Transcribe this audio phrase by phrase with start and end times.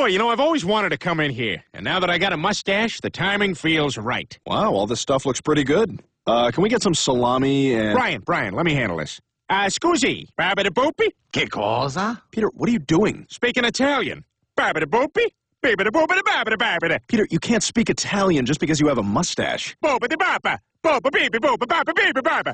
[0.00, 1.62] Boy, you know, I've always wanted to come in here.
[1.74, 4.38] And now that I got a mustache, the timing feels right.
[4.46, 6.00] Wow, all this stuff looks pretty good.
[6.26, 7.92] Uh, can we get some salami and...
[7.92, 9.20] Brian, Brian, let me handle this.
[9.50, 11.08] Uh, scusi, babida boopy?
[11.34, 12.22] Che cosa?
[12.30, 13.26] Peter, what are you doing?
[13.28, 14.24] Speaking Italian.
[14.56, 15.26] Babida boopy?
[15.62, 16.98] Babida boopida babida babida.
[17.06, 19.76] Peter, you can't speak Italian just because you have a mustache.
[19.84, 20.16] Boopity bapa.
[20.16, 20.60] Bopa bibi bopa bapa bibi baba.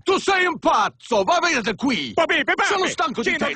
[0.04, 1.22] Tu sei un pazzo!
[1.22, 2.12] Va via da qui!
[2.68, 3.52] Sono stanco di te!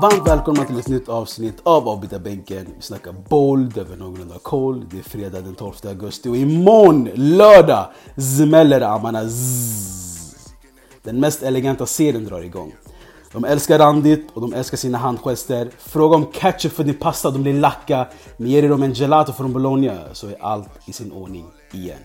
[0.00, 2.66] Varmt välkomna till ett nytt avsnitt av Avbytarbänken.
[2.76, 4.88] Vi snackar bold över någorlunda koll.
[4.90, 9.30] Det är fredag den 12 augusti och imorgon, lördag, smäller det.
[11.02, 12.72] Den mest eleganta serien drar igång.
[13.34, 15.70] De älskar randigt och de älskar sina handgester.
[15.78, 18.08] Fråga om ketchup för din pasta, de blir lacka.
[18.36, 21.98] Men ger du dem en gelato från Bologna så är allt i sin ordning igen.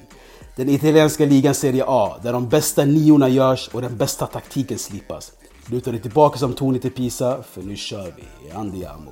[0.55, 5.31] Den italienska ligan Serie A, där de bästa niorna görs och den bästa taktiken slipas.
[5.65, 8.51] Luta dig tillbaka som Tony till Pisa, för nu kör vi.
[8.51, 9.11] Andiamo.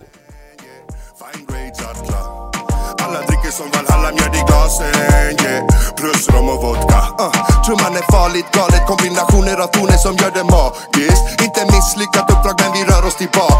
[3.47, 5.67] Dricker som Valhalla, mjöd i glasen yeah.
[5.97, 7.31] Plus rom och vodka uh.
[7.65, 12.71] Trumman är farligt galet Kombinationer av toner som gör det magiskt Inte misslyckat uppdrag men
[12.77, 13.55] vi rör oss tillbaka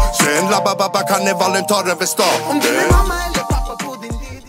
[0.52, 2.38] Labba babba karnevalen tar över stan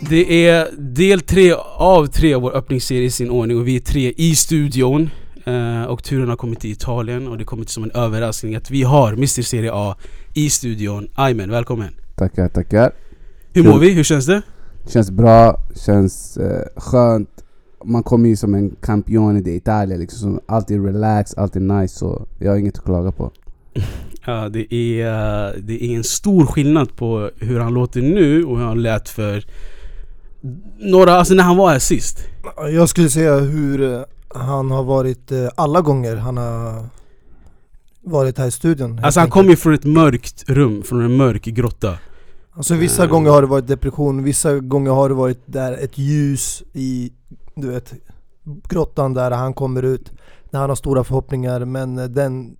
[0.09, 1.53] Det är del tre
[1.93, 5.09] av tre av vår öppningsserie i sin ordning och vi är tre i studion.
[5.45, 8.83] Eh, och turen har kommit till Italien och det kommer som en överraskning att vi
[8.83, 9.95] har Mr Serie A
[10.33, 11.09] i studion.
[11.15, 11.93] Aymen, välkommen!
[12.15, 12.91] Tackar, tackar.
[13.53, 13.89] Hur mår vi?
[13.89, 14.41] Hur känns det?
[14.87, 17.43] Känns bra, känns eh, skönt.
[17.85, 20.19] Man kommer ju som en campione di Italia liksom.
[20.19, 21.97] Som alltid relax, alltid nice.
[21.97, 23.31] Så jag har inget att klaga på.
[24.25, 28.57] Ja, det är, eh, det är en stor skillnad på hur han låter nu och
[28.57, 29.45] hur han lät för
[30.79, 32.23] några, alltså när han var här sist.
[32.73, 36.85] Jag skulle säga hur eh, han har varit eh, alla gånger han har
[38.01, 38.99] varit här i studion.
[39.03, 41.97] Alltså han kom ju från ett mörkt rum, från en mörk grotta.
[42.59, 43.11] Alltså vissa Mm.
[43.13, 47.11] gånger har det varit depression, vissa gånger har det varit där ett ljus i,
[47.55, 47.93] du vet,
[48.69, 50.11] grottan där han kommer ut.
[50.49, 52.55] När han har stora förhoppningar men eh, den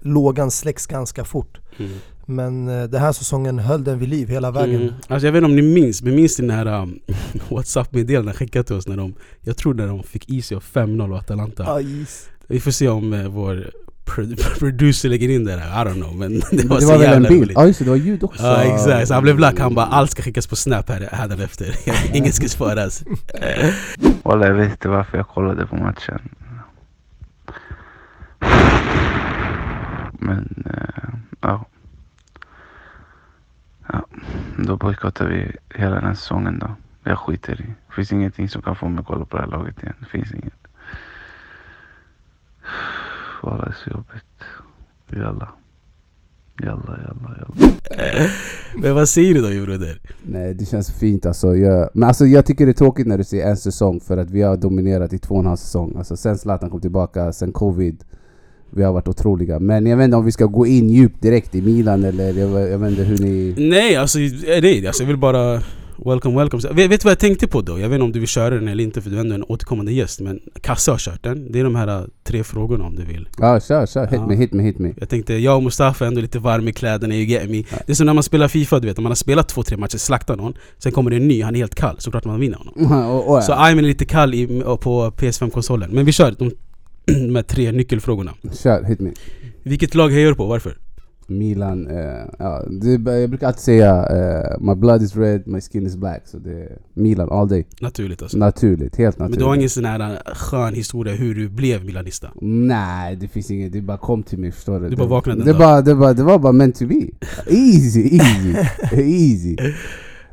[0.00, 1.60] lågan släcks ganska fort.
[2.26, 4.82] Men eh, den här säsongen höll den vid liv hela vägen.
[4.82, 4.94] Mm.
[5.08, 6.98] Alltså jag vet inte om ni minns, men minns ni den här um,
[7.50, 11.10] Whatsapp-meddelandet han skickade till oss när de Jag tror när de fick is av 5-0
[11.10, 12.06] och Atalanta Aj.
[12.46, 13.70] Vi får se om eh, vår
[14.58, 17.14] producer lägger in det där, I don't know men det var det så var väl
[17.14, 17.42] en bild?
[17.42, 18.42] roligt Ja just det, det var ljud också.
[18.42, 21.44] Ja exakt, så han blev lack, han bara allt ska skickas på snap här, här
[21.44, 21.74] efter
[22.16, 23.04] Inget ska sparas
[24.22, 26.20] Walla jag vet inte varför jag kollade på matchen.
[30.18, 31.64] Men eh, ja.
[33.86, 34.06] Ja,
[34.58, 36.70] då bojkottar vi hela den här säsongen då.
[37.04, 37.64] Jag skiter i.
[37.88, 39.94] Det finns ingenting som kan få mig att kolla på det här laget igen.
[40.00, 40.63] Det finns inget.
[43.50, 44.40] Är så jobbigt.
[45.10, 45.48] Jalla.
[46.62, 48.30] Jalla, jalla, jalla.
[48.76, 50.00] Men vad säger du då broder?
[50.22, 51.56] Nej det känns fint alltså.
[51.56, 54.30] Jag, men alltså jag tycker det är tråkigt när du säger en säsong för att
[54.30, 55.94] vi har dominerat i två och en halv säsong.
[55.98, 58.04] Alltså sen Zlatan kom tillbaka, sen covid.
[58.70, 59.58] Vi har varit otroliga.
[59.58, 62.70] Men jag vet inte om vi ska gå in djupt direkt i Milan eller jag,
[62.70, 63.54] jag vet inte hur ni...
[63.70, 65.60] Nej alltså, nej, alltså jag vill bara
[65.98, 66.60] Welcome, welcome.
[66.60, 67.78] Så, Vet, vet du vad jag tänkte på då?
[67.80, 69.44] Jag vet inte om du vill köra den eller inte för du är ändå en
[69.44, 71.52] återkommande gäst Men Kasse har kört den.
[71.52, 73.28] Det är de här eh, tre frågorna om du vill.
[73.38, 74.02] Ja kör, kör.
[74.06, 74.26] Hit Ja.
[74.26, 74.92] me, hit me, hit me.
[74.96, 77.64] Jag tänkte, jag och Mustafa är ändå lite varm i kläderna, you get me.
[77.86, 78.98] Det är som när man spelar FIFA, du vet.
[78.98, 80.54] Om man har spelat två, tre matcher, slaktar någon.
[80.78, 81.96] Sen kommer det en ny, han är helt kall.
[81.98, 82.92] Såklart man vinner honom.
[83.10, 84.46] och, och, Så Ayman är lite kall i,
[84.80, 85.90] på PS5-konsolen.
[85.90, 86.50] Men vi kör de,
[87.28, 88.34] de här tre nyckelfrågorna.
[88.52, 89.10] Kör, hit me.
[89.62, 90.46] Vilket lag hejar du på?
[90.46, 90.76] Varför?
[91.28, 95.86] Milan, eh, ja, det, jag brukar alltid säga eh, My blood is red, my skin
[95.86, 96.22] is black.
[96.28, 97.66] Så det är Milan all day.
[97.80, 98.38] Naturligt alltså.
[98.38, 99.38] Naturligt, helt Men naturligt.
[99.40, 102.30] du har ingen sån här äh, skön historia hur du blev milanista?
[102.42, 103.72] Nej, det finns inget.
[103.72, 104.88] Det bara kom till mig, förstår du?
[104.88, 105.58] Du bara vaknade en det, dag.
[105.60, 106.94] bara, det, bara, det var bara meant to be.
[107.46, 108.54] Easy, easy,
[108.92, 109.56] easy.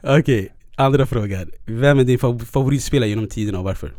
[0.03, 1.47] Okej, andra frågan.
[1.65, 3.93] Vem är din fav- favoritspelare genom tiderna och varför?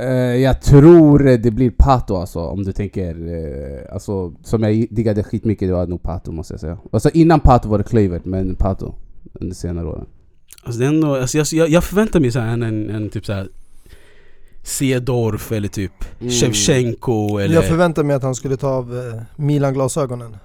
[0.00, 3.10] Eh, jag tror det blir Pato alltså, om du tänker...
[3.10, 6.78] eh, alltså, som jag diggade skitmycket, det var nog Pato måste jag säga.
[6.92, 8.94] Alltså innan Pato var det Kluivert, men Pato
[9.40, 10.06] under senare åren.
[10.62, 13.26] Alltså, det är ändå, alltså jag, jag, förväntar mig så här en, en, en typ
[13.26, 13.48] såhär
[14.62, 16.30] Cedorf eller typ Mm.
[16.32, 17.54] Shevchenko eller...
[17.54, 20.36] Jag förväntar mig att han skulle ta av eh, Milan-glasögonen.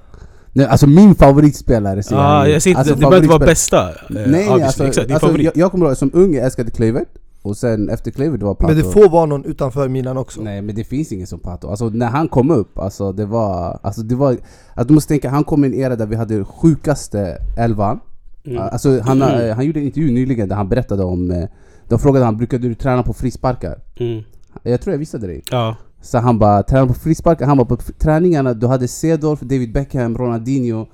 [0.51, 3.90] Nej, alltså min favoritspelare säger ah, jag säger inte, alltså, det behöver inte vara bästa
[4.10, 4.63] Nej, obviously.
[4.63, 7.08] alltså, Exakt, din alltså favorit jag, jag kommer ihåg som ung jag älskade Kluivert
[7.45, 10.42] Och sen efter Kluivert det var Pato Men det får vara någon utanför Milan också.
[10.42, 13.80] Nej men det finns ingen som Pato, alltså när han kom upp, alltså det var...
[13.83, 14.30] Alltså det var...
[14.74, 18.00] Alltså, du måste tänka, han kom i en era där vi hade sjukaste elvan
[18.47, 18.62] Mm.
[18.62, 21.31] Alltså han, eh, han gjorde en intervju nyligen där han berättade om...
[21.31, 21.47] eh,
[21.88, 23.80] De frågade han, brukade du träna på frisparkar?
[23.95, 24.24] Mm.
[24.63, 25.44] Jag tror jag visade dig.
[25.51, 25.75] Ja.
[26.01, 30.18] Så han bara tränade på frisparkar, han bara på träningarna du hade Cedorf, David Beckham,
[30.18, 30.86] Ronaldinho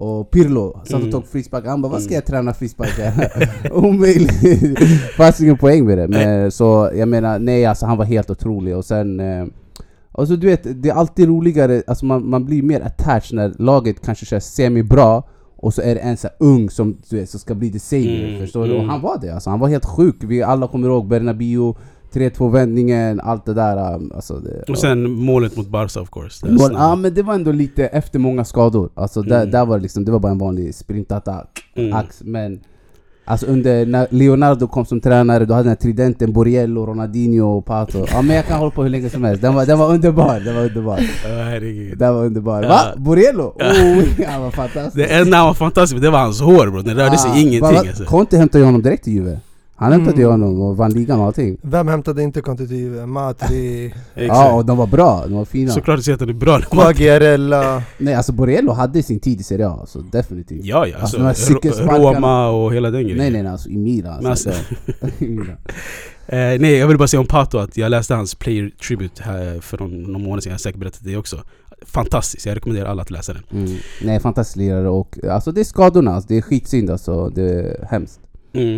[0.00, 1.12] och Pirlo satt och Mm.
[1.12, 1.70] tog frisparkar.
[1.70, 3.30] Han bara 'Vad ska jag träna frisparkar?'
[3.72, 4.78] Omöjligt!
[5.16, 6.08] Fanns ingen poäng med det.
[6.08, 9.44] Men, så jag menar, nej alltså han var helt otrolig och sen eh,
[10.12, 13.52] och så du vet, det är alltid roligare, alltså man, man blir mer attached när
[13.58, 15.22] laget kanske kör semi-bra
[15.56, 18.28] och så är det en så ung som, du vet, som ska bli the savior,
[18.28, 18.70] Mm, förstår du?
[18.72, 18.90] Och mm.
[18.90, 20.16] han var det alltså, han var helt sjuk.
[20.20, 21.74] Vi alla kommer ihåg Bernabéu
[22.14, 23.94] 3-2 vändningen, allt det där.
[23.94, 26.46] um, Alltså det, Och sen målet mot Barca of course.
[26.48, 28.90] Mål, ja men det var ändå lite efter många skador.
[28.94, 29.50] Alltså där, Mm.
[29.50, 31.60] där var det liksom, det var bara en vanlig sprintattack.
[31.76, 31.92] Mm.
[31.92, 32.60] Ax, men
[33.24, 37.64] Alltså under när Leonardo kom som tränare, då hade den här tridenten Borriello, Ronaldinho och
[37.66, 38.06] Pato.
[38.12, 39.42] Ja men jag kan hålla på hur länge som helst.
[39.42, 41.00] Den var, den var underbar, den var underbar.
[41.28, 41.60] Ja.
[41.96, 42.62] Den var underbar.
[42.62, 42.68] Ja.
[42.68, 42.80] Va?
[42.96, 43.42] Borriello?
[43.42, 44.96] Oh, han var fantastisk.
[44.96, 47.60] Det enda han var fantastisk det var hans hår bro, det rörde sig Ah, ingenting
[47.60, 48.04] va- alltså.
[48.04, 49.38] Conte hämtade ju honom direkt till Juve.
[49.80, 50.40] Han hämtade ju Mm.
[50.40, 51.56] honom och vann ligan och allting.
[51.62, 53.06] Vem hämtade inte kontitiv?
[53.06, 55.72] Matri, Ja och de var bra, de var fina.
[55.72, 57.82] Såklart han är bra Quagliarella.
[57.98, 60.64] Nej alltså Borriello hade sin tid i Serie A, alltså definitivt.
[60.64, 61.52] Ja ja, Alltså, alltså.
[61.54, 63.18] Roma och hela den grejen.
[63.18, 64.26] Nej nej nej, alltså i Milan.
[64.26, 64.74] Alltså, alltså-.
[66.26, 69.60] Eh, nej, jag vill bara säga om Pato att jag läste hans player tribute här
[69.60, 71.36] för någon, någon månad sedan, jag har säkert berättat det också.
[71.86, 73.42] Fantastiskt, jag rekommenderar alla att läsa den.
[73.52, 73.76] Mm.
[74.04, 77.86] Nej, fantastisk lirare och alltså det är skadorna, alltså, det är skitsynd alltså, det är
[77.90, 78.20] hemskt.
[78.52, 78.76] Mm.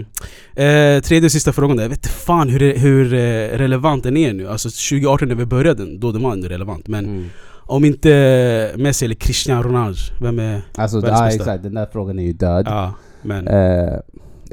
[0.55, 3.19] Eh, tredje och sista frågan där, jag vet fan hur, hur eh,
[3.59, 4.49] relevant den är nu.
[4.49, 6.89] Alltså 2018 när vi började den, då den var ändå relevant.
[6.89, 7.25] Men Mm.
[7.67, 10.63] om inte Messi eller Cristiano Ronaldo, vem är...
[10.75, 11.35] Alltså Världens bästa.
[11.37, 12.67] exakt, den där frågan är ju död.
[12.69, 13.49] Ja, men...
[13.49, 13.95] Eh,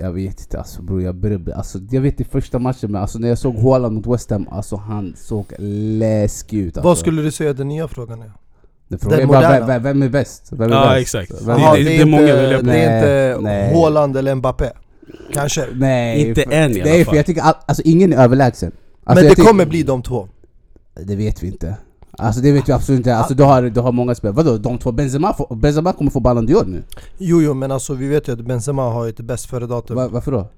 [0.01, 3.19] jag vet inte alltså bror, jag började alltså, Jag vet i första matchen men alltså
[3.19, 6.87] när jag såg Haaland mot West Ham, alltså han såg läskig ut alltså.
[6.89, 8.31] Vad skulle du säga den nya frågan är?
[8.87, 9.67] Den frågan är den bara, moderna?
[9.67, 10.47] vem, vem, är bäst?
[10.51, 11.01] Vem är Ja, bäst?
[11.01, 11.41] exakt.
[11.47, 12.65] Vem Jaha, det- det, det är är många inte, på.
[12.71, 13.75] det är inte.
[13.79, 14.69] Haaland eller Mbappé.
[15.33, 15.67] Kanske.
[15.75, 17.11] Nej, Inte för, än i alla Nej fall.
[17.11, 18.71] för jag tycker all, alltså ingen är överlägsen.
[19.03, 20.27] Alltså, Men det tycker- kommer bli de två.
[21.03, 21.75] Det vet vi inte.
[22.11, 23.15] Alltså det vet vi absolut inte.
[23.15, 24.35] Alltså du har, du har många spelare.
[24.35, 24.57] Vadå?
[24.57, 24.91] De två?
[24.91, 26.83] Benzema, får, Benzema kommer få Ballon d'Or nu?
[27.17, 29.95] Jo jo men alltså vi vet ju att Benzema har ju ett bäst före datum.
[29.95, 30.49] Va, varför då?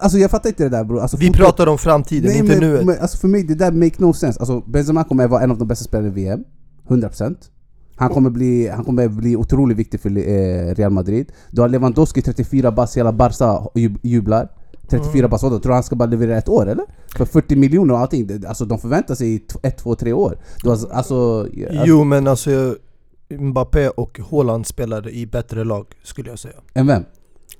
[0.00, 1.00] Alltså jag fattar inte det där bror.
[1.00, 2.84] Alltså, Vi fotboll- pratar om framtiden, Nej, inte men, nuet.
[2.86, 4.40] Men, alltså för mig, det där make no sense.
[4.40, 6.40] Alltså Benzema kommer vara en av de bästa spelarna i VM.
[6.88, 7.36] 100%.
[7.96, 11.32] Han kommer bli, han kommer bli otroligt viktig för eh, Real Madrid.
[11.50, 14.48] Du har Lewandowski 34 bass, hela Barca jub- jublar.
[14.88, 15.30] 34 Mm.
[15.30, 15.58] vadå?
[15.58, 16.84] Tror du han ska bara leverera ett år eller?
[17.16, 18.44] För 40 miljoner och allting.
[18.48, 20.38] Alltså de förväntar sig ett, två, tre år.
[20.62, 21.48] Du har, alltså,
[21.84, 22.76] Jo men alltså
[23.30, 26.54] Mbappé och Haaland spelar i bättre lag skulle jag säga.
[26.74, 27.02] Än vem?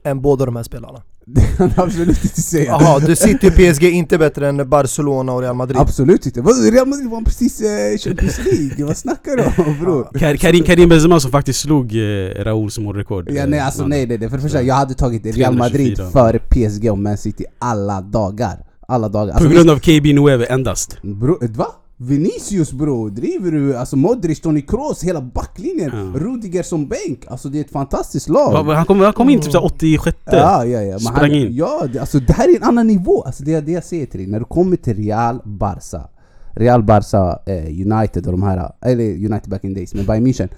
[0.03, 1.03] Än båda de här spelarna.
[1.29, 2.65] Det kan jag absolut inte säga.
[2.65, 5.79] Jaha, du sitter i PSG inte bättre än Barcelona och Real Madrid?
[5.79, 6.41] Absolut inte.
[6.41, 8.85] Real Madrid vann precis eh, Champions League.
[8.87, 10.09] Vad snackar du om bror?
[10.19, 13.31] Kar- Karim, Karim Benzema som faktiskt slog eh, Rauls målrekord.
[13.31, 14.29] Ja, nej alltså Eh, nej, nej, nej.
[14.31, 16.11] För det första, jag hade tagit Real Madrid 324.
[16.11, 18.59] före PSG och Man City alla dagar.
[18.89, 19.33] Alla dagar.
[19.33, 21.03] På Alltså, grund av KB Nueve endast.
[21.03, 21.67] bro, va?
[21.99, 23.77] Vinicius bro, driver du?
[23.77, 25.91] Alltså Modric, Toni Kroos, hela backlinjen.
[25.95, 26.21] Ja.
[26.21, 27.25] Rudiger som bänk.
[27.29, 28.65] Alltså det är ett fantastiskt lag.
[28.75, 30.99] Han kom, han kom in typ såhär 86 Ja, ja, ja.
[30.99, 31.55] Sprang han, in.
[31.55, 33.23] Ja, det, alltså det här är en annan nivå.
[33.23, 34.29] Alltså det är det jag säger till dig.
[34.29, 36.09] När du kommer till Real Barca,
[36.51, 40.49] Real Barca, eh, United och de här, eller United back in days, men Bayern München.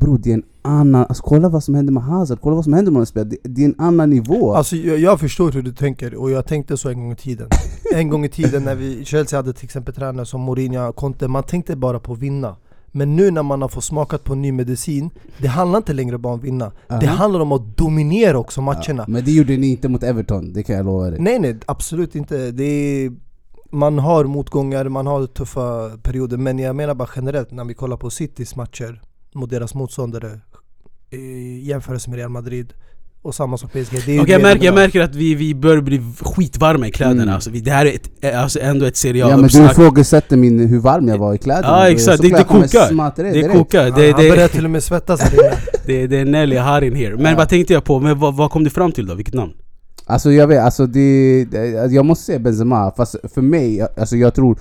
[0.00, 1.06] Bro, det är en annan...
[1.08, 3.30] Alltså kolla vad som händer med Hazard, kolla vad som händer med de spelarna.
[3.30, 4.54] Det, det är en annan nivå.
[4.54, 7.48] Alltså jag, jag förstår hur du tänker och jag tänkte så en gång i tiden.
[7.94, 11.42] En gång i tiden när vi, Chelsea hade till exempel tränare som Mourinho, Conte, man
[11.42, 12.56] tänkte bara på att vinna.
[12.86, 16.32] Men nu när man har fått smakat på ny medicin, det handlar inte längre bara
[16.32, 16.72] om att vinna.
[16.88, 17.06] Det Aha.
[17.06, 19.04] handlar om att dominera också matcherna.
[19.08, 21.20] Men det gjorde ni inte mot Everton, det kan jag lova dig.
[21.20, 22.50] Nej nej, absolut inte.
[22.50, 23.12] Det är,
[23.70, 27.96] man har motgångar, man har tuffa perioder, men jag menar bara generellt när vi kollar
[27.96, 29.02] på Citys matcher
[29.34, 30.40] mot deras motståndare
[31.10, 32.72] i jämförelse med Real Madrid
[33.22, 34.02] och samma som PSG.
[34.06, 37.22] Det Och jag det märker, jag märker att vi, vi börjar bli skitvarma i kläderna
[37.22, 37.34] Mm.
[37.34, 40.36] alltså, vi, Det här är ett, eh, alltså ändå ett Serie Ja, men du ifrågasätter
[40.36, 41.68] min, hur varm jag var i kläderna.
[41.68, 43.14] Ja exakt, det, det kokar!
[43.16, 43.52] Det direkt.
[43.52, 45.54] kokar, Han, det, han börjar det, till och med svettas här
[45.86, 47.36] det, det är Nelly Harin here Men Ja.
[47.36, 48.00] vad tänkte jag på?
[48.00, 49.14] Men vad, vad kom du fram till då?
[49.14, 49.52] Vilket namn?
[50.06, 54.34] Alltså jag vet, alltså det, det, jag måste säga Benzema, fast för mig, alltså jag
[54.34, 54.58] tror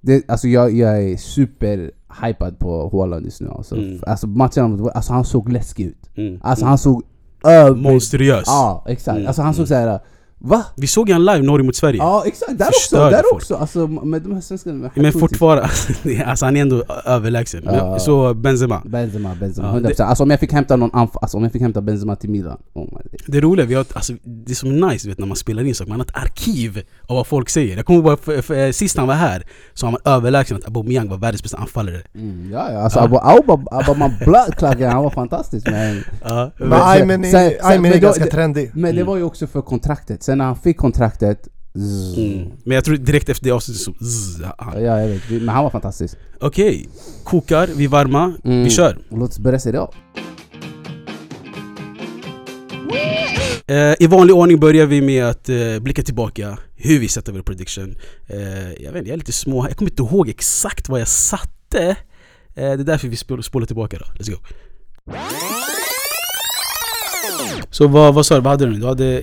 [0.00, 1.90] det, Alltså jag, jag är super
[2.22, 4.00] hypad på Haaland just nu alltså, Mm.
[4.06, 6.40] alltså matcherna mot- alltså han såg läskig ut Mm.
[6.42, 7.02] Alltså han såg
[7.44, 7.74] över...
[7.76, 9.66] Monstruös Ja exakt, Mm, alltså han såg mm.
[9.66, 10.00] såhär
[10.40, 10.64] Va?
[10.76, 13.34] Vi såg han live, Norge mot Sverige Ja exakt, där Förstörde också, där folk.
[13.42, 13.54] också!
[13.54, 15.68] Alltså med de här svenskarna Men fortfarande,
[16.26, 17.98] alltså han är ändå överlägsen Ja.
[17.98, 21.42] Så Benzema Benzema, Benzema, Ja, 100% Alltså om jag fick hämta någon anf- alltså om
[21.42, 24.88] jag fick hämta Benzema till Milan oh Det roliga, vi har, alltså, det som är
[24.90, 27.76] nice vet, när man spelar in saker, man har ett arkiv av vad folk säger
[27.76, 31.16] Jag kommer ihåg, bara sist han var här så var man överlägsen att Aubameyang var
[31.16, 33.04] världens bästa anfallare mm, Ja ja, alltså Ja.
[33.04, 38.70] Abu Auba, Abu Bloodklaggen, han var fantastisk men ja, Men Aymen är, ganska det- trendig.
[38.74, 39.06] Men det Mm.
[39.06, 42.16] var ju också för kontraktet, sen när han fick kontraktet Zzz.
[42.18, 42.48] Mm.
[42.64, 43.92] Men jag tror direkt efter det avsnittet så...
[44.04, 45.30] zzz, Ja, han- jag vet.
[45.30, 46.14] Men han var fantastisk.
[46.40, 46.88] Okej,
[47.24, 48.64] kokar, vi är varma, Mm.
[48.64, 48.98] vi kör.
[49.10, 49.90] Låt oss börja Serie A.
[53.66, 57.42] Eh, I vanlig ordning börjar vi med att eh, blicka tillbaka hur vi sätter vår
[57.42, 57.94] prediction.
[58.26, 58.38] Eh,
[58.72, 61.96] jag vet inte, jag är lite små Jag kommer inte ihåg exakt vad jag satte.
[62.54, 64.04] Det är därför vi spol- spolar tillbaka då.
[64.04, 64.36] Let's go.
[67.70, 68.40] Så vad, vad sa du?
[68.40, 68.72] Vad hade du?
[68.80, 69.22] Du hade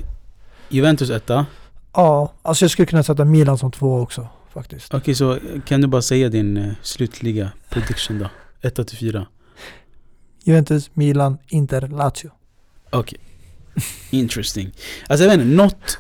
[0.70, 1.46] Juventus etta.
[1.94, 4.94] Ja, alltså jag skulle kunna sätta Milan som två också faktiskt.
[4.94, 8.30] Okej, så kan du bara säga din eh, slutliga prediction då?
[8.62, 9.26] 1 till 4.
[10.44, 12.32] Juventus, Milan, Inter, Lazio.
[12.90, 13.20] Okej.
[14.10, 14.72] Interesting.
[15.08, 15.98] Alltså jag vet inte, något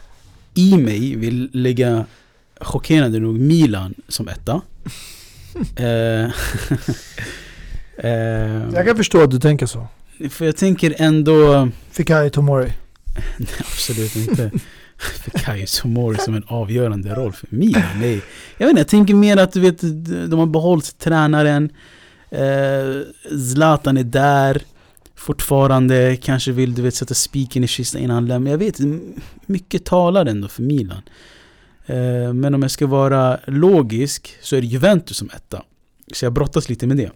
[0.53, 2.05] i mig vill lägga
[2.61, 4.61] chockerande nog Milan som etta.
[7.97, 9.87] eh, Jag kan förstå att du tänker så.
[10.29, 11.69] för jag tänker ändå...
[11.91, 12.73] Fikayo Tomori.
[13.37, 14.51] Nej, absolut inte.
[15.33, 17.83] Kajus och Mori som en avgörande roll för Milan.
[17.99, 18.21] Nej.
[18.57, 19.81] Jag vet inte, jag tänker mer att du vet,
[20.29, 21.69] de har behållit tränaren.
[22.29, 23.01] Eh,
[23.53, 24.61] Zlatan är där
[25.15, 26.17] fortfarande.
[26.21, 28.51] Kanske vill du vet sätta spiken i kistan innan han lämnar.
[28.51, 28.79] Jag vet
[29.45, 31.01] mycket talar ändå för Milan.
[31.85, 35.63] Eh, men om jag ska vara logisk så är det Juventus som etta.
[36.13, 37.11] Så jag brottas lite med det.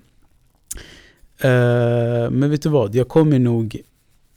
[1.47, 2.95] Eh, men vet du vad?
[2.95, 3.81] Jag kommer nog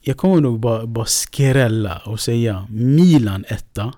[0.04, 3.92] jag kommer nog bara, bara skrälla och säga Milan etta.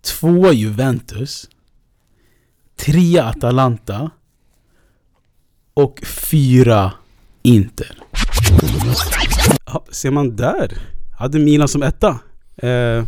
[0.00, 1.50] Två Juventus.
[2.76, 4.10] Trea Atalanta.
[5.74, 6.92] Och fyra
[7.42, 7.98] Inter.
[9.66, 10.78] Ja, ser man där?
[11.18, 12.18] Hade Milan som etta.
[12.56, 13.04] Eh,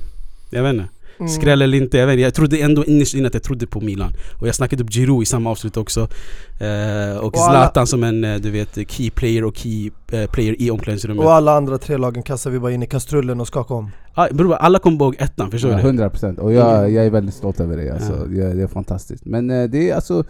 [0.51, 0.89] jag vet inte.
[1.25, 1.41] Mm.
[1.41, 2.21] Skräll eller inte, jag vet.
[2.21, 4.13] Jag trodde ändå innerst inne att jag trodde på Milan.
[4.41, 6.01] Och jag snackade upp Giroud i samma avslut också.
[6.01, 10.31] Eh, och Och alla- Zlatan som en, eh, du vet, key player och key eh,
[10.31, 11.25] player i omklädningsrummet.
[11.25, 13.91] Och alla andra tre lagen kastar vi bara in i kastrullen och skakar om.
[14.15, 15.83] Ah, bror, alla kommer ihåg ettan, förstår Ja, du?
[15.83, 18.13] 100% och jag, jag är väldigt stolt över det alltså.
[18.13, 18.25] Ja.
[18.45, 19.25] det, det är fantastiskt.
[19.25, 20.25] Men eh, det är alltså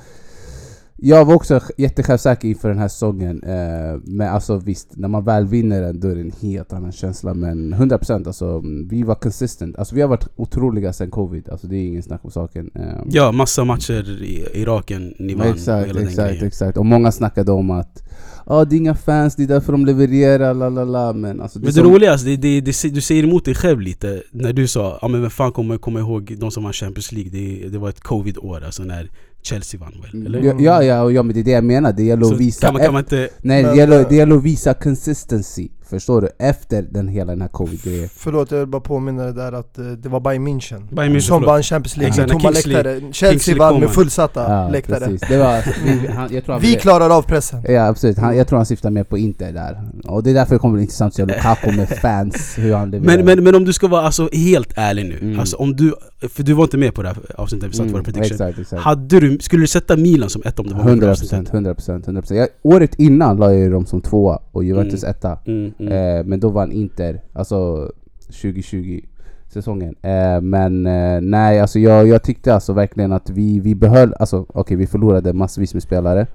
[0.96, 5.46] Jag var också jättesjälvsäker inför den här säsongen eh, Men alltså visst, när man väl
[5.46, 9.14] vinner den då är det en helt annan känsla Men 100% alltså, mm, vi var
[9.14, 12.70] consistent Alltså vi har varit otroliga sen covid, alltså det är ingen snack om saken
[12.74, 16.46] eh, Ja, massa matcher i Iraken, ni vann Exakt, hela den exakt, grejen.
[16.46, 16.78] exakt.
[16.78, 18.02] Och många snackade om att
[18.46, 21.58] ah, det är inga fans, det är därför de levererar, la la la Men alltså
[21.58, 24.22] Men det som- roliga är alltså, det, det, det, du säger emot dig själv lite
[24.30, 27.30] när du sa ja men vem fan kommer komma ihåg de som vann Champions League?
[27.30, 29.10] Det, det var ett covid-år, alltså när
[29.44, 30.26] Chelsea vann väl?
[30.26, 30.42] Eller?
[30.42, 32.74] Ja, ja, ja, ja, men det är det jag menar, det gäller att visa kan
[32.74, 33.28] man, kan man inte...
[33.42, 36.28] Nej, Men, det, gäller, eh, det gäller att visa consistency, förstår du?
[36.38, 39.84] Efter den hela den här covid-grejen Förlåt, jag vill bara påminna dig där att eh,
[39.84, 43.00] det var Bayern München Bayern München, som vann Champions League när tomma läktare.
[43.12, 44.98] Chelsea vann med fullsatta Ja, läktare.
[45.00, 45.28] precis.
[45.28, 47.62] Det var, vi, han, jag tror han Vi klarar av pressen.
[47.68, 50.54] Ja absolut, han, jag tror han syftar mer på Inter där Och det är därför
[50.54, 53.54] det kommer bli intressant att se Lukaku med fans, hur han levererar Men, men, men
[53.54, 55.40] om du ska vara alltså, helt ärlig nu, Mm.
[55.40, 55.94] alltså om du...
[56.28, 58.32] För du var inte med på det här avsnittet vi våra Mm, prediction.
[58.34, 61.00] Exakt, exakt Hade du, skulle du sätta Milan som ett om det var med på
[61.00, 61.54] det här 100%, avsnittet?
[61.54, 62.34] 100%, 100%.
[62.34, 65.10] Jag, Året innan la jag ju dem som tvåa och Juventus Mm.
[65.10, 65.92] etta Mm, mm.
[65.92, 67.90] Eh, men då vann Inter, alltså
[68.26, 69.00] 2020
[69.48, 69.94] säsongen.
[70.02, 74.46] Eh, men eh, nej, alltså jag, jag tyckte alltså verkligen att vi, vi behöll, alltså
[74.48, 76.26] okej vi förlorade massvis med spelare.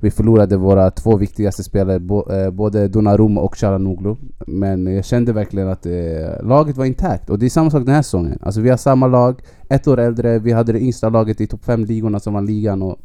[0.00, 4.16] Vi förlorade våra två viktigaste spelare, bo, eh, både Donnarumma och Chalanoglu.
[4.46, 7.30] Men jag kände verkligen att eh, laget var intakt.
[7.30, 8.38] Och det är samma sak den här säsongen.
[8.42, 11.64] Alltså vi har samma lag, ett år äldre, vi hade det yngsta laget i topp
[11.64, 12.82] 5-ligorna som vann ligan.
[12.82, 12.96] Och,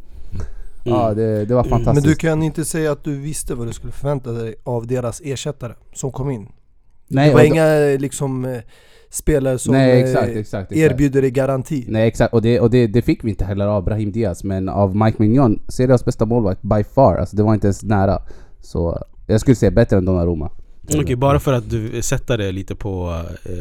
[0.83, 1.69] Ja, det, det var Mm.
[1.69, 2.05] fantastiskt.
[2.05, 5.21] Men du kan inte säga att du visste vad du skulle förvänta dig av deras
[5.25, 6.47] ersättare som kom in.
[7.07, 8.57] nej, det var inga liksom eh,
[9.09, 10.71] spelare som nej, eh, exakt, exakt, exakt.
[10.71, 11.85] erbjuder dig garanti.
[11.87, 14.69] Nej exakt, och, det, och det, det fick vi inte heller av Brahim Diaz Men
[14.69, 18.21] av Mike Mignon, Serias bästa målvakt by far Alltså det var inte ens nära
[18.61, 20.49] Så jag skulle säga bättre än Donnarumma
[20.95, 23.51] Okej, bara för att du sätter det lite på eh,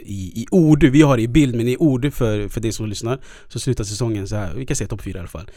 [0.00, 2.86] i, i ord, vi har det i bild men i ord för, för dig som
[2.86, 4.52] lyssnar Så slutar säsongen så här.
[4.56, 5.50] vi kan säga topp 4 i alla fall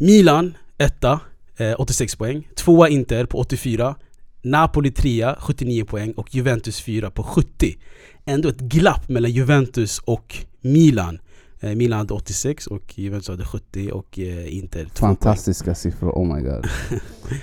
[0.00, 1.20] Milan, etta,
[1.56, 2.48] eh, 86 poäng.
[2.54, 3.94] Tvåa Inter på 84
[4.42, 6.12] Napoli trea, 79 poäng.
[6.12, 7.76] Och Juventus fyra på 70
[8.24, 11.18] Ändå ett glapp mellan Juventus och Milan.
[11.60, 15.16] Milan hade 86 och Juventus hade 70 och eh, Inter 2 poäng.
[15.16, 16.66] Fantastiska siffror, oh my god.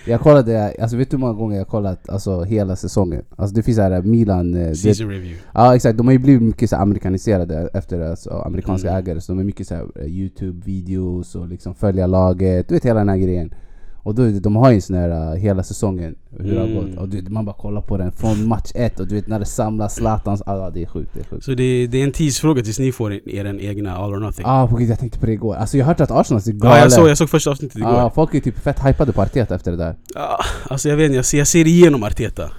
[0.05, 3.25] Jag kollade, alltså vet du hur många gånger jag kollat alltså, hela säsongen?
[3.35, 5.41] Alltså det finns här Milan eh, det, Season review.
[5.53, 8.99] Ja exakt, de har ju blivit mycket så amerikaniserade efter alltså, amerikanska Mm.
[8.99, 9.21] ägare.
[9.21, 13.09] Så de är mycket så eh, Youtube-videos och liksom följa laget, du vet hela den
[13.09, 13.53] här grejen
[14.05, 16.75] och då, de har ju en sån här uh, hela säsongen, hur det har Mm.
[16.91, 16.97] gått.
[16.97, 19.45] Och du, man bara kollar på den från match ett och du vet när det
[19.45, 21.45] samlas Zlatans, ah, det är sjukt, det är sjukt.
[21.45, 24.45] Så det, det är en tidsfråga tills ni får er en egna All or Nothing
[24.47, 25.55] Ah, på gud, jag tänkte på det igår.
[25.55, 26.81] Alltså jag har hört att Arsenal är Ja, galet.
[26.83, 27.89] jag såg, jag såg första avsnittet igår.
[27.89, 29.95] ah, folk är typ fett hypade på Arteta efter det där.
[30.15, 32.41] Ja, alltså jag vet inte, jag ser, jag ser igenom Arteta.
[32.43, 32.51] Jag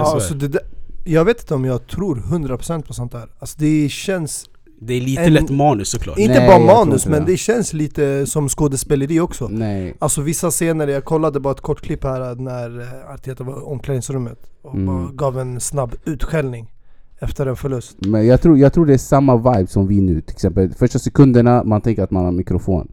[0.00, 0.14] Ja, svär.
[0.14, 0.60] alltså det där,
[1.04, 3.26] jag vet inte om jag tror 100% på sånt där.
[3.38, 4.46] Alltså det känns
[4.82, 6.18] Det är lite En- lätt manus såklart.
[6.18, 7.32] Inte Nej, bara manus, inte men det.
[7.32, 9.48] det känns lite som skådespeleri också.
[9.48, 9.94] Nej.
[9.98, 13.62] Alltså vissa scener, jag kollade bara ett kort klipp här när eh, Arteta var i
[13.62, 15.16] omklädningsrummet och Mm.
[15.16, 16.72] gav en snabb utskällning
[17.20, 17.96] efter en förlust.
[17.98, 20.20] Men jag tror, jag tror det är samma vibe som vi nu.
[20.20, 22.88] Till exempel första sekunderna, man tänker att man har mikrofon.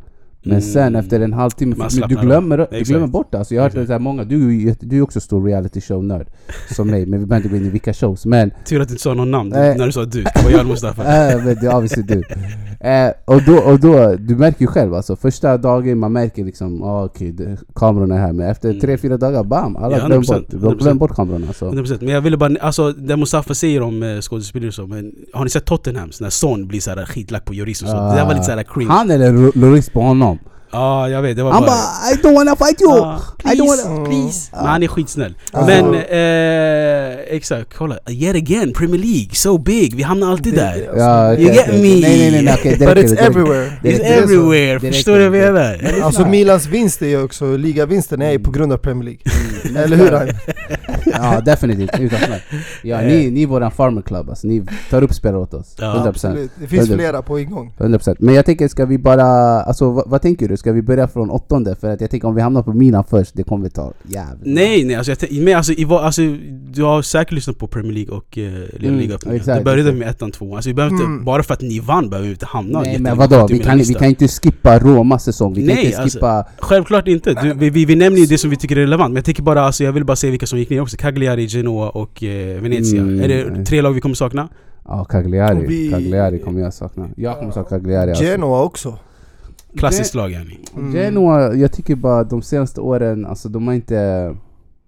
[0.47, 0.61] Men Mm.
[0.73, 1.75] sen efter en halvtimme,
[2.09, 2.67] du glömmer, av.
[2.71, 3.37] du glömmer bort det.
[3.37, 6.27] Alltså jag har hört det så här många, du, du är också stor reality show-nörd
[6.75, 8.25] som mig, men vi behöver inte gå in i vilka shows.
[8.25, 10.23] Men Tur att du inte sa någon namn när du sa du.
[10.23, 11.03] Det var jag Mustafa.
[11.31, 12.23] Äh, men det är obviously du.
[12.79, 16.83] Eh, och, då, och då, du märker ju själv alltså, första dagen man märker liksom,
[16.83, 17.35] ah, okej,
[17.75, 18.33] kamerorna är här.
[18.33, 18.81] Men efter Mm.
[18.81, 19.75] tre, fyra dagar, bam!
[19.75, 21.53] Alla Ja, glömmer 100%, bort, de glömmer bort kamerorna.
[21.53, 21.65] Så.
[21.71, 21.97] 100%.
[22.01, 25.43] Men jag ville bara, alltså det Mustafa säger om eh, skådespelare och så, men har
[25.43, 26.21] ni sett Tottenhams?
[26.21, 27.95] När Son blir såhär skitlack på Lloris och så.
[27.95, 28.91] det där var lite såhär cringe.
[28.91, 30.36] Han eller Ro- Loris på honom.
[30.71, 31.37] Ja, jag vet.
[31.37, 31.69] Det var Han bara...
[31.71, 32.97] bara I don't wanna fight you!
[32.97, 34.05] Ja, I don't please, wanna...
[34.05, 34.49] please.
[34.53, 35.35] Men han är skitsnäll.
[35.53, 35.65] Ja.
[35.65, 37.73] Men, eh, exakt.
[37.73, 37.97] Kolla.
[38.09, 39.95] Yet again, Premier League, so big.
[39.95, 40.89] Vi hamnar alltid Det- där.
[40.97, 41.81] Ja, okej, You get okej.
[41.81, 42.01] me.
[42.07, 43.25] Nej nej nej, det But it's räcker.
[43.25, 43.71] everywhere.
[43.83, 44.79] Det It's everywhere.
[44.79, 46.01] Förstår du vad jag menar?
[46.03, 49.83] Alltså Milans vinst är ju också, ligavinsten är ju på grund av Premier League.
[49.83, 50.29] Eller hur Ryan?
[51.13, 52.43] Ja definitivt, utan snack.
[52.83, 55.75] Ja, ni, ni är våran farmer club alltså, ni tar upp spelare åt oss.
[55.79, 56.07] Ja, 100%.
[56.07, 56.51] Absolut.
[56.59, 57.73] Det finns Hundra- flera på ingång.
[57.77, 59.23] 100% Men jag tänker, ska vi bara...
[59.61, 60.57] Alltså vad, vad tänker du?
[60.57, 61.75] Ska vi börja från åttonde?
[61.75, 64.83] För att jag tänker om vi hamnar på Milan först, det kommer ta jävligt Nej
[64.83, 66.21] nej, alltså, jag, men alltså, i, alltså,
[66.71, 69.91] du har säkert lyssnat på Premier League och uh, Liga Mm, Liga exakt, Det började
[69.93, 70.55] med ettan, tvåan.
[70.55, 71.25] Alltså, vi behöver inte, Mm.
[71.25, 73.47] bara för att ni vann behöver vi inte hamna Nej men vadå?
[73.47, 76.45] Vi min kan, vi kan inte skippa Romas säsong, vi kan Nej, inte alltså- skippa...
[76.59, 77.33] Självklart inte.
[77.33, 79.43] Du, vi, vi, vi nämner ju det som vi tycker är relevant, men jag tänker
[79.43, 80.96] bara, alltså, jag vill bara se vilka som gick ner också.
[80.97, 83.01] Cagliari, Genoa och eh, Venezia.
[83.01, 84.49] Mm, är det tre lag vi kommer sakna?
[84.85, 87.09] Ja Cagliari, vi- Cagliari kommer jag sakna.
[87.15, 88.23] Jag kommer sakna Cagliari alltså.
[88.23, 88.97] Genoa också.
[89.77, 90.59] Klassiskt lag yani.
[90.77, 90.93] Mm.
[90.95, 94.35] Genoa, jag tycker bara de senaste åren, alltså de har inte...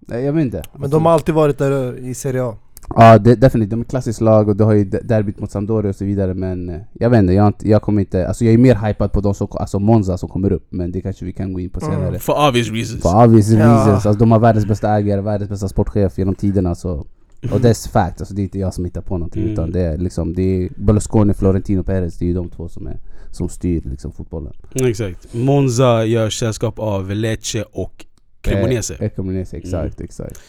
[0.00, 0.62] Nej, jag vet inte.
[0.76, 2.54] Men de har alltid varit där i Serie A.
[2.96, 5.50] Ja det, definitivt, de är ett klassiskt lag och du har ju de- derbyt mot
[5.50, 8.28] Sampdoria och så vidare men eh, Jag vet inte, jag, jag kommer inte...
[8.28, 11.00] Alltså jag är mer hypad på de som, alltså Monza som kommer upp men det
[11.00, 13.02] kanske vi kan gå in på senare For obvious reasons.
[13.02, 13.58] För obvious Ja.
[13.58, 17.06] reasons, alltså de har världens bästa ägare, världens bästa sportchef genom tiderna så
[17.52, 19.52] Och that's fact, alltså det är inte jag som hittar på någonting Mm.
[19.52, 22.86] utan det är liksom, det är Berlusconi, Florentino Perez, det är ju de två som,
[22.86, 22.98] är,
[23.30, 25.34] som styr liksom fotbollen Exakt.
[25.34, 28.06] Monza gör sällskap av Lecce och
[28.40, 28.94] Cremonese.
[29.00, 30.04] Eh, Cremonese, exakt, Mm.
[30.04, 30.40] exakt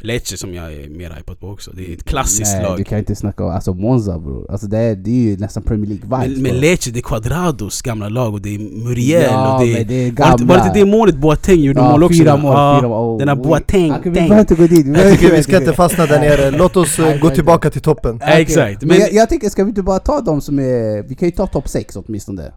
[0.00, 1.70] Lecce som jag är mer hypad på också.
[1.74, 2.86] Det är ett klassiskt Nej, du lag.
[2.86, 5.86] kan inte snacka om, alltså Monza bror, alltså det är, det är ju nästan Premier
[5.86, 6.60] League vibes Men, men.
[6.60, 9.84] Lecce, det är Quadrados gamla lag och det är Muriel Ja, och det men är...
[9.84, 12.18] det är gamla Var det inte det målet Boateng gjorde mål också?
[12.18, 13.18] fyra mål, Ja, fyra mål.
[13.18, 16.06] Den här Boateng, Okej, vi behöver inte gå dit Jag tycker vi ska inte fastna
[16.06, 16.50] där nere.
[16.50, 18.18] Låt oss eh, gå tillbaka till toppen.
[18.20, 18.80] Ja, exakt.
[18.80, 21.08] Men, Men, jag, jag tycker, ska vi inte bara ta de som är...
[21.08, 22.52] Vi kan ju ta topp 6 åtminstone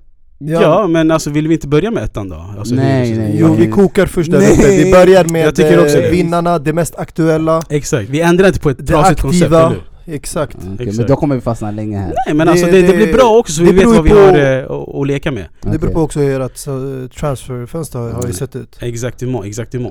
[0.47, 0.88] ja.
[0.88, 2.45] men alltså vill vi inte börja med ettan då?
[2.60, 3.36] Alltså, Nej, nej.
[3.39, 4.54] Jo, vi kokar först där Nej.
[4.54, 4.67] uppe.
[4.84, 6.10] Vi börjar med Jag tycker också eh, det.
[6.10, 10.55] vinnarna, det mest aktuella, Exakt, vi ändrar inte på ett trasigt koncept, eller Exakt.
[10.55, 11.07] Okej, Men Exakt.
[11.07, 13.37] då kommer vi fastna länge här Nej men Det- alltså det, det, det- blir bra
[13.37, 15.45] också så vi vet vad vi har eh, att leka med.
[15.61, 18.77] Det beror på också hur ert så, transferfönster har, har ju sett ut.
[18.81, 19.75] Exakt exakt.
[19.75, 19.81] Eh,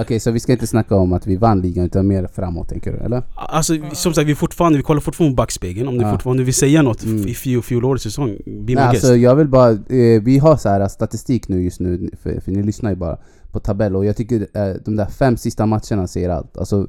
[0.00, 2.92] Okej, så vi ska inte snacka om att vi vann ligan utan mer framåt tänker
[2.92, 3.22] du, eller?
[3.34, 5.88] Alltså som sagt, vi, fortfarande, vi kollar fortfarande på backspegeln.
[5.88, 7.28] Om ni fortfarande vill säga något Mm.
[7.28, 9.04] i fjol, fjolårets säsong, be my Nej, guest.
[9.04, 12.50] alltså jag vill bara, eh, vi har så här statistik nu just nu, för, för
[12.52, 13.18] ni lyssnar ju bara
[13.52, 16.56] på tabell och jag tycker eh, de där fem sista matcherna säger allt.
[16.58, 16.86] Alltså,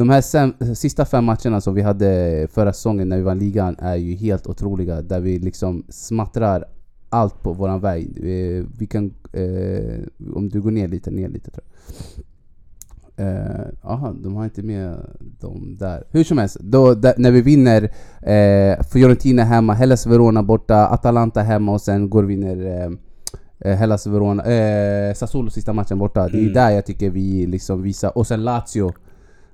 [0.00, 3.76] de här sem, sista fem matcherna som vi hade förra säsongen när vi vann ligan
[3.78, 5.02] är ju helt otroliga.
[5.02, 6.64] Där vi liksom smattrar
[7.08, 8.06] allt på våran väg.
[8.16, 10.00] Eh, vi kan, eh,
[10.34, 12.24] om du går ner lite, ner lite tror jag.
[13.26, 14.94] Eh, Aha, de har inte med
[15.40, 16.04] dem där.
[16.10, 17.82] Hur som helst, då, där, när vi vinner
[18.22, 22.90] eh, Fiorentina hemma, Hellas Verona borta, Atalanta hemma och sen går vi vinner eh,
[23.70, 26.28] eh, Hellas Verona, eh, Sassuolo sista matchen borta.
[26.28, 26.52] Det är Mm.
[26.52, 28.92] där jag tycker vi liksom visar, och sen Lazio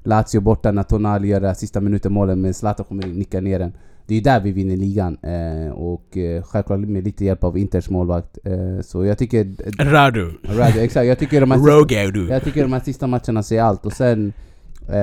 [0.06, 3.16] Lazio borta när Tonali gör det här sista minuten målen men Zlatan kommer in och
[3.16, 3.72] nickar ner den.
[4.06, 7.90] Det är där vi vinner ligan eh, och eh, självklart med lite hjälp av Inters
[7.90, 8.38] målvakt.
[8.44, 9.46] Eh, så jag tycker...
[9.84, 10.32] Radu.
[10.42, 11.70] Right, exakt, jag tycker de här sista-
[12.28, 14.32] jag tycker de här sista matcherna säger allt och sen
[14.88, 14.98] eh,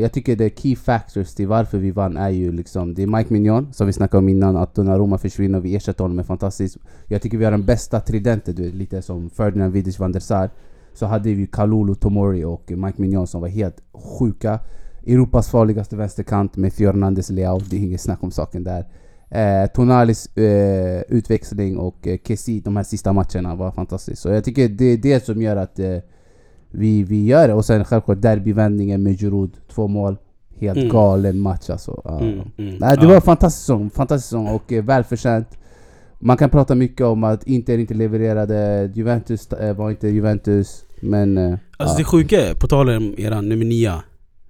[0.00, 3.32] Jag tycker the key factors till varför vi vann är ju liksom Det är Mike
[3.32, 6.76] Mignon som vi snackade om innan Att Donnarumma försvinner och vi ersätter honom med fantastiskt
[7.06, 10.20] Jag tycker vi har den bästa tridenten du vet, lite som Ferdinand Vidic van der
[10.20, 10.50] Sar
[10.98, 14.58] Så hade vi Kalulu Tomori och Mike Mignon som var helt sjuka
[15.06, 18.86] Europas farligaste vänsterkant med Theo Hernandez Leao Det är inget snack om saken där
[19.30, 24.22] Eh, Tonalis eh, utväxling och eh, Kessie de här sista matcherna var fantastiskt.
[24.22, 25.98] Så jag tycker det är det som gör att eh,
[26.70, 27.54] vi, vi gör det.
[27.54, 30.16] Och sen självklart derbyvändningen med Giroud, två mål.
[30.60, 30.88] Helt Mm.
[30.88, 32.00] galen match alltså.
[32.04, 32.20] Ja.
[32.20, 32.74] Mm, mm.
[32.80, 35.58] Nej, det var en fantastisk säsong, fantastisk säsong och eh, välförtjänt.
[36.18, 41.38] Man kan prata mycket om att Inter inte levererade, Juventus eh, var inte Juventus, men...
[41.38, 41.98] Eh, Alltså ja.
[41.98, 43.92] det sjuka är, på tal om eran nummer 9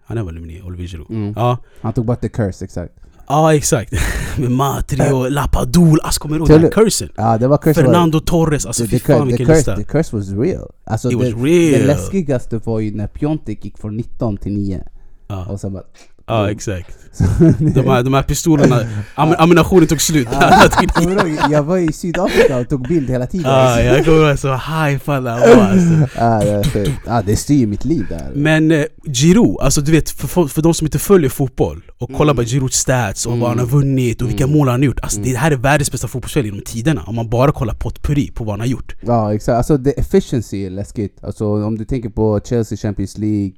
[0.05, 1.11] Han är väl nummer 9, Olivier Giroud?
[1.11, 1.33] Mm.
[1.37, 2.95] Ja, Han tog bort the curse, exakt.
[3.29, 3.93] Ja exakt,
[4.39, 7.09] med Matri och Lapadol, alltså kommer du ihåg den här cursen?
[7.17, 10.17] Ja, det var curse Fernando Torres, alltså fy fan vilken the, lista curse, the curse
[10.17, 10.71] was real.
[10.85, 11.81] Alltså, It det, was real.
[11.81, 14.85] det läskigaste var ju när Piontek gick från 19 till 9.
[15.29, 15.47] Ja.
[15.47, 15.85] Och sen bara...
[16.29, 16.99] Ja exakt.
[17.75, 18.81] De här, de här pistolerna,
[19.15, 20.29] am ammunitionen tog slut.
[20.29, 23.51] Hela tiden jag var i Sydafrika och tog bild hela tiden.
[23.51, 26.09] Ja, jag kommer ihåg så high alltså.
[27.07, 28.33] Ja, det, styr mitt liv där.
[28.35, 32.13] Men eh, Giroud, alltså du vet för, för, för de som inte följer fotboll och
[32.13, 35.01] kollar på Girouds stats och vad han har vunnit och vilka mål han har gjort
[35.03, 38.45] Alltså det här är världens bästa fotbollsspelare genom tiderna om man bara kollar potpurri på
[38.45, 38.95] vad han har gjort.
[39.01, 41.25] Ja exakt, alltså the efficiency är läskigt.
[41.25, 43.53] Alltså om du tänker på Chelsea Champions League,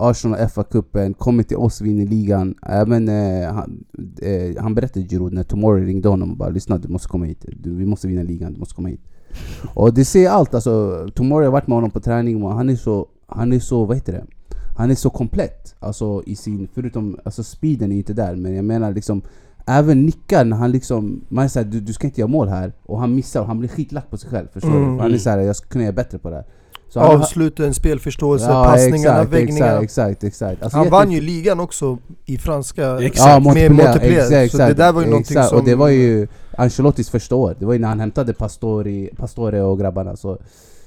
[0.00, 2.54] Arsenal FA-cupen, kommer till oss, vinner ligan.
[2.62, 3.84] Även eh, han,
[4.22, 7.44] eh, han berättade Giroud när Tomorrow ringde honom och bara 'Lyssna du måste komma hit,
[7.62, 9.04] du, vi måste vinna ligan, du måste komma hit'
[9.74, 12.76] Och det säger allt, alltså Tomorrow har varit med honom på träning och han är
[12.76, 14.24] så, han är så, vad heter det?
[14.76, 18.64] Han är så komplett, alltså i sin, förutom, alltså speeden är inte där men jag
[18.64, 19.22] menar liksom
[19.66, 22.72] Även nickar när han liksom, man är såhär du, du ska inte göra mål här
[22.82, 24.96] och han missar och han blir skitlack på sig själv förstår Mm.
[24.96, 25.02] du?
[25.02, 26.44] Han är såhär, jag ska kunna göra bättre på det här
[26.92, 29.82] Så han- Avsluten, spelförståelse, passningarna, exakt, väggningarna.
[29.82, 30.62] Exakt, exakt.
[30.62, 33.28] Alltså, Han jätte- vann ju ligan också i franska Exakt.
[33.30, 34.18] Ja, med multiplier, multiplier.
[34.20, 35.58] exakt, exakt, så det där var ju någonting som...
[35.58, 39.62] Och det var ju Ancelottis första år, det var ju när han hämtade Pastori, Pastore
[39.62, 40.38] och grabbarna så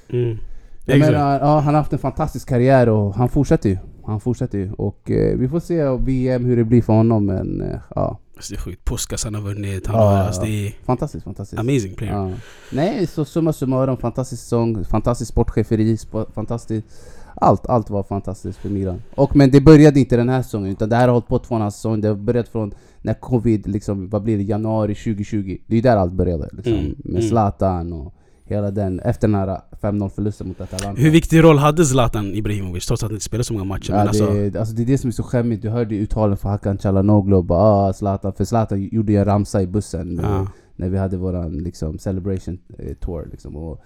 [0.09, 0.37] mm.
[0.85, 4.57] Jag menar, ja, han har haft en fantastisk karriär och han fortsätter ju Han fortsätter
[4.57, 8.17] ju och eh, vi får se VM hur det blir för honom men eh, ja
[8.35, 11.59] Alltså, det är sjukt, Puskas han har vunnit, han har, alltså, det är Fantastiskt, fantastiskt
[11.59, 12.31] amazing player ja.
[12.71, 16.87] Nej, så summa summarum, fantastisk säsong, fantastisk sportcheferi, sp- fantastiskt
[17.35, 19.01] allt, allt var fantastiskt för Milan.
[19.15, 21.49] Och men det började inte den här säsongen, utan det här har hållit på två
[21.49, 22.01] och en halv säsong.
[22.01, 25.57] Det har börjat från när covid, liksom, vad blir det, januari 2020.
[25.67, 26.49] Det är där allt började.
[26.53, 27.29] Liksom, Mm, med mm.
[27.29, 28.13] Zlatan och
[28.45, 31.01] hela den, efter den här 5-0 förlusten mot Atalanta.
[31.01, 33.91] Hur viktig roll hade Zlatan Ibrahimovic trots att han inte spelade så många matcher?
[33.91, 36.51] Ja, alltså, det, alltså det är det som är så skämmigt, du hörde uttalen från
[36.51, 40.47] Hakan Calhanoglu bara ah, Zlatan, för Zlatan gjorde ju en ramsa i bussen Ja.
[40.75, 43.55] när vi hade våran liksom, celebration eh, tour liksom.
[43.55, 43.83] Och,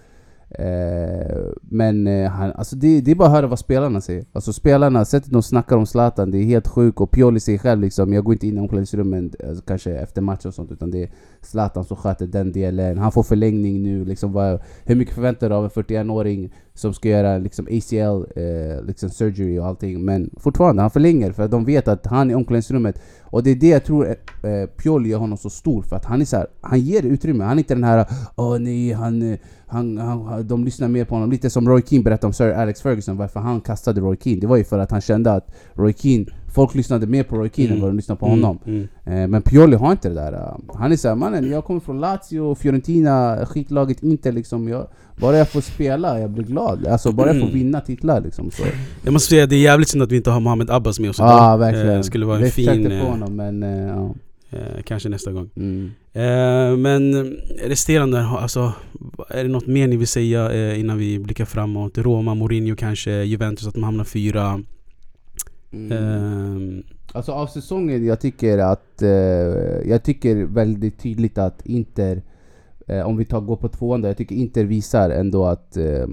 [0.49, 4.25] Eh, men eh, han, alltså det, det är bara att höra vad spelarna säger.
[4.33, 6.99] Alltså spelarna, sättet de snackar om Zlatan, det är helt sjukt.
[6.99, 10.45] Och Pioli säger själv liksom, jag går inte in i omklädningsrummet alltså, kanske efter match
[10.45, 11.09] och sånt, utan det är
[11.41, 12.97] Zlatan som sköter den delen.
[12.97, 17.09] Han får förlängning nu, liksom, vad, hur mycket förväntar du av en 41-åring som ska
[17.09, 20.05] göra liksom ACL, eh, liksom surgery och allting.
[20.05, 23.01] Men fortfarande, han förlänger för att de vet att han är i omklädningsrummet.
[23.21, 26.05] Och det är det jag tror eh, eh, Pioli gör honom så stor för att
[26.05, 27.43] han är så här, han ger utrymme.
[27.43, 28.05] Han är inte den här
[28.35, 31.31] Åh nej, han, eh, han, han, de lyssnar mer på honom.
[31.31, 34.39] Lite som Roy Keane berättade om Sir Alex Ferguson, varför han kastade Roy Keane.
[34.39, 36.25] Det var ju för att han kände att Roy Keane,
[36.55, 38.59] folk lyssnade mer på Roy Keane än vad de lyssnade på honom.
[38.65, 39.21] Mm, mm.
[39.23, 40.53] Eh, Men Pioli har inte det där.
[40.73, 44.67] Han är såhär, mannen jag kommer från Lazio, Fiorentina, skitlaget inte liksom.
[44.67, 44.87] Jag,
[45.21, 46.87] bara jag får spela, jag blir glad.
[46.87, 47.53] Alltså bara jag får Mm.
[47.59, 48.51] vinna titlar liksom.
[48.51, 48.63] Så.
[49.03, 51.19] Jag måste säga, det är jävligt synd att vi inte har Mohamed Abbas med oss
[51.19, 51.57] Ja, idag.
[51.57, 51.95] verkligen.
[51.95, 52.65] Eh, skulle vara en Vi fin...
[52.67, 54.13] försökte få eh, honom men eh, ja.
[54.49, 55.49] Eh, kanske nästa gång.
[55.55, 55.91] Mm.
[56.13, 57.31] Eh, men
[57.63, 58.73] resterande, alltså,
[59.29, 61.97] är det något mer ni vill säga eh, innan vi blickar framåt?
[61.97, 64.63] Roma, Mourinho kanske, Juventus att de hamnar fyra.
[65.71, 65.91] Mm.
[65.91, 69.01] Eh, Alltså av säsongen, jag tycker att...
[69.01, 69.09] Eh,
[69.89, 72.21] jag tycker väldigt tydligt att Inter...
[72.87, 75.77] Eh, om vi tar, går på tvåan där, jag tycker Inter visar ändå att...
[75.77, 76.07] Eh,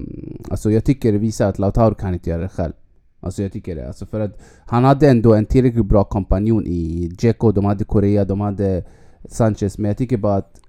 [0.49, 2.73] alltså jag tycker det visar att Lautaro kan inte göra det själv.
[3.25, 3.87] Alltså jag tycker det.
[3.87, 8.25] Alltså för att han hade ändå en tillräckligt bra kompanjon i Dzeko, de hade Korea,
[8.25, 8.83] de hade
[9.29, 9.77] Sanchez.
[9.77, 10.61] Men jag tycker bara att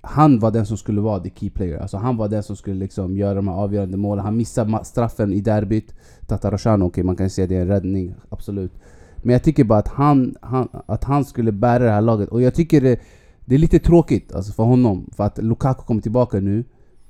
[0.00, 1.78] han var den som skulle vara the key player.
[1.78, 4.24] Alltså han var den som skulle liksom göra de här avgörande målen.
[4.24, 5.94] Han missade straffen i derbyt.
[6.26, 8.72] Tataroshan, okej man kan säga att det är en räddning, absolut.
[9.16, 12.28] Men jag tycker bara att han, han, att han skulle bära det här laget.
[12.28, 13.00] Och jag tycker det,
[13.44, 15.10] det är lite tråkigt alltså för honom.
[15.12, 16.64] För att Lukaku kommer tillbaka nu.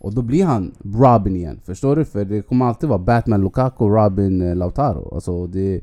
[0.07, 1.61] Och då blir han Robin igen.
[1.67, 2.05] Förstår du?
[2.05, 5.15] För det kommer alltid vara Batman Lukaku, Robin eh, Lautaro.
[5.15, 5.81] Alltså det,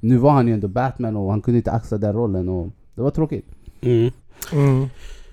[0.00, 2.48] nu var han ju ändå Batman och han kunde inte axla den rollen.
[2.48, 3.46] Och det var tråkigt.
[3.80, 4.10] mm.
[4.52, 4.86] Mm.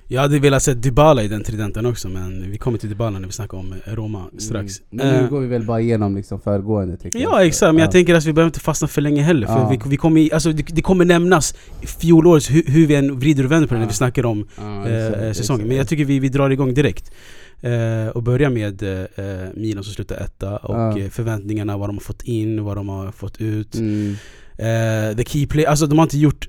[0.08, 3.28] Jag hade velat se Dybala i den tridenten också men vi kommer till Dybala när
[3.28, 4.80] vi snackar om eh, Roma strax.
[4.80, 4.88] Mm.
[5.08, 7.32] Men nu Eh, går vi väl bara igenom liksom föregående tycker jag.
[7.32, 7.92] Ja exakt, men jag Ja.
[7.92, 9.70] tänker att vi behöver inte fastna för länge heller för Ja.
[9.70, 13.52] vi, vi kommer, alltså, det, det kommer nämnas fjolårets, hur, hur vi än vrider och
[13.52, 13.90] vänder på det när Ja.
[13.90, 15.68] vi snackar om Ja, eh, säsongen.
[15.68, 17.12] Men jag tycker vi, vi drar igång direkt.
[17.62, 20.98] Eh, och börjar med eh, Milan som slutar etta och Ja.
[21.00, 23.76] eh, förväntningarna, vad de har fått in, vad de har fått ut.
[23.76, 24.16] Mm.
[24.58, 26.48] Eh, the key play, alltså de har inte gjort...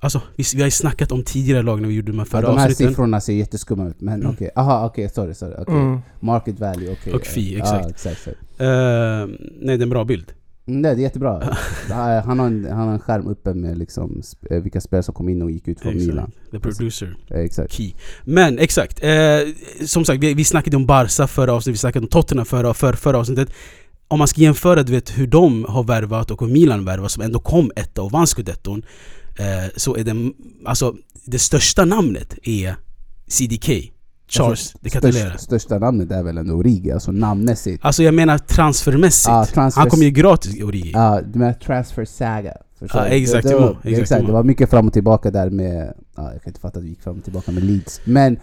[0.00, 2.30] Alltså vi, vi har ju snackat om tidigare lag när vi gjorde de här Ja,
[2.30, 2.88] förra de här avsnitten.
[2.88, 4.30] siffrorna ser jätteskumma ut, men Mm.
[4.32, 4.50] okej.
[4.56, 5.54] Aha, okej, sorry, sorry.
[5.58, 5.74] okej.
[5.74, 5.98] Mm.
[6.20, 7.12] Market value, okej.
[7.12, 7.90] Och fee, Ja, exakt.
[7.90, 8.60] exakt, exakt.
[8.60, 8.66] Eh,
[9.60, 10.32] nej det är en bra bild.
[10.66, 11.56] Mm, Nej, det är jättebra.
[12.24, 15.28] Han, har en, han har en skärm uppe med liksom eh, vilka spelare som kom
[15.28, 16.24] in och gick ut från Milan.
[16.36, 16.50] Exakt.
[16.50, 17.16] The producer.
[17.30, 17.72] Eh, Exakt.
[17.72, 17.92] Key.
[18.24, 19.38] Men exakt, eh,
[19.86, 22.92] som sagt vi, vi snackade om Barca förra avsnittet, vi snackade om Tottenham förra, för,
[22.92, 23.48] förra avsnittet.
[24.08, 27.22] Om man ska jämföra du vet, hur de har värvat och hur Milan värvat som
[27.22, 28.82] ändå kom etta och vann scudetton.
[29.38, 30.32] eh, så är det,
[30.64, 32.76] alltså det största namnet är
[33.26, 33.92] CDK,
[34.28, 35.28] Charles de Catalera.
[35.30, 37.84] Störst, största namnet är väl ändå Origi, alltså namnmässigt.
[37.84, 39.28] Alltså jag menar transfermässigt.
[39.28, 40.90] Ja, transfer- Han kom ju gratis Origi.
[40.94, 42.56] Ja, du menar transfer saga.
[42.78, 42.86] Du?
[43.00, 45.94] exakt, det, det, var, exakt, exakt, det var mycket fram och tillbaka där med...
[46.16, 48.00] Ja, jag kan inte fatta att vi gick fram och tillbaka med Leeds.
[48.04, 48.36] Men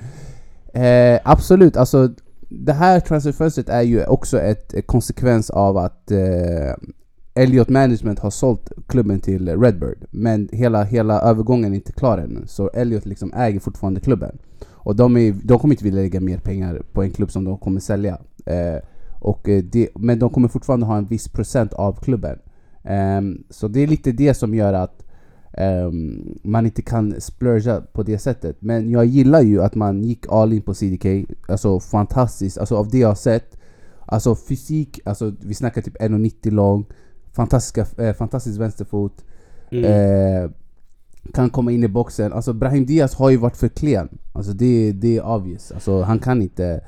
[0.74, 2.10] eh, absolut, alltså
[2.50, 6.20] det här transferfönstret är ju också ett konsekvens av att eh,
[7.34, 9.98] Elliot Management har sålt klubben till Redbird.
[10.12, 12.44] Men hela, hela övergången är inte klar ännu.
[12.48, 14.38] Så Elliot liksom äger fortfarande klubben.
[14.84, 17.58] Och de, är, de kommer inte vilja lägga mer pengar på en klubb som de
[17.58, 18.18] kommer sälja.
[18.46, 18.78] Eh,
[19.20, 22.40] och eh, det, men de kommer fortfarande ha en viss procent av klubben.
[22.84, 25.04] Ehm, så det är lite det som gör att
[25.54, 28.58] ehm, man inte kan splurga på det sättet.
[28.60, 31.06] Men jag gillar ju att man gick all in på CDK.
[31.48, 32.58] Alltså fantastiskt.
[32.58, 33.58] Alltså av det jag har sett.
[34.06, 36.86] Alltså fysik, alltså vi snackar typ 1,90 lång.
[37.32, 39.26] Fantastiska, eh, fantastisk vänsterfot.
[39.72, 40.52] Mm.
[41.26, 42.34] Eh, kan komma in i boxen.
[42.34, 44.10] Alltså Brahim Diaz har ju varit för klen.
[44.34, 45.72] Alltså det, det är obvious.
[45.72, 46.82] Alltså han kan inte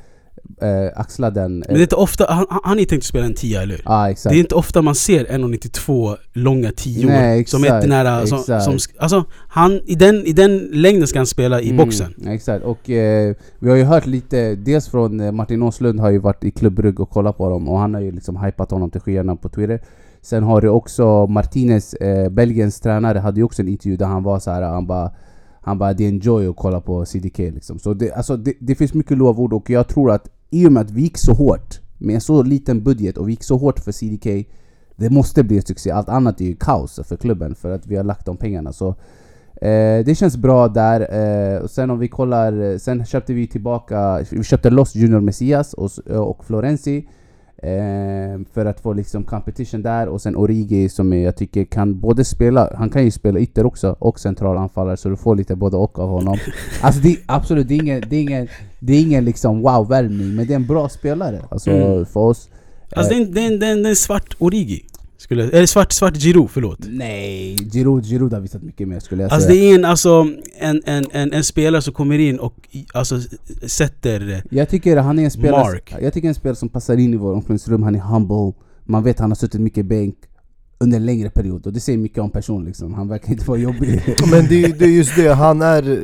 [0.62, 1.60] eh, axla den.
[1.60, 3.82] Men det är inte ofta, han, han är tänkt att spela en tia eller hur?
[3.86, 4.34] Ja exakt.
[4.34, 8.64] Det är inte ofta man ser 1,92 långa tior Nej, som är nära, som, exakt.
[8.64, 12.14] som, alltså han, i den, i den längden ska han spela i boxen.
[12.18, 16.10] Mm, exakt, och eh, vi har ju hört lite, dels från eh, Martin Åslund har
[16.10, 18.92] ju varit i klubbrugg och kollat på dem och han har ju liksom hypat honom
[18.92, 19.82] till skyarna på Twitter
[20.24, 24.24] Sen har du också Martinez, eh, Belgiens tränare, hade ju också en intervju där han
[24.24, 25.12] var så här, han bara
[25.62, 27.80] han bara det är en joy att kolla på CDK liksom.
[27.80, 30.82] Så det, alltså, det, det finns mycket lovord och jag tror att i och med
[30.82, 33.80] att vi gick så hårt med en så liten budget och vi gick så hårt
[33.80, 34.48] för CDK
[34.96, 37.96] Det måste bli en succé, allt annat är ju kaos för klubben för att vi
[37.96, 38.96] har lagt de pengarna så
[39.64, 41.00] Eh, det känns bra där.
[41.02, 45.20] Eh, och sen om vi kollar, eh, sen köpte vi tillbaka, vi köpte loss Junior
[45.20, 47.08] Messias och, och Florenzi.
[47.64, 52.26] Eh, för att få liksom competition där och sen Origi som jag tycker kan både
[52.26, 55.78] spela, han kan ju spela ytter också och central anfallare så du får lite både
[55.78, 56.38] och av honom.
[56.82, 58.48] Alltså det, absolut, det är ingen, det är ingen,
[58.80, 62.06] det är ingen liksom wow-värvning men det är en bra spelare alltså Mm.
[62.06, 62.50] för oss.
[62.96, 64.36] Alltså Eh, det är en, det är en, det är en, det är en svart
[64.40, 64.86] Origi.
[65.24, 66.80] Skulle, eller svart, svart Giroud, förlåt.
[66.90, 69.62] Nej, Giroud, Giroud har visat mycket mer skulle jag Alltså säga.
[69.62, 70.28] det är en, alltså,
[70.60, 72.56] en, en, en, en spelare som kommer in och
[72.94, 73.20] alltså,
[73.68, 74.44] sätter...
[74.52, 75.96] Jag tycker han är en spelare, Mark.
[76.02, 78.54] jag tycker en spelare som passar in i vår omklädningsrum, han är humble,
[78.86, 80.16] man vet han har suttit mycket bänk
[80.80, 83.60] under en längre period och det säger mycket om person liksom, han verkar inte vara
[83.60, 84.02] jobbig.
[84.32, 86.00] Men det, är- det är just det, han är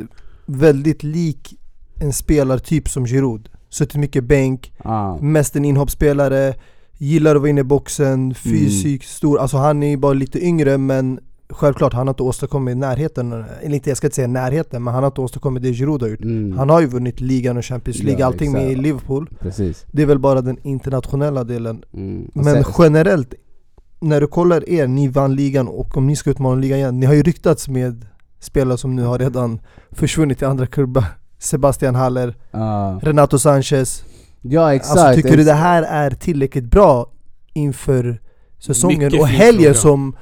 [0.46, 1.54] väldigt lik
[2.00, 3.48] en spelartyp som Giroud.
[3.68, 6.54] Suttit mycket bänk, ah, mest en inhoppsspelare,
[7.00, 9.38] gillar att vara inne i boxen, fysiskt stor.
[9.38, 11.20] Alltså han är ju bara lite yngre men
[11.52, 13.32] självklart, han har inte åstadkommit närheten,
[13.62, 16.08] eller inte jag ska inte säga närheten, men han har inte åstadkommit det Giroud har
[16.08, 16.20] gjort.
[16.24, 18.82] mm, Han har ju vunnit ligan och Champions League, Ja, allting med exakt.
[18.82, 19.28] Liverpool.
[19.40, 19.84] precis.
[19.92, 21.82] Det är väl bara den internationella delen.
[21.94, 22.30] Mm.
[22.34, 23.34] Men sen- generellt,
[24.00, 27.06] när du kollar er, ni vann ligan och om ni ska utmana ligan igen, ni
[27.06, 28.06] har ju ryktats med
[28.40, 29.60] spelare som nu har redan
[29.90, 31.04] försvunnit till andra klubbar.
[31.38, 34.04] Sebastian Haller, ah, Renato Sanchez.
[34.42, 34.98] Ja exakt.
[35.00, 37.06] Alltså tycker du det här är tillräckligt bra
[37.52, 38.20] inför
[38.58, 39.74] säsongen Mycket och helgen fråga.
[39.74, 40.16] som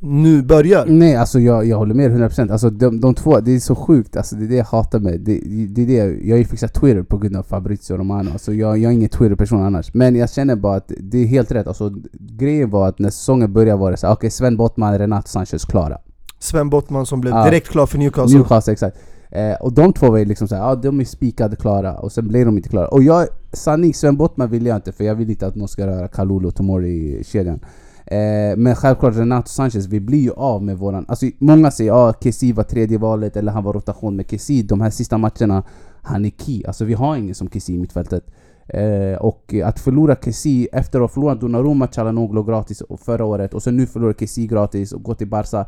[0.00, 0.86] nu börjar?
[0.86, 4.16] Nej alltså jag, jag håller med 100% alltså de, de två, det är så sjukt,
[4.16, 6.74] alltså det är det jag hatar med det, det är det, jag har ju fixat
[6.74, 10.30] Twitter på grund av Fabrizio Romano, alltså jag, jag är ingen Twitter-person annars Men jag
[10.30, 13.90] känner bara att det är helt rätt, alltså grejen var att när säsongen började var
[13.90, 15.98] det såhär, okej Sven Bottman, Renato Sanchez klara
[16.38, 17.44] Sven Bottman som blev Ja.
[17.44, 18.38] direkt klar för Newcastle.
[18.38, 18.96] Newcastle, exakt.
[19.30, 22.12] Eh, och de två var ju liksom såhär, ja ah, de är spikade klara, och
[22.12, 22.88] sen blev de inte klara.
[22.88, 25.86] Och jag, sanning, Sven Bottman vill jag inte för jag vill inte att någon ska
[25.86, 27.60] röra Kalulu och Tomori-kedjan.
[28.06, 31.04] Eh, men självklart Renato Sanchez, vi blir ju av med våran...
[31.08, 34.62] Alltså många säger ja, Kessie var tredje valet eller han var rotation med Kessie.
[34.62, 35.62] De här sista matcherna,
[36.02, 36.64] han är key.
[36.66, 38.24] Alltså vi har ingen som Kessie i mittfältet.
[38.68, 43.62] Eh, och att förlora Kessie efter att ha förlorat Donnarumma, Chalanoglu gratis förra året och
[43.62, 45.66] sen nu förlora Kessie gratis och gå till Barca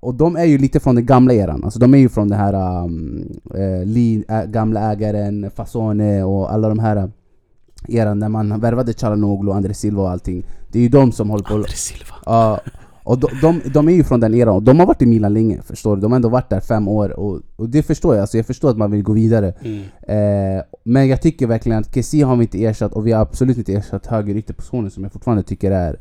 [0.00, 2.38] och de är ju lite från den gamla eran, alltså de är ju från den
[2.38, 7.04] här um, eh, Lee, ä, gamla ägaren, Fasone och alla de här uh,
[7.88, 11.44] eran när man värvade Chalanoglu, André Silva och allting Det är ju de som håller
[11.44, 11.54] på...
[11.54, 12.14] André Silva.
[12.26, 12.60] Ja,
[13.04, 15.34] och de, de, de är ju från den eran, och de har varit i Milan
[15.34, 16.02] länge förstår du?
[16.02, 18.70] De har ändå varit där fem år och, och det förstår jag, alltså jag förstår
[18.70, 19.82] att man vill gå vidare Mm.
[20.02, 23.58] eh, Men jag tycker verkligen att Kessie har vi inte ersatt och vi har absolut
[23.58, 26.00] inte ersatt höger ytterpositionen som jag fortfarande tycker är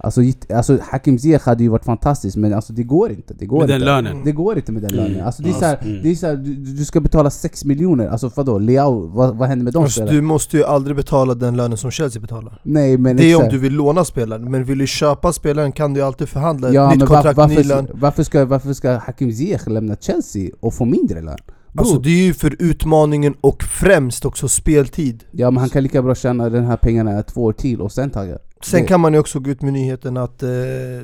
[0.00, 0.20] Alltså,
[0.54, 3.68] alltså Hakim Ziyech hade ju varit fantastiskt men alltså det går inte, det går Med
[3.68, 4.24] den inte lönen.
[4.24, 5.04] Det går inte med den Mm.
[5.04, 6.02] lönen, alltså det är såhär, mm.
[6.02, 8.58] det är såhär du, du ska betala 6 miljoner, alltså vadå?
[8.58, 10.16] Leao, vad, vad händer med de Alltså, spelarna?
[10.16, 12.60] du måste ju aldrig betala den lönen som Chelsea betalar.
[12.62, 13.52] Nej men Det är om exakt.
[13.52, 16.90] du vill låna spelaren, men vill du köpa spelaren kan du alltid förhandla Ja ett
[16.90, 17.84] nytt men var, kontrakt, ny lön.
[17.84, 21.38] varför, varför, ska, varför ska Hakim Ziyech lämna Chelsea och få mindre lön?
[21.76, 25.24] Alltså det är ju för utmaningen och främst också speltid.
[25.30, 28.10] Ja men han kan lika bra tjäna den här pengarna två år till och sen
[28.10, 30.48] tagga Sen kan man ju också gå ut med nyheten att eh,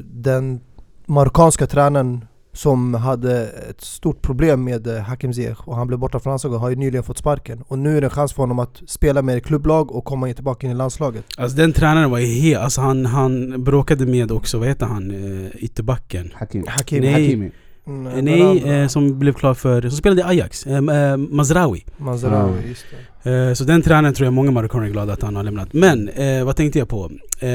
[0.03, 0.61] den
[1.07, 6.21] marockanska tränaren som hade ett stort problem med eh, Hakim Ziyech och han blev borta
[6.21, 7.65] från landslaget har ju nyligen fått sparken.
[7.69, 10.67] Och nu är det en chans för honom att spela med klubblag och komma tillbaka
[10.67, 11.25] in i landslaget.
[11.37, 12.63] Alltså den tränaren var ju helt...
[12.63, 15.11] Alltså han, han bråkade med också, vad heter han?
[15.11, 16.31] Uh, ytterbacken?
[16.35, 16.65] Hakim.
[16.69, 17.01] Hakim.
[17.01, 17.13] Nej.
[17.13, 17.51] Hakimi.
[17.87, 18.75] Mm, Eh, den Nej, andra.
[18.83, 19.81] eh, som blev klar för...
[19.83, 20.67] Som spelade i Ajax.
[20.67, 21.85] Eh, eh, Mazraoui.
[21.97, 22.69] Mazraoui, Ja.
[22.69, 22.85] just
[23.23, 23.49] det.
[23.49, 25.69] Eh, så den tränaren tror jag många marockaner är glada att han har lämnat.
[25.73, 27.11] Men, eh, vad tänkte jag på?
[27.41, 27.49] Eh,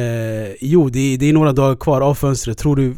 [0.61, 2.57] jo, det, är- det är några dagar kvar av fönstret.
[2.57, 2.93] Tror du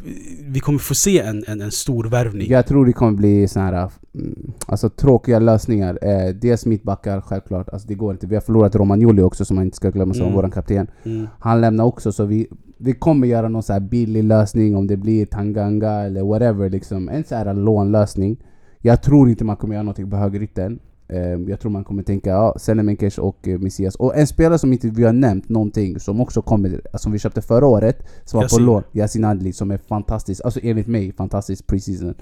[0.48, 2.50] vi kommer få se en, en, en stor värvning?
[2.50, 6.00] Jag tror det kommer bli såna här mm, alltså, tråkiga lösningar.
[6.02, 7.70] Eh, dels mittbackar, självklart.
[7.70, 8.28] Alltså, det går inte.
[8.28, 10.36] Vi har förlorat Romagnoli också som man inte ska glömma som Mm.
[10.36, 10.88] vår kapten.
[11.04, 11.28] Mm.
[11.40, 14.98] Han lämnar också så vi, vi kommer göra någon så här billig lösning om det
[14.98, 17.10] blir Tanganga eller whatever liksom.
[17.22, 18.38] En så här lånlösning.
[18.80, 20.80] Jag tror inte man kommer göra någonting på högerytten.
[21.08, 23.96] Eh, jag tror man kommer tänka ja, Senemenkers och uh, Messias.
[23.96, 27.42] Och en spelare som inte vi har nämnt någonting som också kommer, som vi köpte
[27.42, 28.58] förra året, som var Yasin.
[28.58, 28.84] på lån.
[28.94, 32.14] Yasin Adli som är fantastisk, alltså enligt mig fantastisk preseason.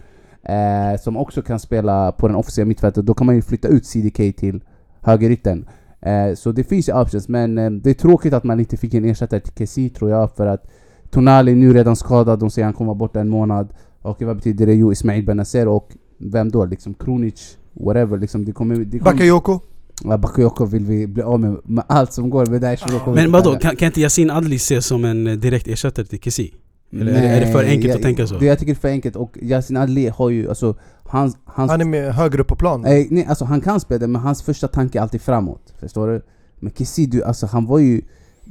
[0.44, 3.06] Eh, som också kan spela på den offensiva mittfältet.
[3.06, 4.64] Då kan man ju flytta ut CDK till
[5.02, 5.68] högerytten.
[6.02, 8.94] Eh, så det finns ju options, men eh, det är tråkigt att man inte fick
[8.94, 10.68] en ersättare till Kessie tror jag, för att
[11.10, 13.74] Tonali är nu redan skadad, de säger han kommer vara borta en månad.
[14.02, 14.74] Och vad betyder det?
[14.74, 16.66] Jo, Ismail Benazer och vem då?
[16.66, 18.46] Liksom Kronic, whatever liksom.
[18.46, 18.76] Det kommer...
[18.76, 19.60] Det kommer Bakayoko.
[20.04, 22.86] ja, Bakayoko vill vi bli av med, med allt som går med Daesh.
[23.16, 26.52] Men vadå, kan, kan inte Yasin Adli ses som en eh, direkt ersättare till Kessie?
[26.94, 28.38] Eller är det- är det för enkelt jag, att tänka så?
[28.38, 30.76] Det, jag tycker det är för enkelt, och Yasin Adli har ju alltså...
[31.04, 32.86] Hans, hans, Han är med högre upp på plan.
[32.86, 35.74] Eh, nej, alltså han kan spela det, men hans första tanke är alltid framåt.
[35.80, 36.22] Förstår du?
[36.60, 38.02] Men Kessie, du, alltså han var ju...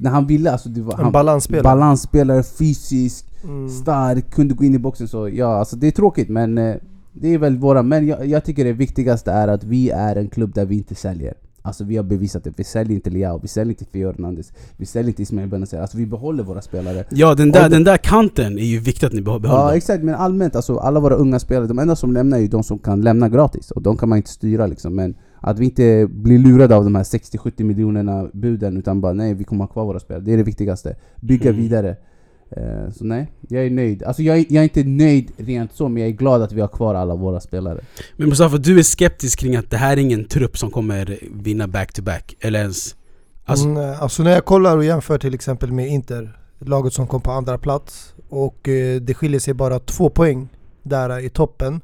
[0.01, 0.95] När han ville, alltså det var...
[0.95, 1.63] En Han, balansspelare.
[1.63, 3.69] balansspelare, fysisk, Mm.
[3.69, 6.75] stark, kunde gå in i boxen så ja, alltså det är tråkigt men eh,
[7.13, 10.29] det är väl våra, men jag, jag tycker det viktigaste är att vi är en
[10.29, 11.35] klubb där vi inte säljer.
[11.63, 15.09] Alltså vi har bevisat det, vi säljer inte Leao, vi säljer inte Hernandez, vi säljer
[15.09, 17.05] inte Ismail Benazer, alltså vi behåller våra spelare.
[17.11, 19.75] Ja, den där, den där kanten är ju viktigt att ni behå- Ja behåller.
[19.77, 22.63] exakt, men allmänt alltså alla våra unga spelare, de enda som lämnar är ju de
[22.63, 26.07] som kan lämna gratis och de kan man inte styra liksom men att vi inte
[26.11, 29.85] blir lurade av de här 60-70 miljonerna buden utan bara nej vi kommer ha kvar
[29.85, 30.97] våra spelare, det är det viktigaste.
[31.21, 31.63] Bygga Mm.
[31.63, 31.97] vidare.
[32.51, 34.03] Eh, så nej, jag är nöjd.
[34.03, 36.61] Alltså jag är, jag är inte nöjd rent så, men jag är glad att vi
[36.61, 37.81] har kvar alla våra spelare.
[38.17, 41.69] Men Mustafa, du är skeptisk kring att det här är ingen trupp som kommer vinna
[41.69, 42.97] back-to-back, eller ens...
[43.45, 47.21] Alltså, Alltså, alltså när jag kollar och jämför till exempel med Inter, laget som kom
[47.21, 50.49] på andra plats och eh, det skiljer sig bara två poäng
[50.83, 51.81] där i toppen.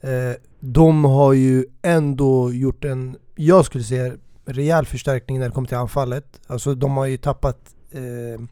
[0.00, 4.12] Eh, de har ju ändå gjort en, jag skulle säga,
[4.44, 6.40] rejäl förstärkning när det kommer till anfallet.
[6.46, 7.58] Alltså de har ju tappat
[7.90, 8.44] eh,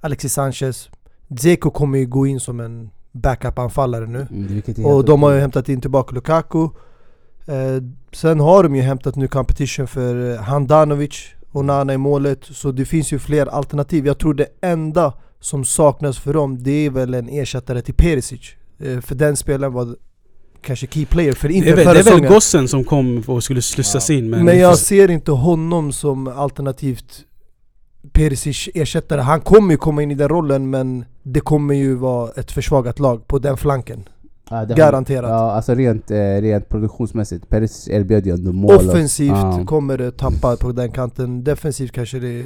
[0.00, 0.90] Alexis Sanchez.
[1.28, 4.26] Dzeko kommer ju gå in som en backup-anfallare nu.
[4.30, 6.62] Mm, Och de har ju hämtat in tillbaka Lukaku
[7.46, 12.44] eh, Sen har de ju hämtat nu competition för eh, Handanovic och Nana i målet
[12.44, 16.86] Så det finns ju fler alternativ Jag tror det enda som saknas för dem det
[16.86, 18.40] är väl en ersättare till Perisic
[18.78, 19.96] eh, För den spelaren var
[20.66, 23.44] kanske key player för det inte är väl, det är väl gossen som kom och
[23.44, 24.44] skulle slussas in men...
[24.44, 27.24] Men jag ser inte honom som alternativt
[28.12, 32.30] Perisic ersättare Han kommer ju komma in i den rollen men det kommer ju vara
[32.36, 34.08] ett försvagat lag på den flanken
[34.50, 37.48] Ja, det har- Garanterat Ja, alltså rent, eh, rent produktionsmässigt.
[37.48, 38.74] Peres erbjöd ju ändå mål.
[38.74, 39.64] Offensivt Ja.
[39.66, 42.44] kommer det tappa på den kanten, defensivt kanske det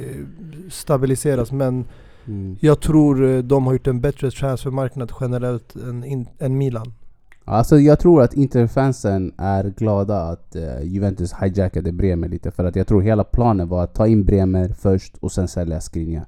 [0.69, 1.85] stabiliseras men
[2.27, 2.55] Mm.
[2.59, 6.93] jag tror eh, de har gjort en bättre transfermarknad generellt än, in, än Milan.
[7.51, 12.75] Alltså jag tror att Interfansen är glada att eh, Juventus hijackade Bremer lite för att
[12.75, 16.25] jag tror hela planen var att ta in Bremer först och sen sälja Skriniar.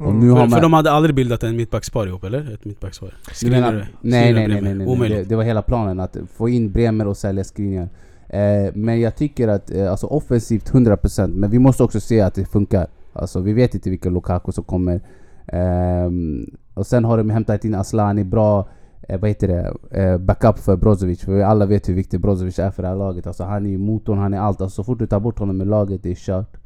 [0.00, 0.20] Mm.
[0.20, 0.50] För, man...
[0.50, 2.54] för de hade aldrig bildat en mittbackspar ihop eller?
[2.54, 3.14] Ett mittbackspar?
[3.44, 4.86] Menar- nej, nej, nej, nej, nej, nej.
[4.86, 5.18] Omöjligt.
[5.18, 7.88] Det, det var hela planen att få in Bremer och sälja Skriniar.
[8.28, 12.34] Eh, men jag tycker att, eh, alltså offensivt 100% men vi måste också se att
[12.34, 12.86] det funkar.
[13.12, 15.00] Alltså vi vet inte vilka Lukaku som kommer.
[15.46, 18.68] Ehm, och sen har de hämtat in Aslani, bra
[19.08, 21.20] eh, vad heter det, eh, backup för Brozovic.
[21.24, 23.26] För vi alla vet hur viktig Brozovic är för det här laget.
[23.26, 24.60] Alltså han är motorn, han är allt.
[24.60, 26.56] Alltså, så fort du tar bort honom i laget, det är kört.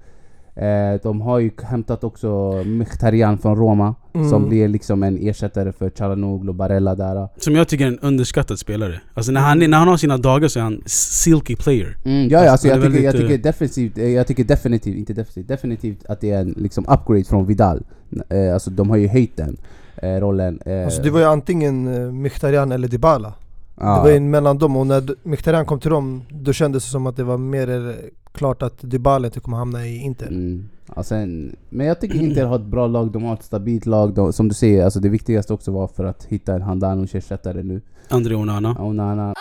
[0.56, 4.30] Eh, de har ju hämtat också Mkhitaryan från Roma, Mm.
[4.30, 7.28] som blir liksom en ersättare för Chalanoglu och Barella där.
[7.36, 9.00] Som jag tycker är en underskattad spelare.
[9.14, 11.96] Alltså när han, är- när han har sina dagar så är han silky player.
[12.04, 15.48] Mm, ja, ja, alltså jag, tycker, jag tycker definitivt, eh, jag tycker definitivt, inte definitivt,
[15.48, 17.82] definitivt att det är en liksom upgrade från Vidal.
[18.28, 19.56] Eh, alltså de har ju höjt den
[20.04, 20.60] eh, rollen.
[20.66, 23.32] Eh, Alltså det var ju antingen eh, Mkhitaryan eller Dybala.
[23.80, 23.96] ja.
[23.96, 27.06] Det var ju mellan dem och när Mkhitaryan kom till dem då kändes det som
[27.06, 27.94] att det var mer eh,
[28.32, 30.26] klart att Dybala inte kommer hamna i Inter.
[30.26, 30.68] Mm.
[30.88, 34.14] Och sen, men jag tycker Inter har ett bra lag, de har ett stabilt lag.
[34.14, 37.62] De, som du säger, alltså det viktigaste också var för att hitta en Handanovic ersättare
[37.62, 37.80] nu.
[38.08, 38.76] André Onana.
[38.80, 39.34] Onana.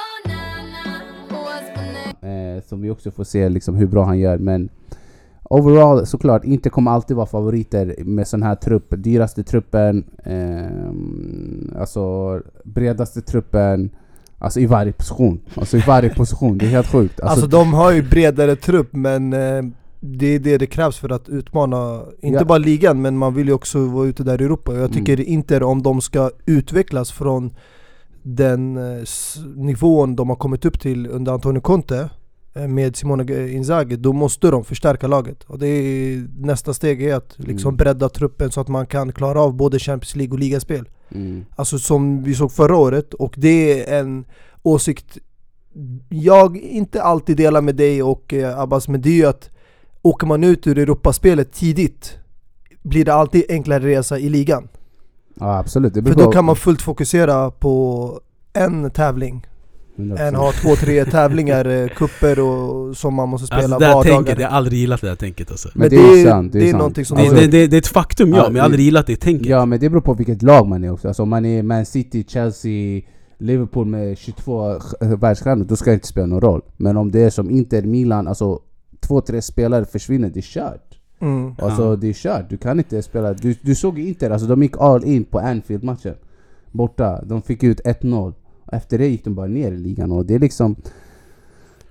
[2.21, 4.37] Eh, som vi också får se liksom hur bra han gör.
[4.37, 4.69] Men
[5.53, 8.93] overall såklart, Inter kommer alltid vara favoriter med sån här trupp.
[8.97, 13.89] Dyraste truppen, eh, alltså bredaste truppen.
[14.37, 15.39] Alltså i varje position.
[15.55, 17.19] Alltså i varje position, det är helt sjukt.
[17.19, 19.63] Alltså, Alltså de har ju bredare trupp men eh,
[19.99, 22.45] det är det det krävs för att utmana, inte Ja.
[22.45, 24.71] bara ligan men man vill ju också vara ute där i Europa.
[24.71, 27.51] Och Jag tycker Inter om de ska utvecklas från
[28.23, 29.03] den eh,
[29.55, 32.09] nivån de har kommit upp till under Antonio Conte
[32.53, 35.43] med Simone Inzaghi, då måste de förstärka laget.
[35.43, 37.77] Och det är, nästa steg är att liksom Mm.
[37.77, 40.89] bredda truppen så att man kan klara av både Champions League och ligaspel.
[41.15, 41.45] mm.
[41.55, 44.25] Alltså som vi såg förra året och det är en
[44.63, 45.17] åsikt
[46.09, 49.49] jag inte alltid delar med dig och eh, Abbas men det är ju att
[50.01, 52.17] åker man ut ur Europaspelet tidigt
[52.81, 54.67] blir det alltid enklare resa i ligan.
[55.39, 58.19] Ja absolut, det För då kan man fullt fokusera på
[58.53, 59.52] en tävling 100%.
[59.97, 64.15] Än ha två, tre tävlingar, eh, kupper och som man måste spela Alltså det vardagar.
[64.17, 65.69] tänket, jag har aldrig gillat det här tänket alltså.
[65.75, 66.77] Men det är ju sant, det är sant.
[66.77, 68.65] någonting som Det, Alltså- det, det, det är ett faktum ja, Ja, men jag har
[68.65, 69.45] aldrig gillat det tänket.
[69.47, 71.07] Ja men det beror på vilket lag man är också.
[71.07, 73.01] Alltså om man är Man City, Chelsea,
[73.39, 76.61] Liverpool med 22 sk- världsstjärnor, då ska det inte spela någon roll.
[76.77, 78.59] Men om det är som Inter, Milan, alltså
[78.99, 80.99] två, tre spelare försvinner, det är kört.
[81.21, 81.55] Mm.
[81.59, 81.95] Alltså Ja.
[81.95, 83.33] det är kört, du kan inte spela.
[83.33, 86.13] Du, du såg ju Inter, alltså de gick all in på Anfield-matchen.
[86.71, 88.33] Borta, de fick ut 1-0.
[88.73, 90.75] Efter det gick de bara ner i ligan och det är liksom...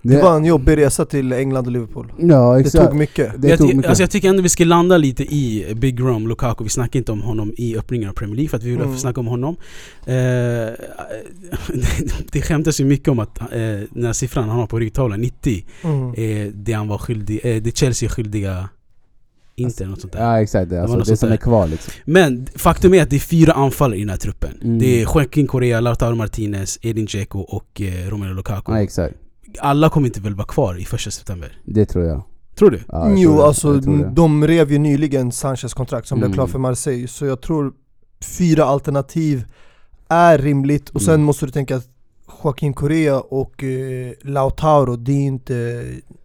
[0.04, 2.12] Det var en jobbig resa till England och Liverpool.
[2.18, 2.86] Ja Det exakt.
[2.90, 3.32] tog mycket.
[3.42, 3.88] Det jag, tog mycket.
[3.88, 7.12] alltså jag tycker ändå vi ska landa lite i Big Rom Lukaku, vi snackar inte
[7.12, 8.98] om honom i öppningen av Premier League för att vi vill Mm.
[8.98, 9.56] snacka om honom
[10.06, 10.12] eh,
[12.32, 13.46] Det skämtas ju mycket om att eh,
[13.90, 16.14] den här siffran han har på ryggtavlan, 90 Mm.
[16.16, 18.68] är det han var skyldig, eh, det Chelsea är skyldiga
[19.56, 21.36] inte något sånt där Ja exakt, det, alltså, det sånt som där.
[21.36, 21.92] är kvar liksom.
[22.04, 24.78] Men faktum är att det är fyra anfallare i den här truppen Mm.
[24.78, 29.14] Det är Joaquin Correa, Lautaro Martinez, Edin Dzeko och eh, Romelu Lukaku Ja exakt,
[29.58, 31.58] Alla kommer inte väl vara kvar i första september?
[31.64, 32.22] det tror jag.
[32.58, 32.76] Tror du?
[32.88, 33.44] Ja, jag tror jo det.
[33.44, 34.10] alltså Jag tror det.
[34.14, 36.34] de rev ju nyligen Sanchez kontrakt som blev Mm.
[36.34, 37.72] klar för Marseille Så jag tror
[38.38, 39.44] fyra alternativ
[40.08, 41.24] är rimligt och sen Mm.
[41.24, 41.88] måste du tänka att
[42.44, 45.84] Joaquin Correa och eh, Lautaro, det är inte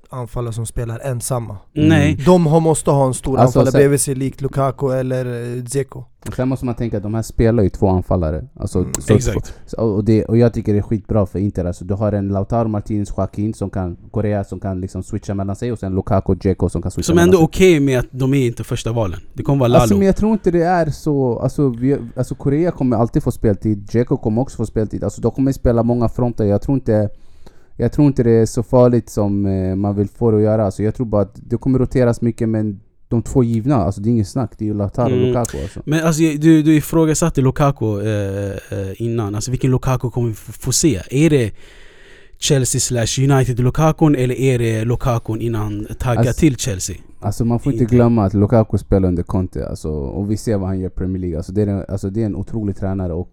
[0.10, 1.90] anfallare som spelar ensamma Mm.
[1.90, 5.64] Nej De har, måste ha en stor Alltså, anfallare bredvid sig likt Lukaku eller eh,
[5.64, 6.04] Dzeko
[6.36, 8.46] sen måste man tänka att de här spelar ju två anfallare.
[8.60, 9.54] Alltså, Mm, så exakt.
[9.66, 11.66] Så, och, det, och jag tycker det är skitbra för Inter.
[11.66, 15.56] Alltså, du har en Lautaro Martinez Joaquin som kan, Korea som kan liksom switcha mellan
[15.56, 17.46] sig och sen Lukaku och Dzeko som kan switcha Som mellan ändå sig.
[17.46, 20.16] okej med att de är inte första valen Det kommer vara Lalo Alltså, men jag
[20.16, 24.42] tror inte det är så, alltså, vi, alltså Korea kommer alltid få speltid, Dzeko kommer
[24.42, 27.10] också få speltid, alltså de kommer spela många fronter, jag tror inte
[27.78, 30.66] jag tror inte det är så farligt som eh, man vill få det att göra,
[30.66, 34.10] alltså, jag tror bara att det kommer roteras mycket men de två givna, alltså det
[34.10, 35.28] är inget snack, det är ju Lautaro och Mm.
[35.28, 35.82] Lukaku alltså.
[35.86, 40.72] Men alltså du, du ifrågasatte Lukaku eh, eh, innan, alltså vilken Lukaku kommer vi få,
[40.72, 41.02] se?
[41.10, 41.52] Är det
[42.40, 46.96] Chelsea slash United Lukaku eller är det Lukaku innan han taggar Alltså- till Chelsea?
[47.20, 47.86] Alltså man får Inte.
[47.86, 51.22] glömma att Lukaku spelar under Conte, alltså, och vi ser vad han gör i Premier
[51.22, 51.38] League.
[51.38, 53.32] Alltså det, är en, alltså det är en otrolig tränare och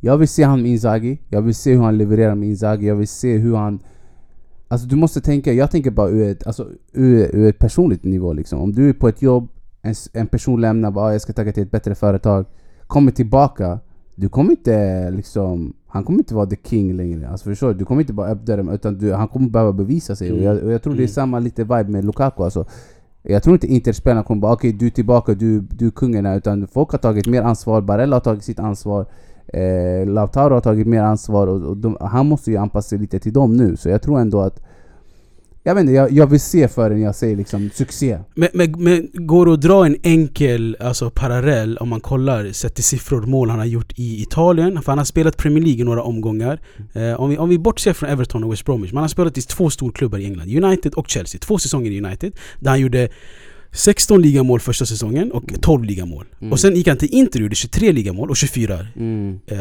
[0.00, 2.96] jag vill se han med Inzaghi, jag vill se hur han levererar med Inzaghi, jag
[2.96, 3.78] vill se hur han...
[4.68, 8.32] Alltså du måste tänka, jag tänker bara ur ett, alltså, ur, ur ett personligt nivå
[8.32, 8.60] liksom.
[8.60, 9.48] Om du är på ett jobb,
[9.82, 12.46] en, en person lämnar bara "Ah, jag ska tacka till ett bättre företag,
[12.86, 13.78] kommer tillbaka,
[14.14, 15.72] du kommer inte liksom...
[15.86, 17.74] Han kommer inte vara the king längre, alltså förstår du?
[17.74, 20.32] Du kommer inte bara öppna dem utan du, han kommer behöva bevisa sig.
[20.32, 21.08] Och, jag, och jag tror det är Mm.
[21.08, 22.64] samma lite vibe med Lukaku alltså.
[23.22, 26.36] Jag tror inte Interspelarna kommer bara okej du är tillbaka, du, du är kungen här",
[26.36, 29.06] utan folk har tagit mer ansvar, Barella har tagit sitt ansvar
[29.52, 33.18] eh, Lautaro har tagit mer ansvar och, och de, han måste ju anpassa sig lite
[33.18, 34.60] till dem nu, så jag tror ändå att
[35.62, 39.08] Jag vet inte, jag, jag vill se förrän jag säger liksom succé Men, men, men
[39.12, 43.50] går det att dra en enkel alltså, parallell om man kollar sett till siffror mål
[43.50, 44.82] han har gjort i Italien?
[44.82, 46.60] För han har spelat Premier League i några omgångar.
[46.92, 49.42] Eh, om, vi, om vi bortser från Everton och West Bromwich, man har spelat i
[49.42, 50.64] två storklubbar i England.
[50.64, 51.38] United och Chelsea.
[51.38, 52.32] Två säsonger i United.
[52.60, 53.08] Där han gjorde
[53.72, 56.26] 16 ligamål första säsongen och 12 ligamål.
[56.40, 56.52] Mm.
[56.52, 59.38] Och sen gick han till Inter och gjorde 23 ligamål och 24 mm.
[59.46, 59.58] eh,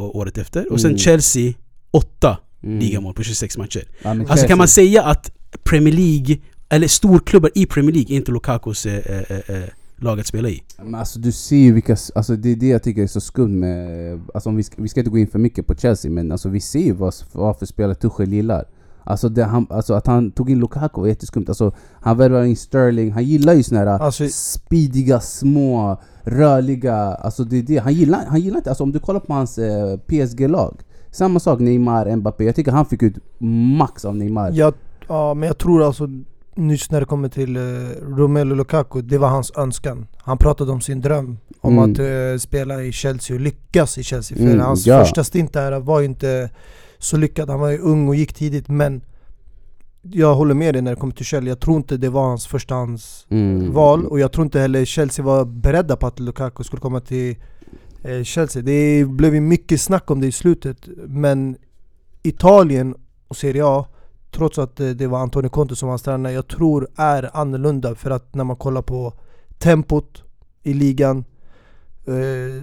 [0.00, 0.72] året efter.
[0.72, 0.98] Och sen Mm.
[0.98, 1.52] Chelsea
[1.90, 2.78] 8 Mm.
[2.78, 3.84] ligamål på 26 matcher.
[4.02, 5.30] Ja, Alltså Chelsea- kan man säga att
[5.64, 6.36] Premier League,
[6.68, 8.94] eller storklubbar i Premier League är inte Lukakus eh,
[9.30, 9.68] eh, eh,
[9.98, 10.62] lag att spela i?
[10.82, 13.58] Men alltså du ser ju vilka, alltså det är det jag tycker är så skumt
[13.60, 16.48] med, alltså vi, ska, vi ska inte gå in för mycket på Chelsea men alltså
[16.48, 18.64] vi ser ju vad, vad för spelare Tuchel gillar
[19.06, 22.56] Alltså, det, han, alltså att han tog in Lukaku var jätteskumt, alltså han värvade in
[22.56, 28.24] Sterling, han gillar ju såna här Alltså- speediga, små, rörliga, alltså det det, han gillar,
[28.28, 30.80] han gillar inte, alltså om du kollar på hans eh, PSG-lag
[31.10, 33.14] Samma sak Neymar, Mbappé, jag tycker han fick ut
[33.78, 34.74] max av Neymar Jag,
[35.08, 36.08] ja, men jag tror alltså
[36.54, 37.62] nyss när det kommer till eh,
[38.16, 40.06] Romelu Lukaku, det var hans önskan.
[40.18, 41.92] Han pratade om sin dröm om Mm.
[41.92, 44.38] att eh, spela i Chelsea och lyckas i Chelsea.
[44.38, 44.98] För Mm, hans ja.
[45.00, 46.50] första stint där var ju inte
[46.98, 47.50] så lyckad.
[47.50, 49.00] Han var ju ung och gick tidigt men
[50.02, 51.48] jag håller med dig när det kommer till Chelsea.
[51.48, 54.10] Jag tror inte det var hans förstahandsval Mm.
[54.10, 57.36] och jag tror inte heller Chelsea var beredda på att Lukaku skulle komma till
[58.02, 58.62] eh, Chelsea.
[58.62, 61.56] Det blev ju mycket snack om det i slutet men
[62.22, 62.94] Italien
[63.28, 63.86] och Serie A,
[64.30, 67.94] trots att eh, det var Antonio Conte som var hans tränare, jag tror är annorlunda
[67.94, 69.12] för att när man kollar på
[69.58, 70.22] tempot
[70.62, 71.24] i ligan,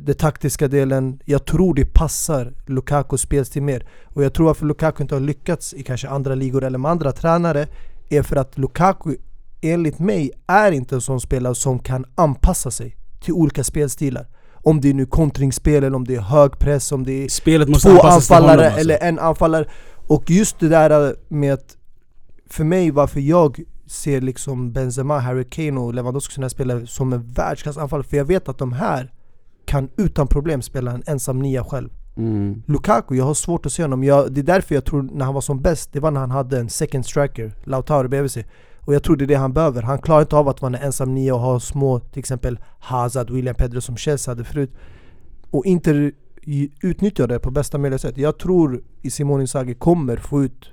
[0.02, 3.88] den taktiska delen, jag tror det passar Lukakos spelstil mer.
[4.06, 7.12] Och jag tror varför Lukaku inte har lyckats i kanske andra ligor eller med andra
[7.12, 7.68] tränare,
[8.10, 9.16] är för att Lukaku
[9.62, 14.28] enligt mig är inte en sån spelare som kan anpassa sig till olika spelstilar.
[14.54, 17.82] Om det är nu kontringsspel eller om det är hög press, om det är Spelet
[17.82, 18.80] två anfallare alltså.
[18.80, 19.66] eller en anfallare.
[20.08, 21.78] Och just det där med att,
[22.50, 27.32] för mig varför jag ser liksom Benzema, Harry Kane och Lewandowski sådana spelare som en
[27.32, 29.12] världsklassanfallare, för jag vet att de här
[29.66, 31.90] kan utan problem spela en ensam nia själv.
[32.18, 32.64] Mm.
[32.66, 34.04] Lukaku, jag har svårt att se honom.
[34.04, 36.32] Jag, det är därför jag tror när han var som bäst, det var när han
[36.32, 38.46] hade en second striker, Lautaro bredvid sig.
[38.80, 39.82] Och jag tror det är det han behöver.
[39.82, 43.30] Han klarar inte av att vara en ensam nia och ha små, till exempel Hazard,
[43.30, 44.72] William Pedro som Chelsea hade förut.
[45.50, 46.12] Och inte
[46.82, 48.18] utnyttja det på bästa möjliga sätt.
[48.18, 50.73] Jag tror i Simone Inzaghi kommer få ut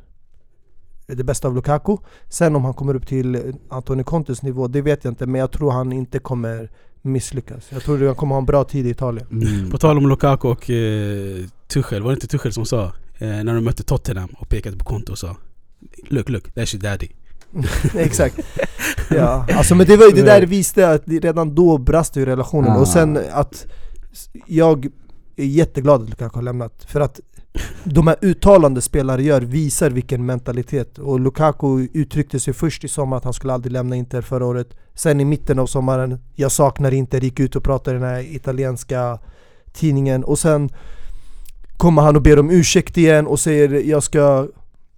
[1.17, 1.97] det bästa av Lukaku.
[2.29, 5.27] Sen om han kommer upp till Antonio Contes nivå, det vet jag inte.
[5.27, 6.71] Men jag tror han inte kommer
[7.03, 7.67] misslyckas.
[7.73, 9.27] Jag tror han kommer ha en bra tid i Italien.
[9.31, 9.71] Mm.
[9.71, 12.85] På tal om Lukaku och eh, Tuchel, var det inte Tuchel som sa
[13.19, 15.37] eh, när de mötte Tottenham och pekade på konto och sa
[16.09, 17.09] Look, look, that's your daddy.
[17.95, 18.37] Exakt.
[19.11, 22.25] Ja, alltså men det var ju det där visste att det- redan då brast ju
[22.27, 22.71] relationen.
[22.71, 22.81] Ah.
[22.81, 23.67] Och sen att
[24.47, 24.87] jag
[25.37, 26.85] är jätteglad att Lukaku har lämnat.
[26.89, 27.21] För att
[27.85, 30.99] de här uttalande spelare gör visar vilken mentalitet.
[30.99, 34.77] Och Lukaku uttryckte sig först i sommar att han skulle aldrig lämna Inter förra året.
[34.95, 38.35] Sen i mitten av sommaren, jag saknar Inter, gick ut och pratade i den här
[38.35, 39.19] italienska
[39.73, 40.25] tidningen.
[40.25, 40.71] Och sen
[41.77, 44.49] kommer han och ber om ursäkt igen och säger jag ska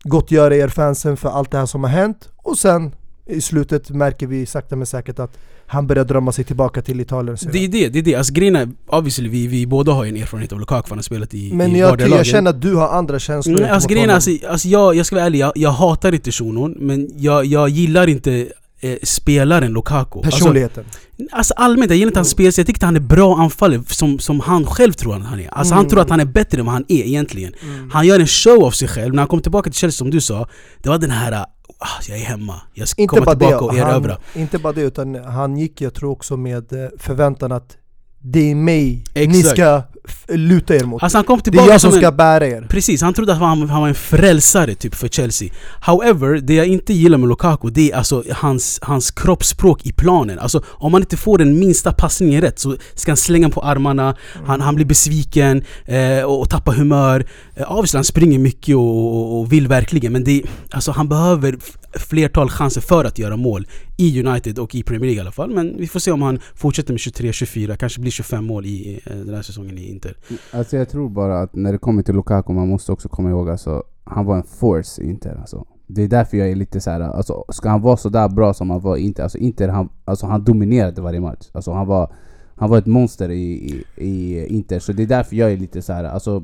[0.05, 2.29] gottgöra er fansen för allt det här som har hänt.
[2.37, 2.95] Och sen
[3.27, 5.39] i slutet märker vi sakta men säkert att
[5.73, 7.39] han börjar drömma sig tillbaka till Italien.
[7.39, 8.14] Så Det är det, det är det.
[8.14, 11.03] Alltså grejen är, obviously vi, vi båda har ju en erfarenhet av Lukaku han har
[11.03, 14.11] spelat i, Men i jag, jag känner att du har andra känslor Nej, alltså grejen
[14.11, 17.45] är, alltså, alltså jag, jag ska vara ärlig, jag, jag hatar inte shunon men jag,
[17.45, 18.49] jag gillar inte
[18.81, 20.18] eh, spelaren Lukaku.
[20.18, 20.85] Alltså, Personligheten.
[21.33, 22.61] Alltså allmänt, jag gillar inte hans spelstil.
[22.62, 25.49] Jag tycker inte han är bra anfallare som, som han själv tror att han är.
[25.55, 25.91] Alltså han Mm.
[25.91, 27.53] tror att han är bättre än vad han är egentligen.
[27.93, 29.14] Han gör en show av sig själv.
[29.14, 30.49] När han kom tillbaka till Chelsea som du sa,
[30.83, 31.45] det var den här
[31.83, 34.18] ah, jag är hemma, jag ska inte komma tillbaka och det, han, erövra.
[34.35, 37.76] inte bara det, utan han gick jag tror också med eh, förväntan att
[38.23, 39.49] det är mig ni Exakt.
[39.49, 41.03] ska f- luta er mot.
[41.03, 42.66] Alltså han kom det är jag som ska en, bära er.
[42.68, 45.49] Precis, han trodde att han, han var en frälsare typ för Chelsea.
[45.81, 50.39] However, det jag inte gillar med Lukaku det är alltså hans, hans kroppsspråk i planen.
[50.39, 54.16] Alltså om man inte får den minsta passningen rätt så ska han slänga på armarna,
[54.47, 57.27] han, han blir besviken eh, och, och tappar humör.
[57.57, 61.57] Eh, obviously han springer mycket och, och, och vill verkligen men det, alltså han behöver
[61.95, 63.66] flertal chanser för att göra mål
[63.97, 65.51] i United och i Premier League i alla fall.
[65.51, 69.16] Men vi får se om han fortsätter med 23-24, kanske blir 25 mål i eh,
[69.16, 70.16] den här säsongen i Inter.
[70.28, 73.30] Mm, alltså jag tror bara att när det kommer till Lukaku, man måste också komma
[73.30, 75.66] ihåg alltså, han var en force i Inter alltså.
[75.86, 78.55] Det är därför jag är lite så här, alltså ska han vara så där bra
[78.55, 81.49] som han var i Inter, alltså Inter han, alltså han dominerade varje match.
[81.53, 82.14] Alltså han var,
[82.55, 85.82] han var ett monster i, i, i Inter, så det är därför jag är lite
[85.82, 86.43] så här, alltså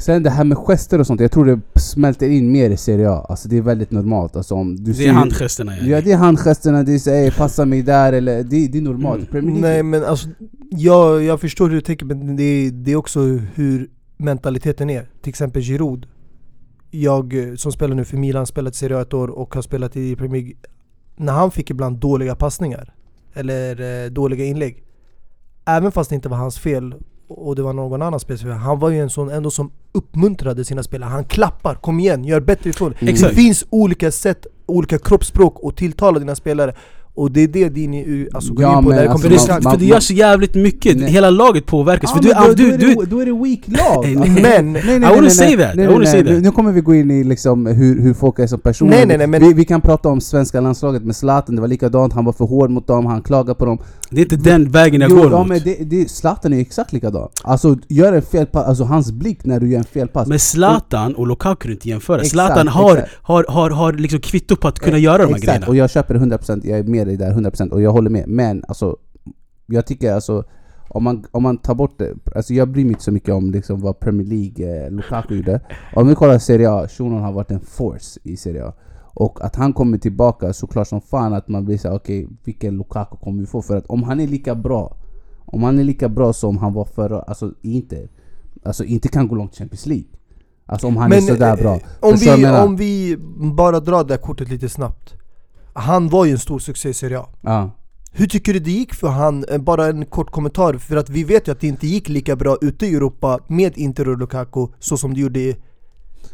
[0.00, 3.10] Sen det här med gester och sånt, jag tror det smälter in mer i Serie
[3.10, 3.26] A.
[3.28, 4.36] Alltså det är väldigt normalt.
[4.36, 5.84] Alltså om du Det ser- är handgesterna ja.
[5.86, 9.30] Ja det är handgesterna, det är såhär passa mig där eller det, det är normalt.
[9.30, 10.28] League- Nej men alltså,
[10.70, 13.20] jag, jag förstår hur du tänker men det är, det är också
[13.54, 15.08] hur mentaliteten är.
[15.22, 16.06] Till exempel Giroud.
[16.90, 19.62] Jag eh, som spelar nu för Milan, spelat i Serie A ett år och har
[19.62, 20.56] spelat i Premier League.
[21.16, 22.94] När han fick ibland dåliga passningar,
[23.34, 24.82] eller eh, dåliga inlägg.
[25.66, 26.94] Även fast det inte var hans fel
[27.28, 28.52] och det var någon annan spelare.
[28.52, 31.10] Han var ju en sån ändå som uppmuntrade sina spelare.
[31.10, 32.94] Han klappar, kom igen, gör bättre ifrån.
[32.98, 33.14] Mm.
[33.14, 36.74] Det finns olika sätt, olika kroppsspråk att tilltala dina spelare.
[37.18, 38.88] Och det är det din alltså, går Ja, in på.
[38.88, 41.10] men Där det alltså, kommer det, man- för man- det gör så jävligt mycket, Nej.
[41.10, 42.10] hela laget påverkas.
[42.14, 44.04] Ja, för du, men då, du, då, är det, då är det weak lag!
[44.04, 44.42] Nej, Alltså, nej.
[44.42, 45.66] Men, Nej, nej, I nej, wouldn't nej, say nej.
[45.66, 45.76] that.
[45.76, 46.06] Nej, nej, nej.
[46.06, 48.90] say Nu, kommer vi gå in i liksom hur, hur folk är som personer.
[48.90, 51.68] Nej, nej, nej, men- vi, vi kan prata om svenska landslaget med Zlatan, det var
[51.68, 53.78] likadant, han var för hård mot dem, han klagade på dem.
[54.10, 55.48] det är inte den vägen jag Jo, går ja, mot.
[55.48, 57.28] men det, det, Zlatan är exakt likadan.
[57.44, 60.28] Alltså gör en felpass, alltså hans blick när du gör en felpass.
[60.28, 62.24] Men Zlatan och Lukaku du inte jämföra.
[62.24, 63.12] Zlatan har, exakt.
[63.22, 65.66] har, har, har liksom kvitto på att kunna göra de här grejerna.
[65.66, 68.28] och jag köper det 100%, jag är med dig där 100% och jag håller med.
[68.28, 68.96] Men alltså,
[69.66, 70.44] jag tycker alltså
[70.88, 73.50] om man, om man tar bort det, alltså jag bryr mig inte så mycket om
[73.50, 75.60] liksom vad Premier League eh, Lukaku gjorde.
[75.94, 78.72] Om vi kollar Serie A, Shunon har varit en force i Serie A.
[79.14, 83.16] Och att han kommer tillbaka såklart som fan att man blir såhär okej, vilken Lukaku
[83.16, 83.62] kommer vi få?
[83.62, 84.96] För att om han är lika bra,
[85.44, 88.08] om han är lika bra som han var förra, alltså inte,
[88.62, 90.06] alltså inte kan gå långt i Champions League.
[90.66, 91.80] Alltså om han är sådär eh, bra.
[92.00, 93.16] Om Förstår du vi, om vi
[93.56, 95.17] bara drar det kortet lite snabbt.
[95.78, 97.26] Han var ju en stor succé i Serie A.
[97.40, 97.70] Ja.
[98.12, 99.44] Hur tycker du det gick för han?
[99.48, 102.36] Eh, Bara en kort kommentar, för att vi vet ju att det inte gick lika
[102.36, 105.54] bra ute i Europa med Inter och Lukaku så som det gjorde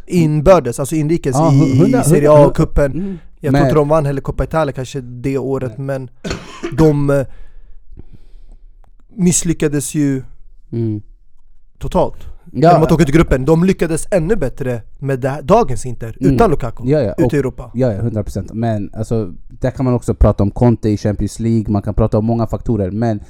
[0.06, 2.92] inbördes, alltså inrikes Ja, i, i Serie A-cupen.
[2.92, 3.18] Mm.
[3.40, 6.10] Jag Men- tror inte de vann heller Coppa Italia kanske det året men
[6.76, 7.26] de eh,
[9.16, 10.22] misslyckades ju
[10.72, 11.02] Mm.
[11.78, 12.16] totalt.
[12.54, 12.68] Ja.
[12.70, 13.44] Genom att åka till gruppen.
[13.44, 16.34] De lyckades ännu bättre med det, dagens Inter, Mm.
[16.34, 17.70] utan Lukaku, Ja, ja, ute i Europa.
[17.74, 18.50] Ja, ja, 100%.
[18.54, 22.18] Men alltså, där kan man också prata om Conte i Champions League, man kan prata
[22.18, 22.90] om många faktorer.
[22.90, 23.20] Men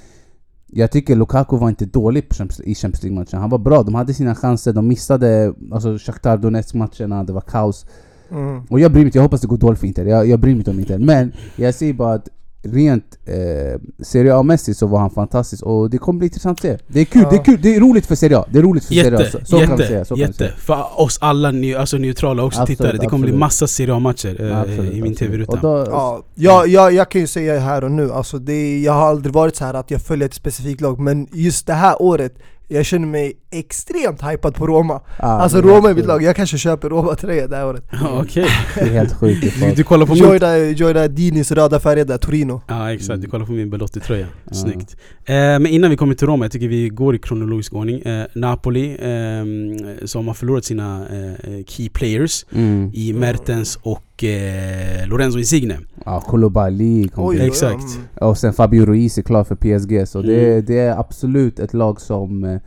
[0.66, 2.24] jag tycker Lukaku var inte dålig
[2.64, 3.40] i Champions League-matchen.
[3.40, 7.86] Han var bra, de hade sina chanser, de missade alltså, Shakhtar Donetsk-matcherna, det var kaos.
[8.30, 8.62] Mm.
[8.70, 10.52] Och jag bryr mig inte, jag hoppas det går dåligt för Inter, jag, jag bryr
[10.52, 10.98] mig inte om Inter.
[10.98, 12.28] Men jag säger bara att
[12.64, 16.78] rent eh, Serie A-mässigt så var han fantastisk och det kommer bli intressant att se.
[16.86, 17.30] Det är kul, Ja.
[17.30, 18.44] det är kul, det är roligt för Serie A.
[18.50, 19.20] Det är roligt för Serie A.
[19.22, 20.04] Jätte, Så, så kan vi jätte, säga.
[20.04, 20.38] Så kan jätte.
[20.38, 20.50] säga.
[20.58, 23.40] För oss alla ny, alltså neutrala också Absolut, tittare, det kommer bli absolut.
[23.40, 25.58] massa Serie A-matcher eh, Absolut, i min tv-ruta.
[25.62, 29.34] Ja, jag, jag, jag kan ju säga här och nu, alltså det, jag har aldrig
[29.34, 32.34] varit så här att jag följer ett specifikt lag Men just det här året,
[32.68, 36.36] jag känner mig extremt hypad på Roma Ja, Alltså är Roma är mitt lag, jag
[36.36, 38.46] kanske köper Roma-tröja det här året Okej.
[38.74, 39.54] Det är helt sjukt.
[39.60, 40.22] Du, du kollar på min...
[40.22, 44.26] Joyda, Joyda Dinis röda färger där, Torino Ja exakt, du kollar på min Belotti-tröja.
[44.44, 44.54] Ja.
[44.54, 44.96] Snyggt.
[45.24, 48.00] Eh, men innan vi kommer till Roma, jag tycker vi går i kronologisk ordning.
[48.00, 52.90] Eh, Napoli, ehm, som har förlorat sina eh, key players Mm.
[52.94, 55.78] i Mertens och eh, Lorenzo Insigne.
[56.04, 57.74] Ja, Koulibaly kom Oj, Exakt.
[57.96, 58.28] mm.
[58.30, 60.64] Och sen Fabio Ruiz är klar för PSG så det, Mm.
[60.66, 62.60] det är absolut ett lag som eh,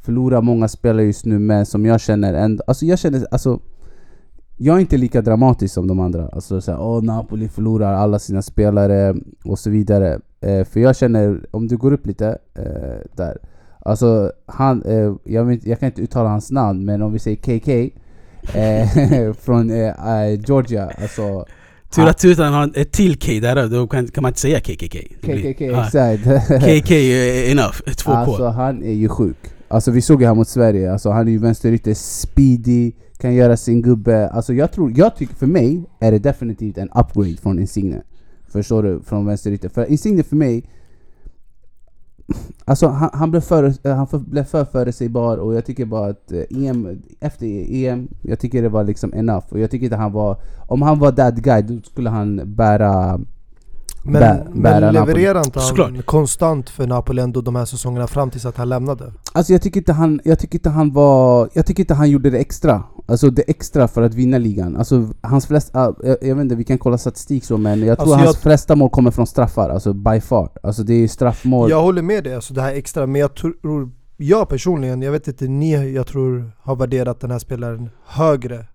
[0.00, 3.60] förlorar många spelare just nu men som jag känner ändå, alltså jag känner, alltså
[4.56, 6.28] jag är inte lika dramatisk som de andra.
[6.28, 10.20] Alltså såhär, åh Napoli förlorar alla sina spelare och så vidare.
[10.40, 13.38] Eh, för jag känner, om du går upp lite eh, där.
[13.78, 17.36] Alltså han, eh, jag, vet, jag kan inte uttala hans namn men om vi säger
[17.36, 17.96] KK
[19.40, 21.46] från eh, eh, Georgia, alltså
[21.94, 24.98] Tur att tutan har ett till K där, då kan, kan man inte säga KKK.
[25.20, 26.24] KKK, exakt.
[26.48, 26.94] KK
[27.50, 28.10] enough, 2K.
[28.10, 29.36] Alltså han är ju sjuk.
[29.68, 33.56] Alltså vi såg ju han mot Sverige, alltså han är ju vänsterytter, speedy, kan göra
[33.56, 34.28] sin gubbe.
[34.28, 38.02] Alltså jag tror, jag tycker för mig är det definitivt en upgrade från Insigne.
[38.52, 39.00] Förstår du?
[39.00, 39.68] Från vänsterytter.
[39.68, 40.64] För Insigne för mig,
[42.64, 46.10] Alltså han, han, blev för, eh, han för, blev för förutsägbar och jag tycker bara
[46.10, 49.46] att eh, EM, efter EM, jag tycker det var liksom enough.
[49.48, 53.20] Och jag tycker inte han var, om han var that guy då skulle han bära
[54.04, 56.06] men, bä- bära men levererar inte han Såklart.
[56.06, 59.12] konstant för Napoli ändå de här säsongerna fram tills att han lämnade?
[59.32, 62.30] Alltså jag tycker inte han, jag tycker inte han var, jag tycker inte han gjorde
[62.30, 62.82] det extra.
[63.06, 64.76] Alltså det extra för att vinna ligan.
[64.76, 68.02] Alltså hans flesta, jag, jag vet inte, vi kan kolla statistik så men jag tror
[68.12, 70.48] Alltså, hans jag- flesta mål kommer från straffar, alltså by far.
[70.62, 71.70] Alltså det är straffmål.
[71.70, 75.28] Jag håller med dig, alltså det här extra, men jag tror, jag personligen, jag vet
[75.28, 78.66] inte ni, jag tror har värderat den här spelaren högre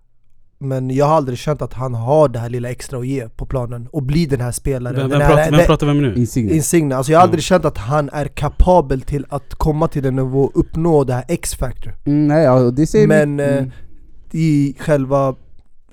[0.60, 3.46] Men jag har aldrig känt att han har det här lilla extra att ge på
[3.46, 6.14] planen och bli den här spelaren Vem, vem, här, pratar, vem pratar vi med nu?
[6.16, 6.52] Insigne.
[6.52, 7.30] Insigne, alltså jag har Mm.
[7.30, 11.14] aldrig känt att han är kapabel till att komma till den nivå och uppnå det
[11.14, 13.70] här X-factor Mm, nej, ja, det säger Men eh, Mm.
[14.32, 15.34] i själva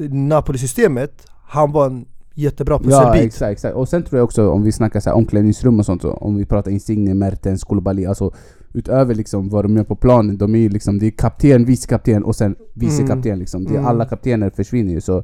[0.09, 3.76] Napoli-systemet, han var en jättebra Ja pusselbit exakt, exakt.
[3.76, 6.36] Och sen tror jag också om vi snackar så här, omklädningsrum och sånt, så, om
[6.38, 8.32] vi pratar Insigne, Mertens, Koulibaly, alltså
[8.76, 12.23] utöver liksom vad de gör på planen, de är ju liksom, det är kapten, vicekapten
[12.23, 13.63] och sen vicekapten liksom.
[13.63, 13.86] Det är Mm.
[13.86, 15.23] Alla kaptener försvinner ju så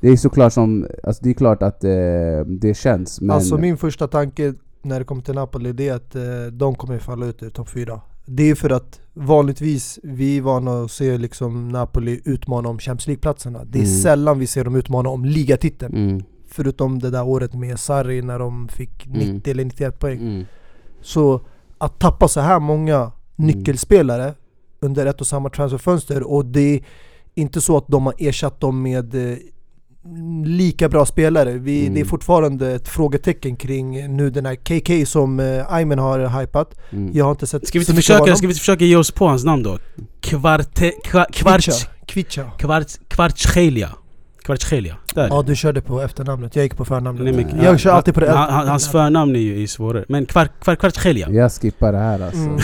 [0.00, 1.90] det är såklart som, alltså det är klart att eh,
[2.60, 3.30] det känns men...
[3.30, 6.22] Alltså min första tanke när det kommer till Napoli det är att eh,
[6.52, 10.82] de kommer falla ut ur topp 4 Det är för att vanligtvis, vi är vana
[10.84, 13.94] att se liksom Napoli utmana om Champions League-platserna Det är Mm.
[13.96, 18.38] sällan vi ser dem utmana om ligatiteln mm, Förutom det där året med Sarri när
[18.38, 19.40] de fick 90 Mm.
[19.44, 20.44] eller 91 poäng mm,
[21.00, 21.40] Så
[21.78, 24.34] att tappa så här många nyckelspelare
[24.80, 26.80] under ett och samma transferfönster och det är
[27.34, 29.36] inte så att de har ersatt dem med eh,
[30.44, 31.52] lika bra spelare.
[31.52, 31.94] Vi, Mm.
[31.94, 36.74] Det är fortfarande ett frågetecken kring nu den här KK som eh, Aymen har hypat.
[36.90, 37.10] mm.
[37.14, 38.36] Jag har inte sett Ska vi, så mycket av försöka, honom.
[38.36, 39.78] ska vi inte försöka ge oss på hans namn då?
[40.20, 40.92] Kvarte...
[41.04, 41.88] Kva, kvarts...
[42.06, 42.50] Kvicha.
[42.58, 43.00] Kvarts...
[43.08, 43.90] Kvartschelia.
[44.46, 44.96] Kvartschelia.
[45.14, 45.28] Där.
[45.30, 47.24] Ja du körde på efternamnet, jag gick på förnamnet.
[47.24, 48.30] Nej, men- jag kör alltid på det.
[48.30, 50.04] Han- han- Hans förnamn är ju svårare.
[50.08, 51.30] Men kvar, kvar, Kvartschelia.
[51.30, 52.38] Jag skippar det här alltså.
[52.40, 52.58] Mm.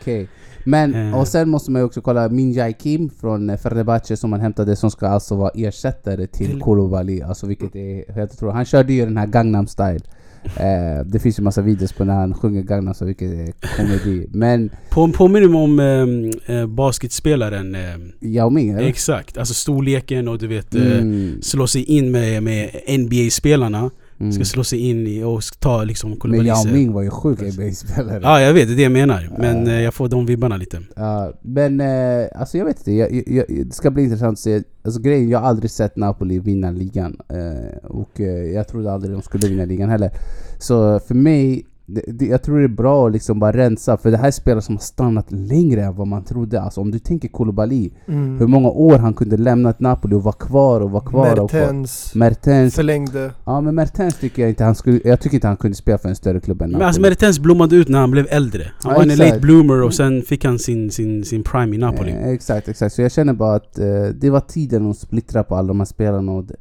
[0.00, 0.28] Okej.
[0.64, 1.18] Men, Eh.
[1.18, 4.76] och sen måste man ju också kolla Minjai Kim från eh, Fenerbahce som man hämtade
[4.76, 7.22] som ska alltså vara ersättare till, Koulibaly.
[7.22, 8.54] Alltså vilket är helt otroligt.
[8.54, 10.00] Han körde ju den här Gangnam style.
[10.44, 14.26] Eh, det finns ju massa videos på när han sjunger Gangnam style vilket är komedi.
[14.32, 17.74] Men På, påminner mig om ehm, eh, basketspelaren.
[17.74, 17.80] Eh,
[18.20, 18.88] Yao Ming eller?
[18.88, 19.38] exakt.
[19.38, 20.74] Alltså storleken och du vet...
[20.74, 23.90] Eh, Mm, slå sig in med, med NBA-spelarna.
[24.20, 24.32] Mm.
[24.32, 26.46] Ska slå sig in i och ta liksom Men.
[26.46, 28.20] Yao Ming var ju sjuk NBA-spelare.
[28.22, 29.30] Ja jag vet, det är det jag menar.
[29.38, 30.82] Men eh, jag får de vibbarna lite.
[30.96, 34.62] Ja, men eh, alltså jag vet inte, jag, jag, det ska bli intressant att se.
[34.82, 37.16] Alltså grejen, jag har aldrig sett Napoli vinna ligan.
[37.28, 38.20] Eh, och
[38.54, 40.10] jag trodde aldrig de skulle vinna ligan heller.
[40.58, 44.10] Så för mig, det, det, jag tror det är bra att liksom bara rensa, för
[44.10, 46.60] det här är spelare som har stannat längre än vad man trodde.
[46.60, 48.38] Alltså om du tänker Koulibaly, Mm.
[48.38, 51.50] hur många år han kunde lämna ett Napoli och vara kvar och vara kvar och
[51.50, 51.60] kvar.
[51.60, 52.74] Mertens Mertens.
[52.74, 53.30] förlängde.
[53.44, 56.08] Ja men Mertens tycker jag inte han skulle, jag tycker inte han kunde spela för
[56.08, 57.10] en större klubb än Men alltså Napoli.
[57.10, 58.62] Mertens blommade ut när han blev äldre.
[58.82, 59.28] Han Ja, var en exakt.
[59.30, 62.10] late bloomer och sen fick han sin, sin, sin prime i Napoli.
[62.12, 62.94] Eh, exakt, exakt.
[62.94, 63.86] Så jag känner bara att eh,
[64.20, 66.54] det var tiden att splittra på alla de här spelarna och det,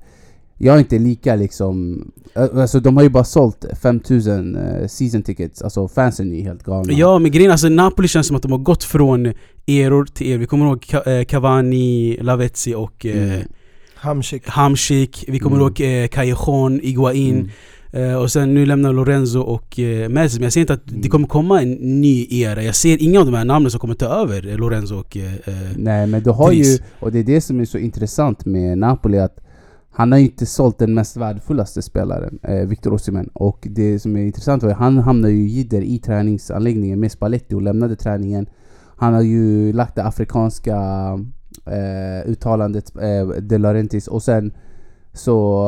[0.62, 2.04] jag är inte lika liksom...
[2.36, 6.44] eh, Alltså de har ju bara sålt 5000 eh, season tickets, alltså fansen är ju
[6.44, 6.94] helt galna.
[6.94, 9.26] Ja men grejen alltså Napoli känns som att de har gått från
[9.68, 10.38] eror till er.
[10.38, 13.42] Vi kommer ihåg eh, Cavani, Lavezzi och eh, Mm.
[13.96, 14.48] Hamsik.
[14.48, 15.26] Hamsik.
[15.28, 15.68] Vi kommer Mm.
[15.68, 17.36] ihåg eh, Callejon, Iguain.
[17.36, 17.50] Mm.
[18.12, 20.38] Eh, och sen nu lämnar Lorenzo och eh, Messi.
[20.38, 22.64] Men jag ser inte att det kommer komma en ny era.
[22.64, 25.18] Jag ser inga av de här namnen som kommer ta över eh, Lorenzo och...
[25.18, 26.82] Eh, eh, Nej men du har ju, Dries.
[27.00, 29.38] och det är det som är så intressant med Napoli att
[30.00, 33.30] han har ju inte sålt den mest värdefullaste spelaren, eh, Victor Osimhen.
[33.34, 37.56] Och det som är intressant var att han hamnade ju jidder i träningsanläggningen med Spalletti
[37.56, 38.50] och lämnade träningen.
[38.98, 40.76] Han har ju lagt det afrikanska
[41.66, 44.54] eh, uttalandet, eh, De Laurentiis, och sen
[45.14, 45.64] så,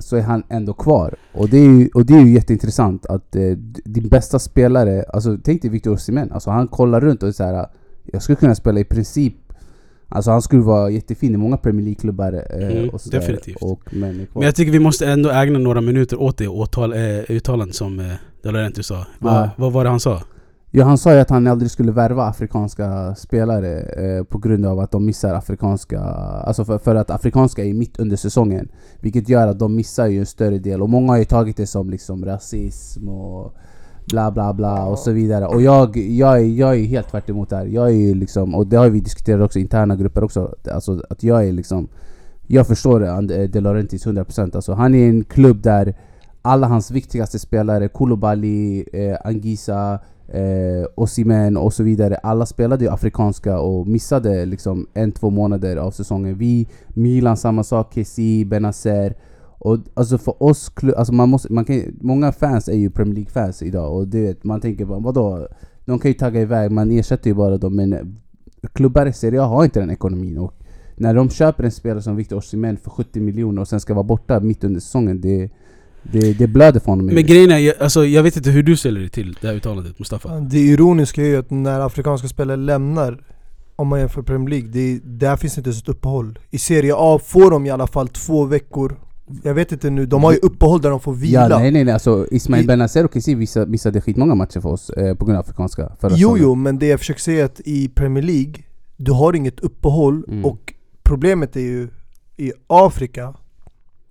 [0.00, 1.14] så är han ändå kvar.
[1.34, 5.38] Och det är ju, och det är ju jätteintressant att eh, din bästa spelare, alltså
[5.44, 7.66] tänk dig Victor Osimhen, alltså han kollar runt och är så här.
[8.04, 9.34] jag skulle kunna spela i princip
[10.12, 13.18] Alltså han skulle vara jättefin i många Premier League-klubbar eh, Mm, och sådär.
[13.18, 13.56] definitivt.
[13.62, 16.98] Och, men, jag tycker vi måste ändå ägna några minuter åt det åtal, eh,
[17.30, 18.06] uttalandet som eh,
[18.42, 19.06] De Laurentiis sa.
[19.18, 19.50] Vad, Ja.
[19.56, 20.22] vad var det han sa?
[20.72, 24.78] Ja han sa ju att han aldrig skulle värva afrikanska spelare eh, på grund av
[24.78, 26.00] att de missar afrikanska...
[26.00, 28.68] Alltså för, för att afrikanska är mitt under säsongen.
[29.00, 30.82] Vilket gör att de missar ju en större del.
[30.82, 33.54] Och många har ju tagit det som liksom rasism och
[34.10, 35.46] bla bla bla och så vidare.
[35.46, 37.66] Och jag, jag, är, jag är helt tvärt emot det här.
[37.66, 40.54] Jag är liksom, och det har vi diskuterat också i interna grupper också.
[40.72, 41.88] Alltså att jag är liksom...
[42.46, 44.56] Jag förstår eh, De Laurentiis 100%.
[44.56, 45.94] Alltså han är en klubb där
[46.42, 49.98] alla hans viktigaste spelare, Koulibaly, eh, Angisa,
[50.28, 52.16] eh, Osimhen och så vidare.
[52.16, 56.38] Alla spelade ju afrikanska och missade liksom en, två månader av säsongen.
[56.38, 59.14] Vi, Milan samma sak, Kessie, Benazer.
[59.62, 63.62] Och alltså för oss, alltså man måste, man kan, många fans är ju Premier League-fans
[63.62, 65.48] idag och det vet, man tänker bara vadå?
[65.84, 68.20] De kan ju tagga iväg, man ersätter ju bara dem men
[68.72, 70.54] klubbar i Serie A har inte den ekonomin och
[70.96, 74.04] när de köper en spelare som Victor Osimhen för 70 miljoner och sen ska vara
[74.04, 75.50] borta mitt under säsongen, det,
[76.02, 77.06] det, det blöder för honom.
[77.06, 79.54] Men grejen är, jag- alltså, jag vet inte hur du ställer dig till det här
[79.54, 80.40] uttalandet Mustafa.
[80.40, 83.24] Det ironiska är ju att när afrikanska spelare lämnar,
[83.76, 86.38] om man jämför Premier League, det, där finns inte ens ett uppehåll.
[86.50, 88.96] I Serie A får de i alla fall två veckor.
[89.42, 91.48] Jag vet inte nu, de har ju uppehåll där de får vila.
[91.50, 94.90] Ja, nej nej nej, alltså Ismail Benazer och Kessie missade, missade skitmånga matcher för oss
[94.90, 97.60] eh, på grund av afrikanska förra Jo jo, men det jag försöker säga är att
[97.64, 98.54] i Premier League,
[98.96, 100.44] du har inget uppehåll Mm.
[100.44, 101.88] och problemet är ju
[102.36, 103.34] i Afrika,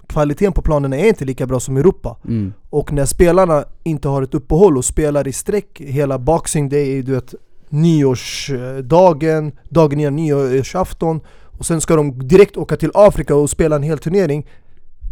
[0.07, 2.17] kvaliteten på planen är inte lika bra som i Europa.
[2.27, 2.53] Mm.
[2.69, 7.11] Och när spelarna inte har ett uppehåll och spelar i sträck hela boxing day, du
[7.11, 7.33] vet
[7.69, 11.19] nyårsdagen, dagen innan nyårsafton
[11.59, 14.47] och sen ska de direkt åka till Afrika och spela en hel turnering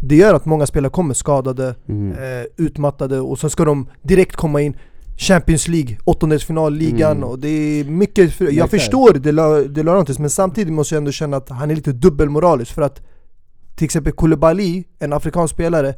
[0.02, 2.12] Det gör att många spelare kommer skadade, Mm.
[2.12, 4.78] eh, utmattade och sen ska de direkt komma in
[5.18, 7.30] Champions League, åttondelsfinalligan Mm.
[7.30, 11.00] och det är mycket, för, jag förstår det, La- det Laurentis men samtidigt måste jag
[11.02, 13.02] ändå känna att han är lite dubbelmoralisk för att
[13.76, 15.94] till exempel Koulibaly, en afrikansk spelare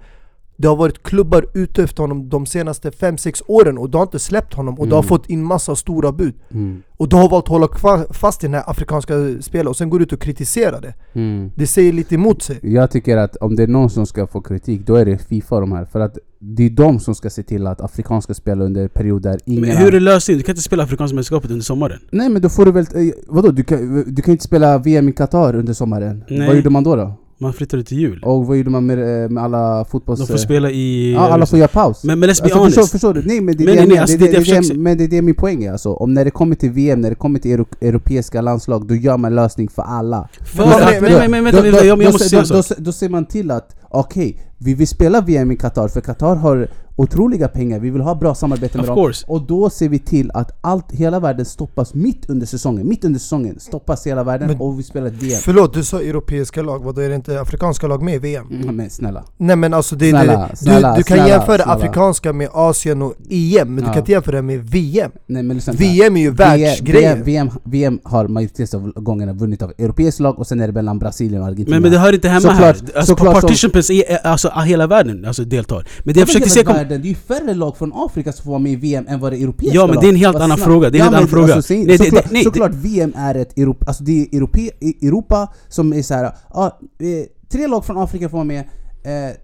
[0.61, 4.19] det har varit klubbar ute efter honom de senaste 5-6 åren och de har inte
[4.19, 5.07] släppt honom och de har Mm.
[5.07, 6.81] fått in massa stora bud Mm.
[6.97, 7.67] Och de har valt att hålla
[8.13, 11.51] fast i den här afrikanska spelaren och sen går ut och kritiserar det Mm.
[11.55, 14.41] Det säger lite emot sig Jag tycker att om det är någon som ska få
[14.41, 15.85] kritik, då är det Fifa de här.
[15.85, 19.61] För att det är de som ska se till att afrikanska spelare under perioder ingen
[19.61, 20.37] Men hur är lösningen?
[20.37, 21.99] Du kan inte spela Afrikanska mästerskapet under sommaren?
[22.11, 22.85] Nej men då får du väl...
[22.95, 23.51] eh, Vadå?
[23.51, 26.23] Du kan, du kan inte spela VM i Qatar under sommaren.
[26.29, 26.47] Nej.
[26.47, 27.13] Vad gjorde man då då?
[27.41, 28.21] Man flyttade till jul.
[28.25, 30.19] Och vad gjorde man med, eh, med alla fotbolls...
[30.19, 31.13] De får spela i...
[31.13, 32.03] Ja, alla får göra paus.
[32.03, 32.75] Men, men let's be Alltså, honest.
[32.77, 33.21] förstår, förstår du?
[33.25, 34.57] Nej men det är Men det, nej, nej, alltså, det, det- det, det det, jag
[34.61, 35.93] det, försöker- men det är det min poäng är alltså.
[35.93, 39.17] Om när det kommer till VM, när det kommer till euro, europeiska landslag, då gör
[39.17, 40.29] man lösning för alla.
[40.45, 43.75] För Men- att, men- men, vänta, jag, måste säga då, då ser man till att,
[43.89, 48.15] okej, vi vill spela VM i Qatar för Qatar har otroliga pengar, vi vill ha
[48.15, 48.95] bra samarbete med Of dem.
[48.95, 49.25] course.
[49.27, 52.87] Och då ser vi till att allt, hela världen stoppas mitt under säsongen.
[52.89, 55.39] Mitt under säsongen stoppas hela världen Men- och vi spelar ett VM.
[55.43, 58.47] Förlåt, du sa europeiska lag, vadå är det inte afrikanska lag med i VM?
[58.51, 59.23] Mm, men snälla.
[59.37, 61.73] Nej men alltså det, Snälla, det, snälla, du, du kan snälla, jämföra snälla.
[61.73, 63.89] afrikanska med Asien och EM, men Ja.
[63.89, 67.47] du kan inte jämföra det med VM Nej men lyssna VM är ju världsgrejen VM,
[67.47, 70.99] VM, VM har majoriteten av gångerna vunnit av europeiska lag och sen är det mellan
[70.99, 71.75] Brasilien och Argentina.
[71.75, 72.97] Men, men det hör inte hemma Såklart- här.
[72.97, 73.49] Alltså, såklart som-
[73.89, 75.87] är- alltså hela världen alltså, deltar.
[76.03, 76.63] Men det jag hela säga...
[76.73, 77.01] Världen?
[77.01, 79.31] Det är ju färre lag från Afrika som får vara med i VM än vad
[79.31, 80.03] det är europeiska Ja, men lag.
[80.03, 80.63] det är en helt annan snabbt.
[80.63, 80.89] fråga.
[80.89, 81.53] Det är en helt men annan fråga.
[81.55, 84.59] Alltså, Nej, det- såklart, det- nej, såklart VM är ett Europa, alltså det är Europe,
[84.59, 86.31] i- Europa som är så här.
[86.53, 89.35] Ja, eh, tre lag från Afrika får vara med, eh,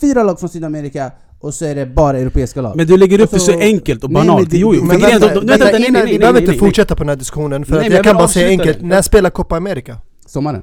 [0.00, 1.10] fyra lag från Sydamerika
[1.40, 2.76] och så är det bara europeiska lag.
[2.76, 4.40] Men du lägger upp Och det så enkelt och Nej, banalt.
[4.40, 4.80] men det- jo, jo.
[4.84, 6.40] Men För grejen är- vänta, de- de- vänta, vänta, nej, innan, nej, vi nej, behöver
[6.40, 6.68] nej, inte nej.
[6.68, 8.46] fortsätta på den här diskussionen för Nej, att men jag jag kan vill bara säga
[8.46, 8.86] avsluta enkelt, det.
[8.86, 9.96] när spelar Copa America?
[10.26, 10.62] Sommaren.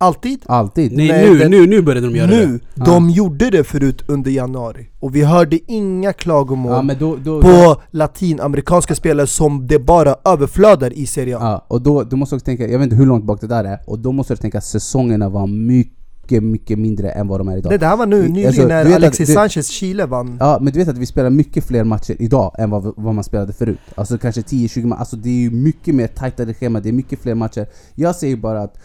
[0.00, 0.42] Alltid?
[0.46, 0.92] Alltid.
[0.96, 2.46] Nej, Nej, nu, det- nu, nu började de göra det.
[2.46, 2.60] Nu!
[2.74, 7.82] De gjorde det förut under januari och vi hörde inga klagomål Ja, då, då, på
[7.90, 11.40] latinamerikanska spelare som det bara överflödar i Serie A.
[11.42, 13.64] Ja, och då, du måste också tänka, jag vet inte hur långt bak det där
[13.64, 17.48] är, och då måste du tänka att säsongerna var mycket, mycket mindre än vad de
[17.48, 17.72] är idag.
[17.72, 20.36] Det där var nu nyligen Alltså, när att Alexis det- Sanchez Chile vann.
[20.40, 23.24] Ja, men du vet att vi spelar mycket fler matcher idag än vad, vad man
[23.24, 23.78] spelade förut.
[23.94, 27.22] Alltså kanske 10-20 matcher, alltså det är ju mycket mer tajtare schema, det är mycket
[27.22, 27.66] fler matcher.
[27.94, 28.78] Jag säger bara att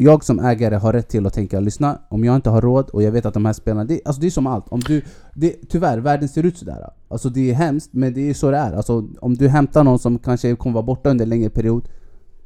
[0.00, 3.02] jag som ägare har rätt till att tänka, lyssna, om jag inte har råd och
[3.02, 4.68] jag vet att de här spelarna, det, alltså det är som allt.
[4.68, 5.02] Om du,
[5.34, 6.90] det, tyvärr, världen ser ut sådär.
[7.08, 8.72] Alltså det är hemskt, men det är så det är.
[8.72, 11.88] Alltså om du hämtar någon som kanske kommer vara borta under en längre period,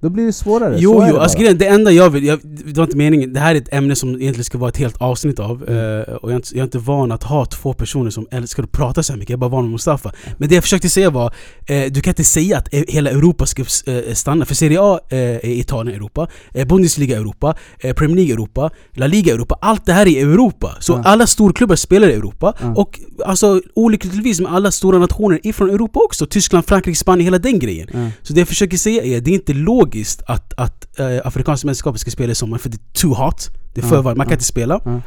[0.02, 0.74] då blir det svårare.
[0.74, 2.96] så Jo, är jo, det alltså grejen, det enda jag vill, jag, det var inte
[2.96, 6.14] meningen, det här är ett ämne som egentligen ska vara ett helt avsnitt av eh,
[6.14, 8.72] Och jag är, inte, jag är inte van att ha två personer som älskar att
[8.72, 10.12] prata så mycket, jag är bara van med Mustafa.
[10.38, 11.34] Men det jag försökte säga var,
[11.66, 14.44] eh, du kan inte säga att eh, hela Europa ska eh, stanna.
[14.44, 16.28] För Serie A är Italien Europa,
[16.66, 17.54] Bundesliga Europa,
[17.96, 19.58] Premier League Europa, La Liga Europa.
[19.60, 20.76] Allt det här är Europa!
[20.80, 21.02] Så Ja.
[21.04, 22.54] alla storklubbar spelar i Europa.
[22.60, 22.74] Ja.
[22.76, 26.26] Och alltså olyckligtvis med alla stora nationer ifrån Europa också.
[26.26, 28.12] Tyskland, Frankrike, Spanien, hela den grejen.
[28.22, 29.54] Så det jag försöker säga är, det är inte
[29.92, 33.50] logiskt att, att eh, Afrikanska mästerskapet ska spela i sommar för det är too hot.
[33.74, 34.80] Det är för varmt, man kan ja, inte spela.
[34.84, 35.00] ja.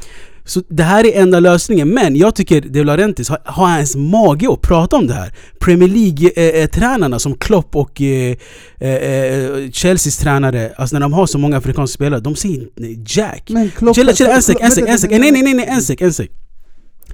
[0.47, 4.51] Så det här är enda lösningen, men jag tycker De Laurentiis har, har ens mage
[4.53, 5.33] att prata om det här.
[5.59, 8.36] Premier League-tränarna som Klopp och eh,
[8.79, 13.19] eh, eh, Chelseas tränare, alltså när de har så många afrikanska spelare, de säger inte
[13.19, 13.49] jack.
[13.49, 15.11] Men Klopp- Chilla, chilla, en sek, en sek, en sek.
[15.11, 16.31] Nej, nej, nej, nej, en sek, en sek.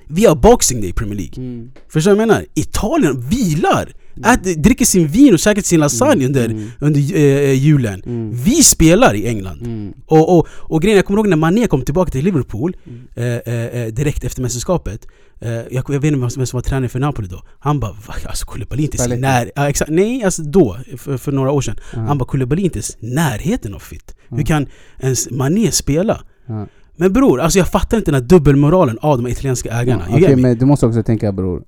[0.08, 1.34] Vi har Boxing Day i Premier League.
[1.38, 1.72] Mm.
[1.94, 2.46] Förstår du vad jag menar?
[2.56, 3.94] Italien vilar!
[4.26, 8.02] Ät, dricker sin vin och käkar sin lasagne under, under eh, julen.
[8.46, 9.62] Vi spelar i England.
[9.66, 9.94] Mm.
[10.06, 12.76] Och, och, och grejen, jag kommer ihåg när Mané kom tillbaka till Liverpool
[13.16, 15.08] eh, eh, eh, direkt efter mästerskapet.
[15.42, 17.42] Eh, jag, jag vet inte vem som var tränare för Napoli då.
[17.60, 18.14] Han bara "Va?
[18.28, 21.76] alltså Koulibaly inte ens när, ja, exakt, Nej, alltså då, för, för några år sedan.
[21.92, 24.16] Han bara Koulibaly inte ens närheten av fit.
[24.30, 24.68] Hur kan
[25.00, 26.22] ens Mané spela?
[26.96, 30.06] Men bror, alltså jag fattar inte den här dubbelmoralen av de italienska ägarna.
[30.10, 30.42] Ja, Okej me?
[30.42, 31.64] men du måste också tänka bror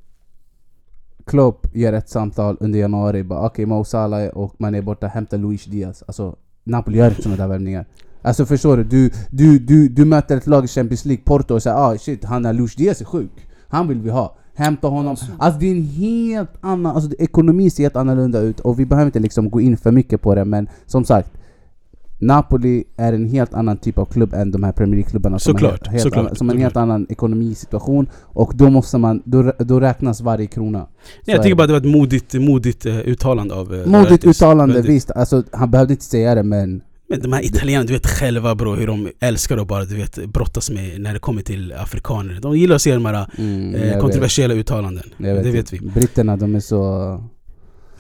[1.26, 5.38] Klopp ger ett samtal under januari, bara okej Mo Salah och man är borta, hämta
[5.38, 6.04] Luis Diaz.
[6.08, 7.86] Alltså Napoli gör inte sådana där värvningar.
[8.22, 8.84] Alltså förstår du?
[8.84, 12.26] Du, du, du, du möter ett lag i Champions League, Porto och säger ah shit,
[12.26, 13.48] han är Luis Diaz är sjuk.
[13.68, 14.38] Han vill vi ha.
[14.56, 15.08] Hämta honom.
[15.38, 15.60] Alltså.
[15.60, 19.20] Det är en helt annan, alltså ekonomin ser helt annorlunda ut och vi behöver inte
[19.20, 21.32] liksom gå in för mycket på det men som sagt
[22.26, 25.88] Napoli är en helt annan typ av klubb än de här Premier League-klubbarna som, Såklart,
[25.88, 30.22] helt, såklart, annan, som en helt annan ekonomisituation och då måste man, då, då räknas
[30.22, 30.80] varje krona.
[30.80, 30.88] Nej,
[31.26, 34.96] jag tycker bara det var ett modigt, modigt eh, uttalande av eh, Modigt uttalande, Väldigt.
[34.96, 35.12] visst.
[35.12, 36.82] Alltså, han behövde inte säga det men...
[37.10, 40.26] Men de här italienarna, du vet själva bro, hur de älskar att bara du vet,
[40.26, 42.40] brottas med när det kommer till afrikaner.
[42.42, 45.04] De gillar att se de här Mm, eh, jag kontroversiella uttalanden.
[45.18, 45.80] vet, jag vet det vet vi.
[45.80, 47.24] Britterna de är så...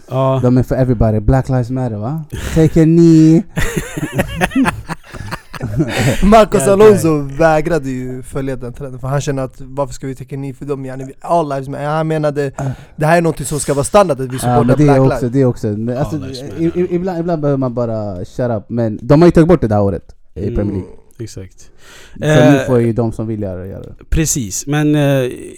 [0.09, 1.19] Ja, De är för everybody.
[1.19, 2.23] Black lives matter va?
[2.55, 3.43] Take a knee.
[6.23, 10.15] Marcos Ja, Alonso vägrade ju följa den trenden för han känner att varför ska vi
[10.15, 10.85] tycka ni för dem?
[10.85, 11.85] Yani, all lives matter.
[11.85, 12.51] Han menade
[12.95, 14.85] det här är något som ska vara standard att vi Ja, supportar men det är
[14.85, 15.33] Black också, lives.
[15.33, 15.67] det är också...
[15.99, 16.15] Alltså,
[16.93, 18.63] ibland, ibland behöver man bara shut up.
[18.67, 20.89] Men de har ju tagit bort det det här året i Premier League.
[21.23, 21.61] Exakt.
[21.61, 21.69] Så
[22.19, 23.93] nu Eh, får ju de som vill göra göra det.
[24.09, 25.01] Precis, men eh,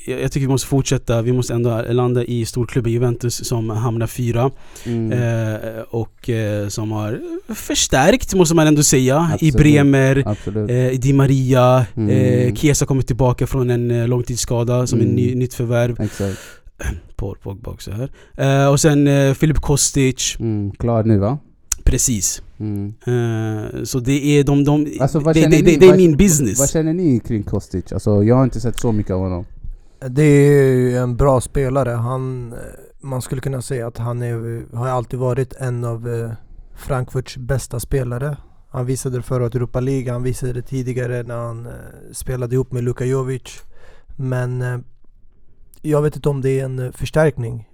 [0.08, 1.22] jag tycker vi måste fortsätta.
[1.22, 4.52] Vi måste ändå landa i storklubben Juventus som hamnar fyra.
[4.86, 5.12] Mm.
[5.12, 6.30] Eh, och
[6.68, 7.22] som har
[7.54, 9.56] förstärkt, måste man ändå säga, i Absolut.
[9.58, 10.24] Bremer.
[10.26, 11.02] Absolut.
[11.02, 12.56] Di Maria, Mm.
[12.56, 15.10] Chiesa kommer tillbaka från en långtidsskada som Mm.
[15.10, 16.02] en ny, nytt förvärv.
[16.02, 16.40] Exakt.
[17.16, 18.70] Paul Pogba också här.
[18.70, 20.72] Och sen Filip Kostic, Mm.
[20.72, 21.38] Klar nu va?
[21.84, 22.42] precis.
[22.60, 22.94] Mm.
[23.06, 26.18] Eh, så det är de, de Alltså, det, det, ni- det, det är vad- min
[26.18, 26.60] business.
[26.60, 27.94] Vad känner ni kring Kostic?
[27.94, 29.46] Alltså jag har inte sett så mycket av honom.
[30.10, 31.90] Det är ju en bra spelare.
[31.90, 32.58] Han, eh,
[33.02, 36.32] man skulle kunna säga att han är, har alltid varit en av eh,
[36.76, 38.38] Frankfurts bästa spelare.
[38.70, 41.68] Han visade det förra året i Europa League, han visade det tidigare när han
[42.14, 43.62] spelade ihop med Luka Jovic.
[44.16, 44.64] Men
[45.82, 47.70] jag vet inte om det är en förstärkning.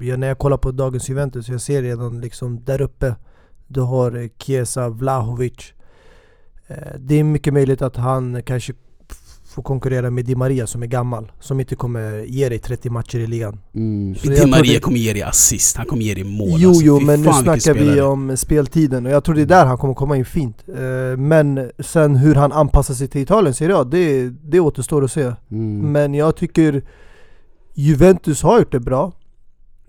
[0.00, 3.14] Jag, när jag kollar på dagens Juventus, jag ser redan liksom där uppe.
[3.68, 5.72] Du har eh, Chiesa, Vlahovic.
[6.68, 8.72] Eh, det är mycket möjligt att han kanske
[9.54, 11.32] får konkurrera med Di Maria som är gammal.
[11.40, 13.58] Som inte kommer ge dig 30 matcher i ligan.
[13.74, 14.12] Mm.
[14.22, 16.84] Di Maria det- kommer ge dig assist, han kommer ge dig mål Jo, alltså.
[16.84, 19.94] jo, men nu snackar vi om speltiden och jag tror det är där han kommer
[19.94, 20.64] komma in fint.
[20.68, 25.12] Eh, Men sen hur han anpassar sig till Italien, ser jag, det, det återstår att
[25.12, 25.32] se.
[25.50, 25.92] Mm.
[25.92, 26.82] Men jag tycker
[27.74, 29.12] Juventus har gjort det bra.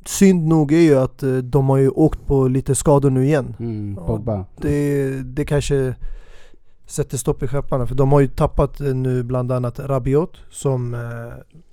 [0.07, 3.55] Synd nog är ju att eh, de har ju åkt på lite skador nu igen.
[3.59, 3.95] Mm.
[3.95, 4.45] Pogba.
[4.61, 5.95] Det, det kanske
[6.85, 7.87] sätter stopp i skepparna.
[7.87, 10.93] För de har ju tappat eh, nu bland annat Rabiot som...
[10.93, 10.99] Eh,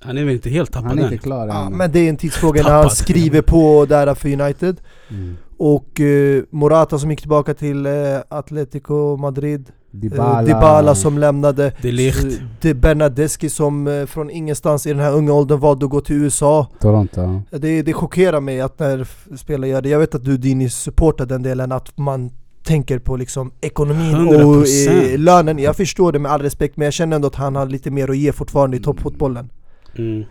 [0.00, 1.12] Han är väl inte helt tappad Han är än?
[1.12, 1.72] inte klar än.
[1.76, 4.80] men det är en tidsfråga när han skriver på där för United.
[5.10, 5.36] Mm.
[5.56, 7.92] Och eh, Morata som gick tillbaka till eh,
[8.28, 9.70] Atletico Madrid.
[10.00, 10.40] Dybala.
[10.40, 11.72] Eh, Dybala som lämnade.
[11.82, 12.08] De.
[12.08, 12.14] Eh,
[12.60, 16.16] De Bernadeschi som eh, från ingenstans i den här unga åldern valde att gå till
[16.16, 16.68] USA.
[16.80, 17.42] Toronto.
[17.50, 19.88] Det, det chockerar mig att när spelare gör det.
[19.88, 22.30] Jag vet att du Dini supportar den delen, att man
[22.64, 24.34] tänker på liksom ekonomin och
[24.64, 25.12] 100%.
[25.12, 25.58] eh, lönen.
[25.58, 28.10] Jag förstår det med all respekt, men jag känner ändå att han har lite mer
[28.10, 29.50] att ge fortfarande i toppfotbollen.
[29.98, 30.24] Mm.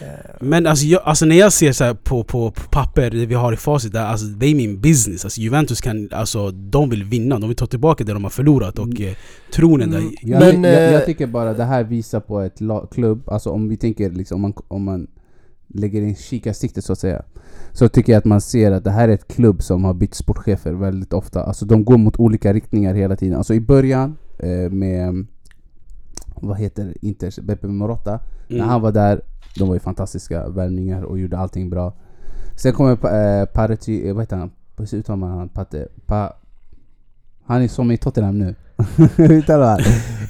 [0.00, 0.06] Eh,
[0.40, 3.34] Men alltså, jag, alltså när jag ser så här på, på, på papper, det vi
[3.34, 5.24] har i facit där, alltså det är min business.
[5.24, 8.78] Alltså Juventus kan, alltså de vill vinna, de vill ta tillbaka det de har förlorat
[8.78, 9.14] och eh,
[9.54, 9.98] tronen där.
[9.98, 10.12] Mm.
[10.22, 13.50] Jag, Men, jag, eh, jag tycker bara det här visar på ett la- klubb, alltså
[13.50, 15.06] om vi tänker liksom, om man, om man
[15.74, 17.22] lägger in kikarsiktet så att säga.
[17.72, 20.14] Så tycker jag att man ser att det här är ett klubb som har bytt
[20.14, 21.42] sportchefer väldigt ofta.
[21.42, 23.38] Alltså de går mot olika riktningar hela tiden.
[23.38, 25.26] Alltså i början eh, med,
[26.40, 28.20] vad heter Inter, Beppe Morotta.
[28.48, 28.68] När Mm.
[28.68, 29.20] han var där,
[29.56, 31.94] de var ju fantastiska värvningar och gjorde allting bra.
[32.56, 34.50] Sen kommer eh, Parati, eh, vad heter han?
[34.76, 35.48] Hur uttalar man han?
[35.48, 36.32] Pate, pa,
[37.44, 38.54] han är som i Tottenham nu.
[39.16, 39.80] Hur uttalar han?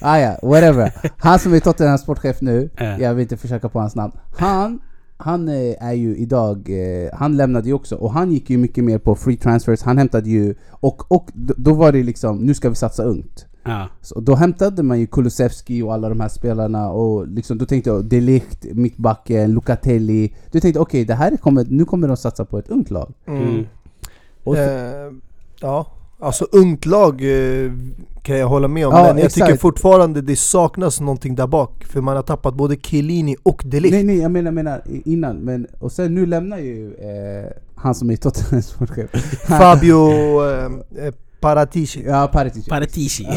[0.01, 0.93] ah, ja, whatever.
[1.19, 4.13] Han som är Tottenhams sportchef nu, jag vill inte försöka på hans namn.
[4.37, 4.81] Han,
[5.17, 8.85] han eh, är ju idag, eh, han lämnade ju också och han gick ju mycket
[8.85, 12.69] mer på free transfers, han hämtade ju, och, och då var det liksom, nu ska
[12.69, 13.47] vi satsa ungt.
[13.69, 13.89] Ja.
[14.01, 17.91] Så då hämtade man ju Kulusevski och alla de här spelarna och liksom, då tänkte
[17.91, 20.35] jag Delikt, mittbacken, Lucatelli.
[20.51, 23.13] Du tänkte okej, det här kommer, nu kommer de satsa på ett ungt lag.
[23.27, 23.67] Mm.
[24.45, 25.13] Och så- Eh,
[25.61, 25.87] ja,
[26.21, 27.15] alltså ungt lag
[27.65, 27.73] eh,
[28.23, 29.47] kan jag hålla med om, Ja, men jag exakt.
[29.47, 31.85] tycker fortfarande det saknas någonting där bak.
[31.85, 33.93] För man har tappat både Chiellini och Delict.
[33.95, 38.11] Nej nej, jag menar, menar innan, men och sen nu lämnar ju eh, han som
[38.11, 39.11] är Tottenhams sportchef.
[39.47, 40.09] Fabio
[40.51, 40.65] eh,
[41.07, 42.03] eh, Paratici.
[42.07, 42.71] Ja, Paratici.
[42.71, 43.25] Paratici.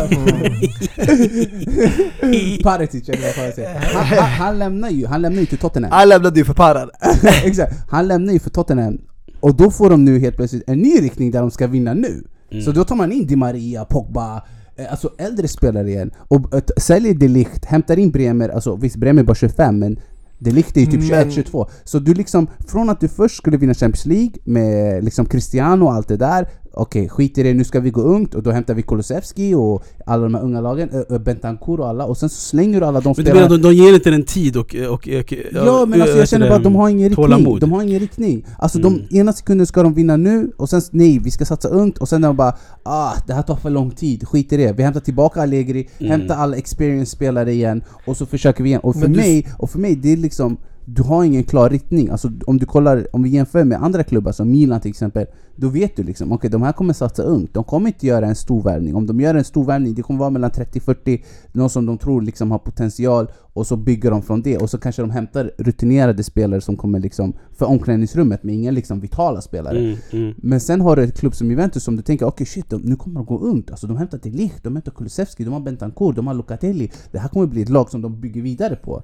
[2.63, 3.79] Paratici eller vad fan jag säger.
[3.79, 5.91] Han, han, han lämnar ju, han lämnar ju till Tottenham.
[5.91, 6.89] Han lämnade ju för Parar.
[7.45, 8.97] Exakt, han lämnar ju för Tottenham.
[9.39, 12.23] Och då får de nu helt plötsligt en ny riktning där de ska vinna nu.
[12.65, 14.43] Så då tar man in Di Maria, Pogba,
[14.75, 16.11] eh, alltså äldre spelare igen.
[16.27, 19.99] Och eh, säljer De Ligt, hämtar in Bremer, alltså visst Bremer är bara 25 men
[20.39, 21.67] De Ligt är ju typ Men- 21-22.
[21.83, 25.93] Så du liksom, från att du först skulle vinna Champions League med liksom Cristiano och
[25.93, 26.47] allt det där.
[26.73, 29.83] Okej, skit i det, nu ska vi gå ungt och då hämtar vi Kulusevski och
[30.05, 30.89] alla de här unga lagen,
[31.25, 33.61] Bentancourt och alla och sen så slänger du alla de Men du spelarna menar de,
[33.69, 34.75] de ger inte den tid och...
[34.89, 37.25] och, och, Ja men alltså jag känner bara att de har ingen riktning.
[37.25, 37.59] tålamod.
[37.61, 38.45] De har ingen riktning.
[38.59, 38.93] Alltså Mm.
[39.09, 42.09] de ena sekunden ska de vinna nu, och sen nej, vi ska satsa ungt, och
[42.09, 44.71] sen är de bara ah, det här tar för lång tid, skit i det.
[44.77, 46.11] Vi hämtar tillbaka Allegri, Mm.
[46.11, 48.81] hämtar alla experience-spelare igen, och så försöker vi igen.
[48.83, 52.09] Och för, Men mig, och för mig, det är liksom du har ingen klar riktning.
[52.09, 55.25] Alltså om du kollar, om vi jämför med andra klubbar som Milan till exempel,
[55.55, 58.35] då vet du liksom, okej de här kommer satsa ungt, de kommer inte göra en
[58.35, 58.95] stor värvning.
[58.95, 62.21] Om de gör en stor värvning, det kommer vara mellan 30-40, någon som de tror
[62.21, 64.57] liksom har potential, och så bygger de från det.
[64.57, 68.99] Och så kanske de hämtar rutinerade spelare som kommer liksom för omklädningsrummet, men inga liksom
[68.99, 69.79] vitala spelare.
[69.79, 70.33] Mm, mm.
[70.37, 72.95] Men sen har du ett klubb som Juventus som du tänker okej shit, de, nu
[72.95, 73.71] kommer de gå ungt.
[73.71, 76.91] Alltså de hämtar till Ligt, de hämtar Kulusevski, de har Bentancourt, de har Locatelli.
[77.11, 79.03] Det här kommer bli ett lag som de bygger vidare på.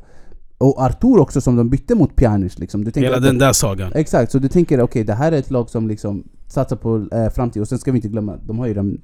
[0.58, 2.84] Och Artur också som de bytte mot Pjanic liksom.
[2.84, 3.92] Du tänker Hela den de- där sagan.
[3.96, 7.30] Exakt, så du tänker okej det här är ett lag som liksom satsar på eh,
[7.30, 7.62] framtid.
[7.62, 9.02] Och sen ska vi inte glömma, de har ju den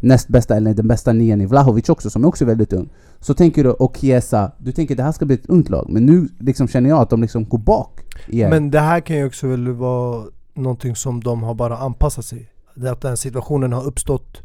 [0.00, 2.88] näst bästa, eller den bästa nian i Vlahovic också som är också väldigt ung.
[3.20, 5.86] Så tänker du, och Chiesa, du tänker det här ska bli ett ungt lag.
[5.88, 8.50] Men nu liksom känner jag att de liksom går bak igen.
[8.50, 10.24] Men det här kan ju också väl vara
[10.54, 12.48] någonting som de har bara anpassat sig.
[12.74, 14.42] Det Att den situationen har uppstått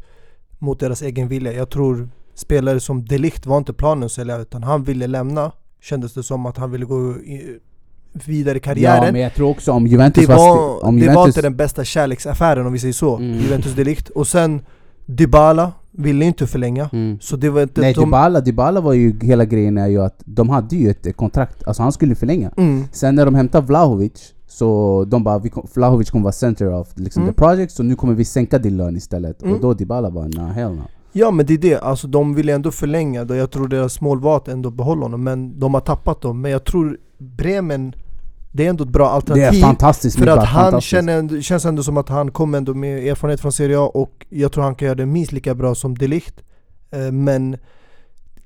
[0.58, 1.52] mot deras egen vilja.
[1.52, 5.52] Jag tror spelare som Delict var inte planen att sälja utan han ville lämna.
[5.80, 7.14] Kändes det som att han ville gå
[8.26, 9.04] vidare i karriären.
[9.04, 11.56] Ja men jag tror också om Juventus det var, om det Juventus, var inte den
[11.56, 13.16] bästa kärleksaffären om vi säger så.
[13.16, 13.38] Mm.
[13.38, 14.08] Juventus Delict.
[14.08, 14.60] Och sen
[15.06, 16.90] Dybala ville inte förlänga.
[16.92, 17.18] Mm.
[17.20, 18.00] Så det var inte Nej de...
[18.04, 21.82] Dybala, Dybala var ju, hela grejen är ju att de hade ju ett kontrakt, alltså
[21.82, 22.50] han skulle förlänga.
[22.56, 22.84] Mm.
[22.92, 27.22] Sen när de hämtade Vlahovic, så de bara vi Vlahovic kommer vara center of liksom,
[27.22, 27.34] Mm.
[27.34, 29.42] the project, så nu kommer vi sänka din lön istället.
[29.42, 29.54] Mm.
[29.54, 30.82] Och då Dybala bara nah hell no.
[31.18, 34.20] Ja men det är det, alltså de ville ändå förlänga, då jag tror deras mål
[34.20, 37.92] var att ändå behålla honom Men de har tappat dem, men jag tror Bremen
[38.52, 41.82] Det är ändå ett bra Det är alternativ fantastiskt För att han känner, känns ändå
[41.82, 44.86] som att han kommer ändå med erfarenhet från Serie A och jag tror han kan
[44.86, 46.34] göra det minst lika bra som Delict
[46.90, 47.56] eh, Men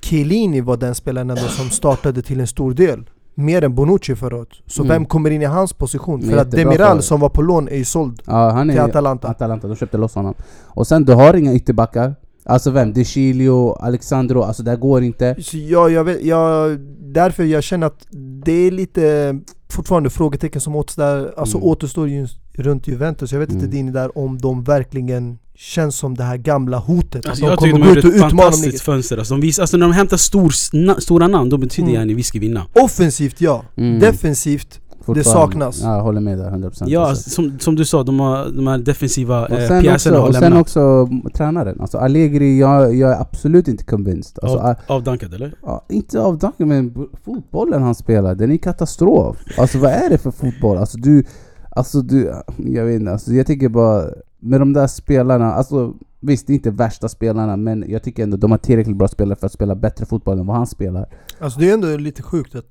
[0.00, 3.04] Chiellini var den spelaren ändå som startade till en stor del
[3.34, 4.88] Mer än Bonucci året Så Mm.
[4.94, 6.22] vem kommer in i hans position?
[6.22, 9.28] För att Demiral som var på lån är ju såld Ja, han är till Atalanta.
[9.28, 10.34] Atalanta, de köpte loss honom.
[10.64, 12.14] Och sen du har inga ytterbackar.
[12.44, 12.92] Alltså vem?
[12.92, 15.36] De Chilio, Alexandro, alltså det går inte.
[15.42, 18.06] Så jag, jag vet, jag, därför jag känner att
[18.44, 19.34] det är lite
[19.70, 21.68] fortfarande frågetecken som återstår, alltså Mm.
[21.68, 23.32] återstår i, runt Juventus.
[23.32, 23.70] Jag vet inte Mm.
[23.76, 27.26] din där om de verkligen känns som det här gamla hotet.
[27.26, 29.18] Alltså, att jag de tycker kommer de gjorde och ett fantastiskt fönster.
[29.18, 32.06] Alltså, de visar, alltså, när de hämtar stor, na, stora namn, då betyder Mm.
[32.08, 32.66] det att vi ska vinna.
[32.74, 33.98] Offensivt ja, Mm.
[34.00, 35.24] defensivt Fortfarande.
[35.24, 35.80] saknas.
[35.82, 37.30] Ja, jag håller med där 100% Ja, alltså.
[37.30, 40.28] som, som du sa, de, har, de här defensiva Och eh, sen, också, pjäserna har
[40.28, 40.60] och sen lämnat.
[40.60, 44.38] också tränaren, alltså Allegri, jag, jag är absolut inte convinced.
[44.42, 45.54] Alltså, Av, avdankad eller?
[45.62, 46.94] ja, inte av Duncan, men
[47.24, 49.36] fotbollen han spelar, den är katastrof.
[49.58, 50.78] Alltså vad är det för fotboll?
[50.78, 51.24] Alltså du,
[51.70, 54.04] alltså du, jag vet inte, alltså, jag tycker bara
[54.40, 58.36] med de där spelarna, alltså visst det är inte värsta spelarna men jag tycker ändå
[58.36, 61.06] de har tillräckligt bra spelare för att spela bättre fotboll än vad han spelar.
[61.40, 62.64] Alltså det är ändå lite sjukt att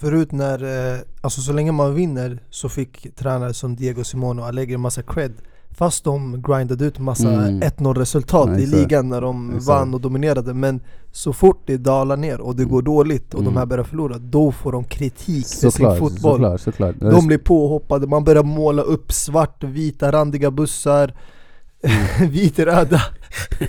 [0.00, 4.48] förut när, eh, alltså så länge man vinner så fick tränare som Diego Simone och
[4.48, 5.32] Allegri massa cred
[5.70, 7.62] Fast de grindade ut massa Mm.
[7.62, 9.66] 1-0 resultat Ja, i ligan när de Exakt.
[9.68, 10.80] vann och dominerade Men
[11.12, 13.52] så fort det dalar ner och det går dåligt och Mm.
[13.54, 16.94] de här börjar förlora Då får de kritik för sin Såklart, fotboll såklart, såklart.
[17.00, 21.14] De blir påhoppade, man börjar måla upp svart, vita, randiga bussar
[21.82, 22.30] Mm.
[22.30, 23.00] Vitröda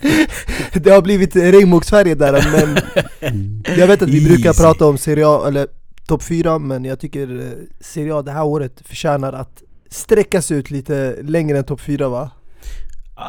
[0.73, 2.77] Det har blivit regnbågsfärger där men
[3.21, 3.63] Mm.
[3.77, 5.67] Jag vet att vi brukar prata om Serie A, eller
[6.09, 10.71] topp 4 men jag tycker eh, Serie A det här året förtjänar att sträckas ut
[10.71, 12.29] lite längre än topp 4 va?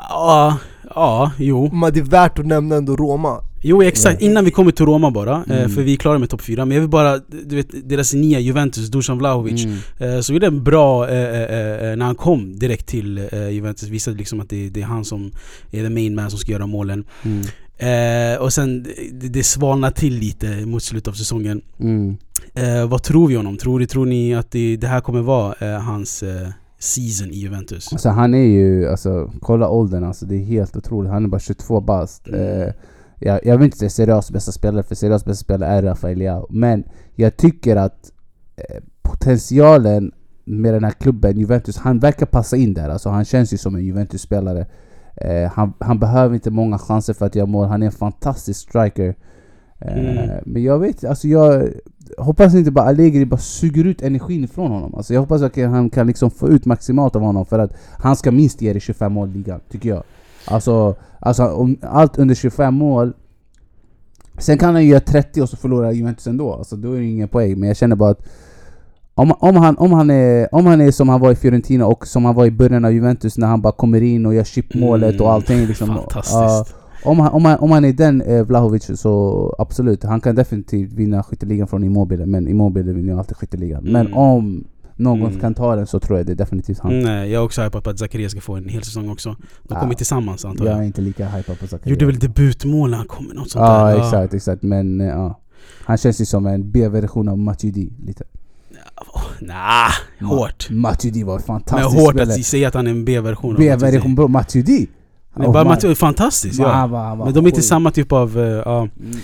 [0.08, 0.58] Ja,
[0.94, 1.70] ja, jo.
[1.74, 5.10] Men det är värt att nämna ändå Roma Jo exakt, innan vi kommer till Roma
[5.10, 5.70] bara, eh, Mm.
[5.70, 8.40] för vi är klara med topp 4 Men jag vill bara, du vet deras nya
[8.40, 9.76] Juventus, Dusan Vlahovic Mm.
[9.98, 14.68] eh, Så gjorde en bra, när han kom direkt till Juventus Visade liksom att det,
[14.68, 15.32] det är han som
[15.70, 17.42] är the main man som ska göra målen Mm.
[17.88, 22.16] Eh, Och sen, det, det svalnar till lite mot slutet av säsongen Mm.
[22.54, 23.56] eh, Vad tror vi honom?
[23.56, 27.92] Tror, tror ni att det, det här kommer vara eh, hans eh, season i Juventus?
[27.92, 31.12] Alltså han är ju, alltså kolla åldern alltså, det är helt otroligt.
[31.12, 32.28] Han är bara 22 bast.
[32.28, 32.40] Mm.
[32.62, 32.72] Eh,
[33.18, 36.46] jag, jag vill inte säga Serias bästa spelare, för Serias bästa spelare är Rafael Leao.
[36.50, 38.12] Men jag tycker att
[38.56, 40.12] eh, potentialen
[40.44, 42.88] med den här klubben, Juventus, han verkar passa in där.
[42.88, 44.66] Alltså han känns ju som en Juventus-spelare.
[45.16, 48.60] Eh, han, han behöver inte många chanser för att göra mål, han är en fantastisk
[48.60, 49.08] striker.
[49.08, 49.16] Eh,
[49.80, 50.40] Mm.
[50.46, 51.68] Men jag vet alltså jag
[52.18, 54.94] hoppas inte bara Allegri bara suger ut energin från honom.
[54.94, 58.16] Alltså jag hoppas att han kan liksom få ut maximalt av honom för att han
[58.16, 60.02] ska minst ge det 25 mål i ligan, tycker jag.
[60.44, 63.12] Alltså, alltså om allt under 25 mål
[64.38, 67.04] Sen kan han ju göra 30 och så förlorar Juventus ändå, alltså då är det
[67.04, 67.58] ingen poäng.
[67.58, 68.26] Men jag känner bara att
[69.14, 72.06] om, om, han, om, han är, om han är som han var i Fiorentina och
[72.06, 75.20] som han var i början av Juventus när han bara kommer in och gör chipmålet
[75.20, 75.88] och allting liksom.
[75.88, 76.34] Fantastiskt.
[76.34, 76.64] Ja,
[77.04, 80.92] om, han, om, han, om han är den eh, Vlahovic så absolut, han kan definitivt
[80.92, 83.84] vinna skytteligan från Immobile Men Immobile vinner ju alltid skytteligan.
[83.84, 84.18] Men Mm.
[84.18, 84.64] om
[84.96, 85.40] någon Mm.
[85.40, 87.00] kan ta den så tror jag det är definitivt han.
[87.00, 89.28] Nej, jag är också hypad på att Zakaria ska få en hel säsong också.
[89.62, 89.80] De Ja.
[89.80, 90.80] kommer tillsammans antar Jag jag.
[90.80, 91.90] är inte lika hypad på Zakaria.
[91.94, 93.98] Gjorde väl debutmål när han kom något sånt Ja där.
[93.98, 95.40] Exakt, exakt men eh, ja.
[95.84, 98.24] Han känns ju som en B-version av Matuidi lite
[99.06, 99.90] Oh, nah,
[100.30, 102.34] hårt Matuidi var Men fantastisk hårt spelare.
[102.34, 104.86] att säga att han är en B-version av B-version bro, Matuidi!
[105.36, 105.70] Nej, Oh, bara man.
[105.72, 109.18] Matuidi, fantastiskt Man, ja Men de är inte samma typ av, ja Mm.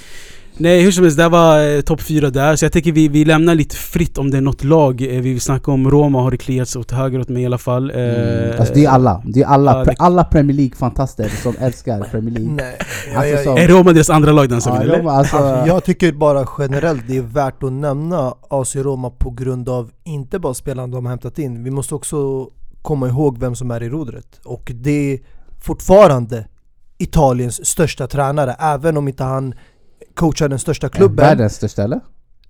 [0.59, 2.57] Nej hur som helst, det var eh, topp fyra där.
[2.57, 5.21] Så jag tänker vi, vi lämnar lite fritt om det är något lag eh, Vi
[5.33, 5.91] vill snacka om.
[5.91, 8.59] Roma, har det kliats åt höger åt mig i alla fall eh, Mm.
[8.61, 12.35] Alltså det är alla, det är alla, ja, det- alla Premier League-fantaster som älskar Premier
[12.35, 12.53] League.
[12.55, 12.77] Nej,
[13.17, 15.11] Alltså, jag, så- jag, Är Roma deras andra lag den Ja, säsongen de, eller?
[15.11, 19.69] alltså, alltså, jag tycker bara generellt det är värt att nämna AC Roma på grund
[19.69, 21.65] av inte bara spelarna de har hämtat in.
[21.65, 22.47] Vi måste också
[22.83, 24.41] komma ihåg vem som är i rodret.
[24.45, 25.19] Och det är
[25.65, 26.47] fortfarande
[26.99, 29.55] Italiens största tränare Även om inte han
[30.17, 32.01] coachar den största klubben Världens största eller?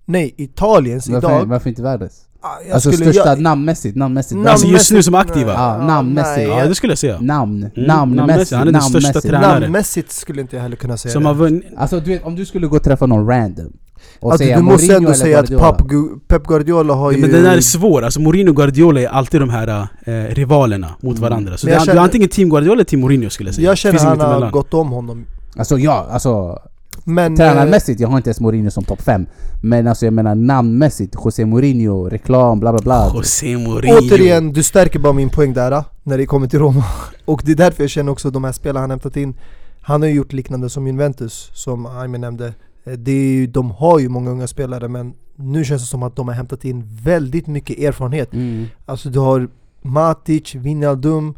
[0.04, 2.22] Nej, Italiens Varför, idag varför inte världens?
[2.40, 5.52] Ah, jag Alltså skulle- största jag- namnmässigt, namnmässigt Namn- Alltså just nu som namnmässigt- aktiva?
[5.52, 6.48] Ja, namnmässigt.
[6.48, 8.52] nej, Ja det skulle jag säga Namn, Mm, namnmässigt, namnmässigt.
[8.58, 9.30] Han är den största namnmässigt.
[9.32, 9.62] tränaren.
[9.62, 11.32] Namnmässigt skulle inte jag heller kunna säga Som det.
[11.34, 13.72] vunnit Alltså du vet, om du skulle gå och träffa någon random
[14.20, 15.48] och Alltså, säga du måste Mourinho ändå säga att.
[15.78, 15.88] Pep,
[16.28, 17.18] Pep Guardiola har ju...
[17.20, 19.68] Men den där är svår, alltså Mourinho och Guardiola är alltid de här
[20.04, 21.30] eh, rivalerna mot Mm.
[21.30, 23.48] varandra Så det jag är, du känner- är antingen team Guardiola eller team Mourinho skulle
[23.48, 25.26] jag säga jag känner att han har gått om honom
[25.58, 26.58] Alltså ja, alltså
[27.04, 27.32] Men...
[27.32, 29.26] eh, tränarmässigt, jag har inte ens Mourinho som topp 5
[29.62, 33.12] Men alltså jag menar namnmässigt, José Mourinho, reklam, bla bla bla.
[33.14, 33.98] José Mourinho.
[33.98, 36.84] Återigen, du stärker bara min poäng där ah, när det kommer till Roma.
[37.24, 39.34] Och det är därför jag känner också de här spelarna han hämtat in.
[39.80, 42.46] Han har ju gjort liknande som Juventus, som Aymen nämnde.
[42.84, 46.02] Eh, det är ju, De har ju många unga spelare men nu känns det som
[46.02, 48.32] att de har hämtat in väldigt mycket erfarenhet.
[48.32, 48.66] Mm.
[48.86, 49.48] Alltså du har
[49.82, 51.34] Matic, Wijnaldum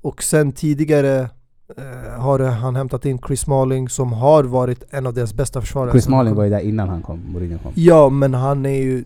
[0.00, 1.28] och sen tidigare
[2.18, 6.04] har han hämtat in Chris Smalling som har varit en av deras bästa försvarare Chris
[6.04, 6.36] Smalling kom.
[6.36, 9.04] var ju där innan han kom, Mourinho kom Ja men han är ju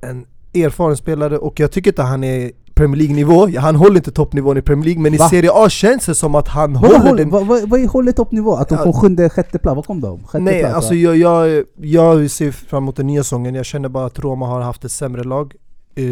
[0.00, 4.56] en erfaren spelare och jag tycker inte han är Premier League-nivå, han håller inte toppnivån
[4.56, 5.26] i Premier League men Va?
[5.26, 7.88] i Serie A känns det som att han håller håller, den vad, vad, vad är
[7.88, 8.54] hållet toppnivå?
[8.56, 8.84] Att de Ja.
[8.84, 9.76] får sjunde, sjätte plats?
[9.76, 10.24] Vad kom de?
[10.24, 13.88] Sjätte Nej plats, alltså jag, jag, jag ser fram emot den nya säsongen, jag känner
[13.88, 15.58] bara att Roma har haft ett sämre lag eh,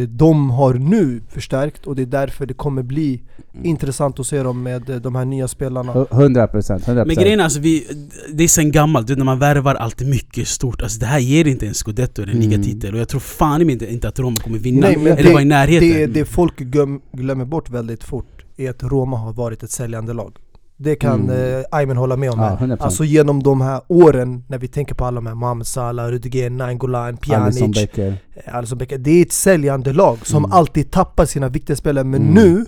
[0.09, 3.23] de har nu förstärkt och det är därför det kommer bli
[3.55, 3.67] Mm.
[3.67, 6.07] intressant att se dem med eh, de här nya spelarna.
[6.11, 7.87] 100 procent, 100 Men grejen är alltså, vi,
[8.35, 11.47] det är sen gammalt, du när man värvar alltid mycket stort Alltså det här ger
[11.47, 12.51] inte en scudetto eller en Mm.
[12.51, 15.33] ligatitel Och jag tror fan inte, inte att Roma kommer vinna, Nej, men eller det-
[15.33, 19.33] vara i närheten Det, det folk glöm, glömmer bort väldigt fort är att Roma har
[19.33, 20.33] varit ett säljande lag.
[20.77, 21.59] Det kan Mm.
[21.59, 22.41] eh, Aymen hålla med om.
[22.41, 22.57] Ja, här.
[22.57, 22.85] 100%.
[22.85, 26.63] Alltså genom de här åren, när vi tänker på alla de här Mohamed Salah, Rudiger,
[26.63, 28.15] Alisson Pjanic, Becker.
[28.35, 28.99] eh, Alisson Becker.
[28.99, 30.53] Det är ett säljande lag som Mm.
[30.53, 32.05] alltid tappar sina viktiga spelare.
[32.05, 32.35] Men Mm.
[32.35, 32.65] nu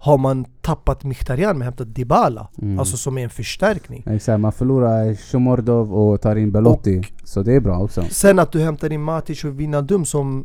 [0.00, 2.48] har man tappat Mkhitaryan men hämtat Dybala.
[2.62, 2.78] Mm.
[2.78, 4.02] Alltså som är en förstärkning.
[4.06, 7.02] Exakt, man förlorar Shomordov och tar in Belotti.
[7.24, 8.04] Så det är bra också.
[8.10, 10.44] Sen att du hämtar in Matic och Wijnaldum som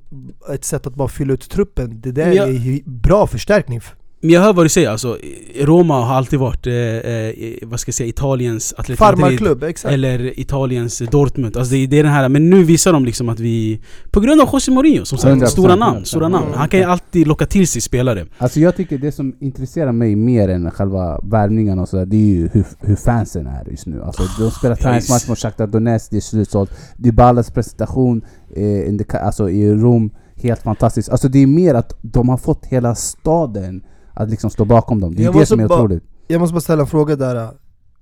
[0.53, 2.01] ett sätt att bara fylla ut truppen.
[2.01, 2.43] Det där Ja.
[2.47, 3.81] är bra förstärkning.
[4.23, 5.17] Men jag hör vad du säger alltså,
[5.61, 9.93] Roma har alltid varit, eh, eh, vad ska jag säga, Italiens Atletico Madrid Farmarklubb, exakt.
[9.93, 13.39] Eller Italiens Dortmund, alltså det, det är den här, men nu visar de liksom att
[13.39, 13.81] vi
[14.11, 16.53] På grund av José Mourinho, som sagt, 100%, stora namn, stora namn.
[16.55, 20.15] Han kan ju alltid locka till sig spelare Alltså jag tycker det som intresserar mig
[20.15, 24.01] mer än själva värvningarna och sådär, det är ju hur, hur fansen är just nu.
[24.01, 26.71] Alltså de spelar träningsmatch mot Shakhtar Donetsk, det är slutsålt.
[26.97, 28.21] Dybalas presentation
[28.55, 31.09] eh, in the, ca- alltså, i Rom, helt fantastiskt.
[31.09, 33.83] Alltså det är mer att de har fått hela staden
[34.13, 35.15] att liksom stå bakom dem.
[35.15, 36.03] Det är Jag det som är otroligt.
[36.27, 37.49] Jag måste bara ställa en fråga där.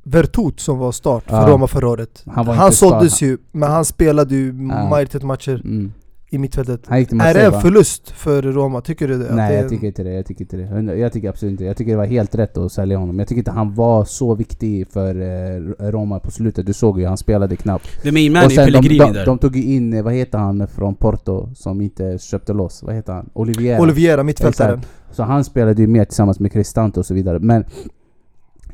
[0.03, 1.47] Vertut som var start för Ja.
[1.49, 2.23] Roma förra året.
[2.27, 4.89] Han Han, såldes ju, men han spelade ju Ja.
[4.89, 5.93] majoritet matcher Mm.
[6.33, 6.81] I mittfältet.
[6.87, 8.81] Han gick till Är det en förlust för Roma?
[8.81, 9.35] Tycker du det?
[9.35, 10.97] Nej det är jag tycker inte det, jag tycker inte det.
[10.97, 11.67] Jag tycker absolut inte det.
[11.67, 13.19] Jag tycker det var helt rätt att sälja honom.
[13.19, 16.65] Jag tycker inte han var så viktig för eh, Roma på slutet.
[16.65, 17.87] Du såg ju, han spelade knappt.
[18.03, 20.03] Det main man är Och sen de, Pellegrini de, där de tog ju in, eh,
[20.03, 22.83] vad heter han från Porto som inte köpte loss?
[22.83, 23.29] Vad heter han?
[23.33, 23.81] Oliviera.
[23.81, 24.79] Oliviera, mittfältaren.
[24.79, 25.15] Exakt.
[25.15, 27.39] Så han spelade ju mer tillsammans med Cristante och så vidare.
[27.39, 27.65] Men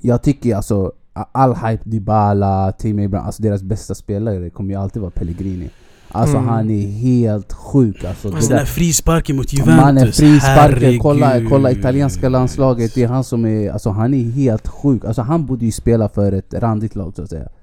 [0.02, 0.92] jag tycker alltså,
[1.32, 5.70] all hype, Dybala, Team Abraham, alltså deras bästa spelare kommer ju alltid vara Pellegrini.
[6.12, 6.50] Alltså Mm.
[6.50, 8.28] han är helt sjuk alltså.
[8.28, 11.02] Alltså den där frisparken mot Juventus, Mannen frisparken, herregud.
[11.02, 15.06] kolla, kolla italienska landslaget, det är han som är, alltså han är helt sjuk.
[15.06, 17.48] Alltså han borde ju spela för ett randigt lag så att säga.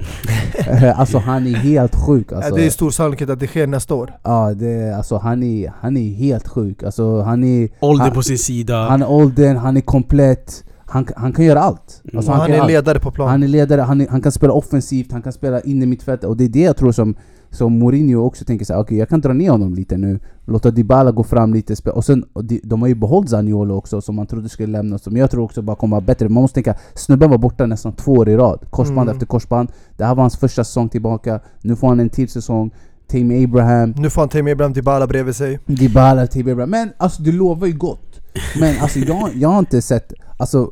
[0.69, 2.51] Eh, alltså han är helt sjuk alltså.
[2.51, 4.13] Ja, det är stor sannolikhet att det sker nästa år.
[4.23, 6.83] Ja, det, alltså han är, han är helt sjuk.
[6.83, 7.69] Alltså han är...
[7.81, 10.65] Ålder han, på sin sida Han är åldern, han är komplett.
[10.87, 12.03] Han, han kan göra allt.
[12.17, 12.69] Alltså, han, kan är allt.
[12.71, 13.29] ledare på plan.
[13.29, 16.29] Han är ledare, han, är, han kan spela offensivt, han kan spela in i mittfältet.
[16.29, 17.15] Och det är det jag tror som,
[17.55, 20.21] som Mourinho också tänker såhär, okej jag kan dra ner honom lite nu.
[20.47, 21.91] Låta Dybala gå fram lite.
[21.91, 24.99] Och sen, och de, de har ju behållit Zaniolo också som man trodde skulle lämna.
[24.99, 26.29] Som jag tror också bara kommer vara bättre.
[26.29, 28.61] Man måste tänka, snubben var borta nästan två år i rad.
[28.71, 29.13] Korsband Mm.
[29.15, 29.69] efter korsband.
[29.97, 31.41] Det här var hans första säsong tillbaka.
[31.63, 32.71] Nu får han en till säsong.
[33.09, 33.95] Team Abraham.
[33.99, 35.59] Nu får han Tammy Abraham Dybala bredvid sig.
[35.67, 36.71] Dybala, Team Abraham.
[36.71, 38.21] Men alltså det lovar ju gott.
[38.61, 40.71] Men alltså jag, jag har inte sett, alltså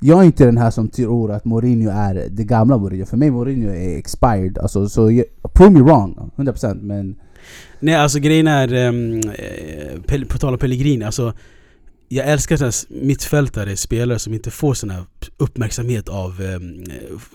[0.00, 3.06] jag är inte den här som tror att Mourinho är det gamla Mourinho.
[3.06, 4.58] För mig Mourinho är expired.
[4.58, 7.16] Alltså, så jag, prove me wrong, 100% men...
[7.80, 9.20] Nej alltså grejen är, um,
[10.28, 11.32] på tal om Pellegrini, alltså
[12.08, 12.72] jag älskar sådana
[13.06, 15.04] mittfältare, spelare som inte får sån här
[15.36, 16.84] uppmärksamhet av ehm,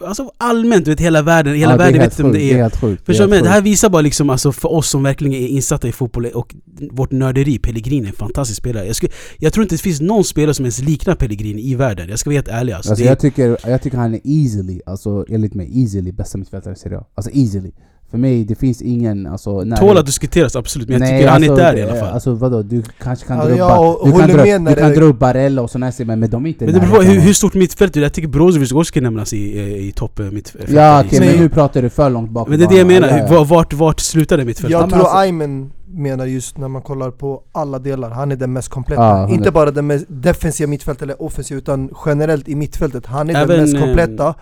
[0.05, 2.39] Alltså allmänt, du vet hela världen, hela Ja, det är världen vet inte om sjukt,
[2.39, 3.41] det det är är helt sjukt, det är Förstår du?
[3.41, 6.55] det här visar bara liksom alltså för oss som verkligen är insatta i fotboll och
[6.91, 10.23] vårt nörderi, Pellegrini är en fantastisk spelare jag, skulle, jag tror inte det finns någon
[10.23, 13.09] spelare som ens liknar Pellegrini i världen, jag ska vara helt ärlig alltså, Alltså det,
[13.09, 16.97] jag, tycker, jag tycker han är easily, alltså enligt mig, easily bästa mittfältare i Serie
[16.97, 17.05] A.
[17.15, 17.71] Alltså easily.
[18.13, 19.27] För mig, det finns ingen...
[19.27, 21.95] Alltså, när Tål att diskuteras absolut, men jag tycker han är alltså, där i alla
[21.99, 24.43] fall Alltså vadå, du kanske kan Ja, dra upp, jag Bar- du håller kan dra,
[24.43, 26.49] med när du kan det- dra upp Barella och sådana här men, men de är
[26.49, 28.03] inte Men det beror på hur, stort mittfält du är.
[28.03, 30.69] Jag tycker Brozovic också ska nämnas i, eh, i topp eh, mittfält.
[30.69, 32.87] Ja okej, Men- men nu pratar du för långt bak Men det är det jag
[32.87, 33.43] menar, Ja, ja.
[33.43, 34.71] Vart, vart, slutar det mittfältet?
[34.79, 38.53] Jag tror alltså- Aymen menar just när man kollar på alla delar, han är den
[38.53, 39.03] mest kompletta.
[39.03, 43.05] Är- Inte bara den mest defensiva mittfältet eller offensiva, utan generellt i mittfältet.
[43.05, 44.33] Han är Även, den mest eh, kompletta.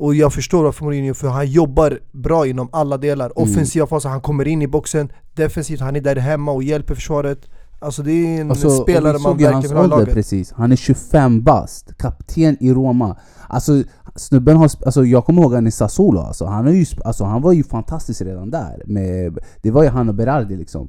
[0.00, 3.32] Och jag förstår varför Mourinho, för han jobbar bra inom alla delar.
[3.36, 3.50] Mm.
[3.50, 5.12] Offensiva faser, han kommer in i boxen.
[5.34, 7.38] Defensivt, han är där hemma och hjälper försvaret.
[7.78, 10.14] Alltså det är en Alltså, spelare man verkligen vill ha i laget.
[10.14, 10.52] precis.
[10.52, 13.16] Han är 25 bast, kapten i Roma.
[13.48, 13.82] Alltså
[14.14, 16.44] snubben har, alltså jag kommer ihåg han i Sassuolo alltså.
[16.46, 18.82] Han, har ju, alltså, han var ju fantastisk redan där.
[18.86, 20.88] Med, det var ju han och Berardi liksom.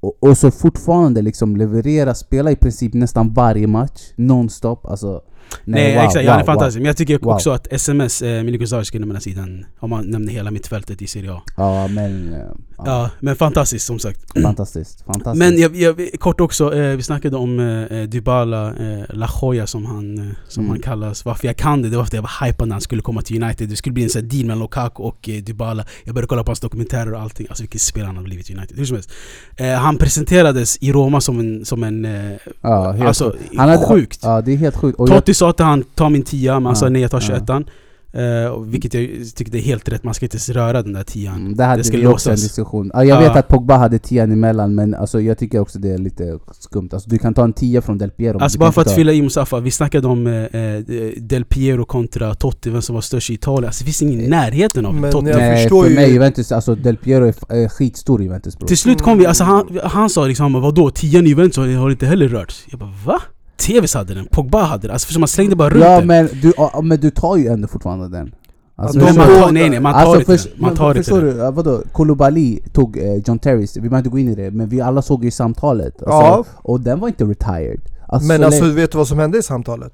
[0.00, 4.86] Och, och så fortfarande liksom leverera, spela i princip nästan varje match, nonstop.
[4.86, 5.22] Alltså,
[5.64, 6.76] Nej, wow, exakt, ja, han är wow, fantastisk.
[6.76, 6.82] wow.
[6.82, 7.34] Men jag tycker Wow.
[7.34, 11.02] också att SMS, eh, Miliko Savic ska nämnas i den, om man nämner hela mittfältet
[11.02, 11.42] i Serie A.
[11.56, 12.32] Ja men...
[12.34, 12.40] eh,
[12.78, 14.20] Ja, Ja, men fantastiskt som sagt.
[14.42, 15.38] Fantastiskt, fantastiskt.
[15.38, 17.60] Men jag, jag, kort också, eh, vi snackade om
[17.90, 19.28] eh, Dybala, eh, La
[19.66, 20.70] som han, eh, som Mm.
[20.70, 21.24] han kallas.
[21.24, 23.22] Varför jag kan det, det var för att jag var hypad när han skulle komma
[23.22, 23.68] till United.
[23.68, 25.84] Det skulle bli en sån här deal mellan Lukaku och eh, Dybala.
[26.04, 27.46] Jag började kolla på hans dokumentärer och allting.
[27.48, 28.78] Alltså vilken spelare han har blivit i United.
[28.78, 29.10] Hur som helst.
[29.56, 33.52] Eh, han presenterades i Roma som en, som en eh, ja, helt alltså sjukt.
[33.56, 34.18] Han hade- sjukt.
[34.22, 34.98] Ja det är helt sjukt.
[34.98, 37.10] Och jag, Totti sa till han, ta min tia, men han Ja, sa nej jag
[37.10, 37.36] tar ja.
[37.38, 37.64] 21an
[38.12, 41.02] Eh, och vilket jag tycker det är helt rätt, man ska inte röra den där
[41.02, 41.36] tian.
[41.36, 42.42] Mm, Där hade det ska vi också en låsas.
[42.48, 42.90] diskussion.
[42.94, 43.28] Ja, jag Ja.
[43.28, 46.88] vet att Pogba hade tian emellan men alltså, jag tycker också det är lite skumt.
[46.92, 48.38] Alltså, du kan ta en tia från Del Piero.
[48.38, 50.82] Alltså bara för att ta- fylla i Mustafa, vi snackade om eh, eh,
[51.16, 53.64] Del Piero kontra Totti, vem som var störst i Italien.
[53.66, 55.28] Alltså det finns ingen i närheten av Men Totti.
[55.28, 58.24] jag Nej, förstår för ju- mig Juventus, alltså Del Piero är f- är skitstor i
[58.24, 58.68] Juventus bror.
[58.68, 60.90] Till slut kom vi, alltså han, han sa liksom vadå?
[60.90, 62.64] Tian i Juventus har har inte heller rörts.
[62.70, 63.20] Jag bara va?
[63.58, 64.90] TVs hade den, Pogba hade den.
[64.90, 66.06] Alltså för man slängde bara runt Ja den.
[66.06, 68.34] men du, ja, men du tar ju ändå fortfarande den.
[68.76, 70.62] Alltså, man tar, nej nej, man tar alltså, inte den.
[70.62, 71.32] Man tar inte förstår du?
[71.32, 71.82] Vadå?
[71.92, 75.02] Koulibaly tog eh, John Terrys, vi behöver inte gå in i det, men vi alla
[75.02, 76.02] såg ju samtalet.
[76.02, 76.44] Alltså, Ja.
[76.56, 77.80] Och den var inte retired.
[78.08, 79.92] Alltså, Men så alltså vet du vad som hände i samtalet?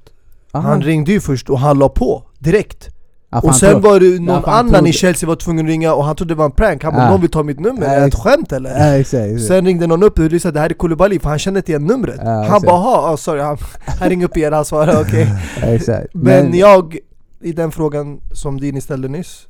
[0.51, 0.69] Aha.
[0.69, 2.89] Han ringde ju först och han la på direkt.
[3.31, 5.69] Ja, Och sen var det Ja, någon han annan trodde- i Chelsea var tvungen att
[5.69, 6.83] ringa och han trodde det var en prank.
[6.83, 7.09] Han bara Ja.
[7.11, 8.69] någon vill ta mitt nummer, Ja, är det ett skämt eller?
[8.69, 9.47] Ja, exakt, exakt.
[9.47, 11.85] Sen ringde någon upp och lyssnade, det här är Koulibaly för han kände inte igen
[11.85, 12.19] numret.
[12.23, 13.57] Ja, han bara "Jaha, oh, sorry, han,
[13.99, 15.27] han ringer upp igen, han svarade okej.
[15.61, 16.07] Ja, exakt.
[16.13, 16.97] Men, jag,
[17.45, 19.47] i den frågan som Dini ställde nyss,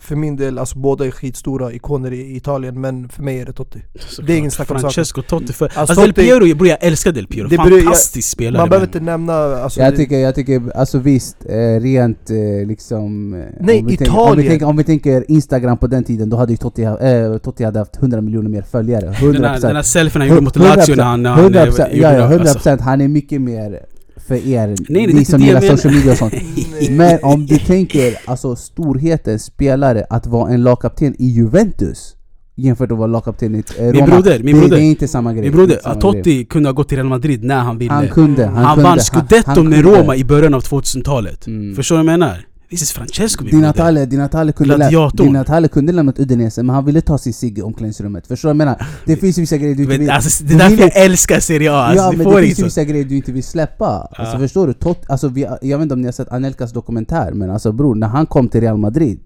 [0.00, 3.52] för min del, alltså båda är skitstora ikoner i Italien men för mig är det
[3.52, 3.82] Totti.
[4.26, 4.78] Det är ingen snack om.
[4.80, 5.64] Francesco Totti för...
[5.64, 7.48] Alltså, Alltså, Del Piero, bror jag älskar Del Piero.
[7.48, 8.62] Det beror- jag- Fantastisk spelare.
[8.62, 9.32] Man behöver men- inte nämna...
[9.34, 13.34] Alltså, jag det- tycker, jag tycker, alltså visst, eh, rent eh, liksom...
[13.34, 14.50] eh, Nej, om vi tänker- om, vi Italien.
[14.50, 17.64] tänker, om vi tänker Instagram på den tiden, då hade ju Totti, ha- eh, Totti
[17.64, 19.12] hade haft 100 miljoner mer följare.
[19.12, 19.32] 100%.
[19.32, 21.22] Den här, den här selfien han gjorde mot Lazio när han...
[21.22, 22.84] När han 100%, eh, ja, ja, gjorde- 100% alltså.
[22.84, 23.80] han är mycket mer
[24.26, 25.76] för er, nej, ni som gillar menar.
[25.76, 26.34] social media och sånt.
[26.90, 32.16] Men om du tänker alltså storheten, spelare, att vara en lagkapten i Juventus
[32.56, 34.06] jämfört med att vara lagkapten i eh, Roma.
[34.06, 34.76] broder, min det, broder.
[34.76, 35.42] det är inte samma grej.
[35.42, 37.92] Min broder, Totti kunde ha gått till Real Madrid när han ville.
[37.92, 38.88] Han kunde, han, Han, kunde.
[38.90, 39.84] vann scudetto med.
[39.84, 41.46] Roma i början av 2000-talet.
[41.46, 41.74] Mm.
[41.76, 42.46] Förstår du vad jag menar?
[42.74, 43.56] This is Francesco Di.
[43.56, 45.26] Natale, Di Natale kunde, lä- Gladiatorn.
[45.26, 48.26] Di Natale kunde lämnat Udinese men han ville ta sin cigg i omklädningsrummet.
[48.26, 48.86] Förstår du vad jag menar?
[49.06, 50.10] Det finns vissa grejer du inte vill...
[50.10, 52.64] alltså, det är därför jag älskar Serie A, alltså, ja men det finns så.
[52.64, 53.86] vissa grejer du inte vill släppa.
[54.12, 54.38] Alltså Ja.
[54.38, 54.72] förstår du?
[54.72, 57.94] Tot, alltså, vi, jag vet inte om ni har sett Anelkas dokumentär men alltså bror,
[57.94, 59.20] när han kom till Real Madrid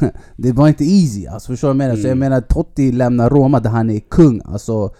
[0.36, 1.94] Det var inte easy, alltså förstår du vad jag menar?
[2.02, 2.18] Så jag Mm.
[2.18, 4.90] menar Totti lämnar Roma där han är kung, alltså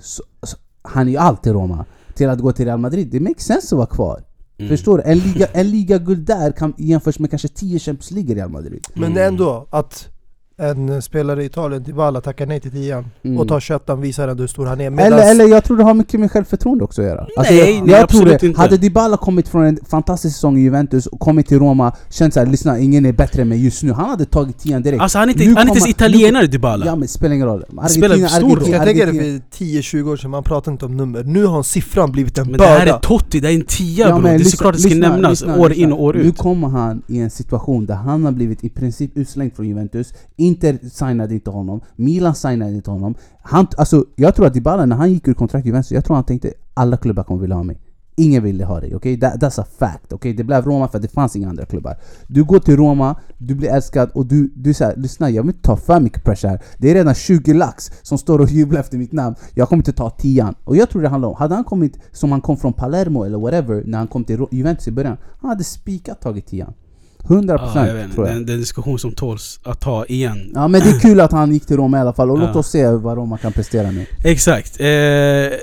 [0.00, 1.84] så, så, Han är ju alltid Roma
[2.14, 4.24] Till att gå till Real Madrid, det makes sense att vara kvar
[4.60, 4.68] Mm.
[4.68, 5.04] Förstår du?
[5.04, 8.50] En liga, en liga guld där kan jämförs med kanske 10 Champions League i Real
[8.50, 10.08] Madrid Men ändå att
[10.60, 13.38] en spelare i Italien, Dybala, tackar nej till tian Mm.
[13.38, 14.86] och tar köttan visar ändå hur stor han är.
[14.86, 17.20] Eller, Medans, eller jag tror det har mycket med självförtroende också att göra.
[17.36, 18.46] Alltså Nej, jag, nej, jag tror absolut det.
[18.46, 18.60] inte.
[18.60, 22.46] Hade Dybala kommit från en fantastisk säsong i Juventus och kommit till Roma, känt såhär
[22.46, 23.92] lyssna, ingen är bättre än mig just nu.
[23.92, 25.02] Han hade tagit tian direkt.
[25.02, 26.86] Alltså han är inte, Nu han är inte ens italienare nu- Dybala.
[26.86, 27.64] Ja men det spelar ingen roll.
[27.88, 28.70] spelar stor roll.
[28.70, 31.24] jag tänker det Argentina- för 10-20 år sedan, man pratade inte om nummer.
[31.24, 32.70] Nu har siffran blivit en Men det börda.
[32.70, 34.22] här är Totti, det är en tia Ja, bror.
[34.22, 35.84] men Det är såklart det ska lyssna, nämnas lyssna, år lyssna.
[35.84, 36.36] in och år Nu ut.
[36.38, 40.12] kommer han i en situation där han har blivit i princip utslängd från Juventus
[40.50, 43.14] Inter signade inte honom, Milan signade inte honom.
[43.42, 46.14] Han, alltså, Jag tror att Dybala när han gick ur kontrakt i Juventus, jag tror
[46.14, 47.80] han tänkte alla klubbar kommer vilja ha mig.
[48.16, 49.20] Ingen ville ha dig, okej?
[49.20, 50.32] That, that's a fact, okej?
[50.32, 51.96] Det blev Roma för att det fanns inga andra klubbar.
[52.26, 55.62] Du går till Roma, du blir älskad och du, du säger lyssna jag vill inte
[55.62, 56.60] ta för mycket pressure här.
[56.78, 59.36] Det är redan 20 lax som står och jublar efter mitt namn.
[59.54, 60.54] Jag kommer inte ta tian.
[60.64, 63.38] Och jag tror det handlar om, hade han kommit som han kom från Palermo eller
[63.38, 66.72] whatever När han kom till Juventus i början Han hade spikat tagit tian.
[67.24, 68.14] 100% Ja, jag vet, inte.
[68.14, 70.50] tror jag det är en diskussion som tåls att ta igen.
[70.54, 72.50] Ja men det är kul att han gick till Roma i alla fall och låt
[72.54, 72.58] Ja.
[72.60, 74.80] oss se vad Roma kan prestera nu Exakt.
[74.80, 75.58] Eh,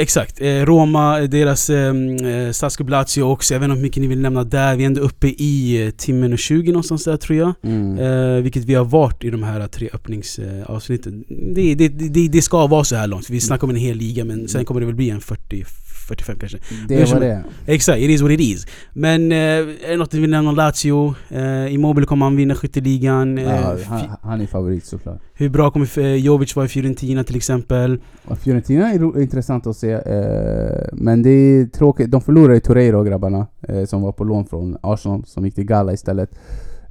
[0.00, 0.40] exakt.
[0.40, 3.54] Eh, Roma, deras eh, eh, Lazio också.
[3.54, 4.76] Jag vet inte hur mycket ni vill nämna där.
[4.76, 7.52] Vi är ändå uppe i eh, timmen och 20 någonstans där tror jag.
[7.62, 7.98] mm.
[7.98, 11.24] Eh, vilket vi har varit i de här tre öppningsavsnitten.
[11.54, 13.30] Det, det, det, det ska vara så här långt.
[13.30, 15.64] Vi snackar om en hel liga men sen kommer det väl bli en 40
[16.08, 16.58] 45 kanske.
[16.88, 18.66] Det är var det Exakt, it is what it is.
[18.92, 21.14] Men eh, är det något ni vill nämna om Lazio?
[21.28, 23.38] Eh, Immobile kommer han vinna skytteligan.
[23.38, 26.68] Eh, ja, fi- han, han är favorit såklart hur bra kommer eh, Jovic vara i
[26.68, 28.00] Fiorentina till exempel?
[28.40, 32.10] Fiorentina är intressant att se, eh, men det är tråkigt.
[32.10, 35.64] De förlorade ju Torreiro grabbarna, eh, som var på lån från Arsenal, som gick till
[35.64, 36.30] Gala istället.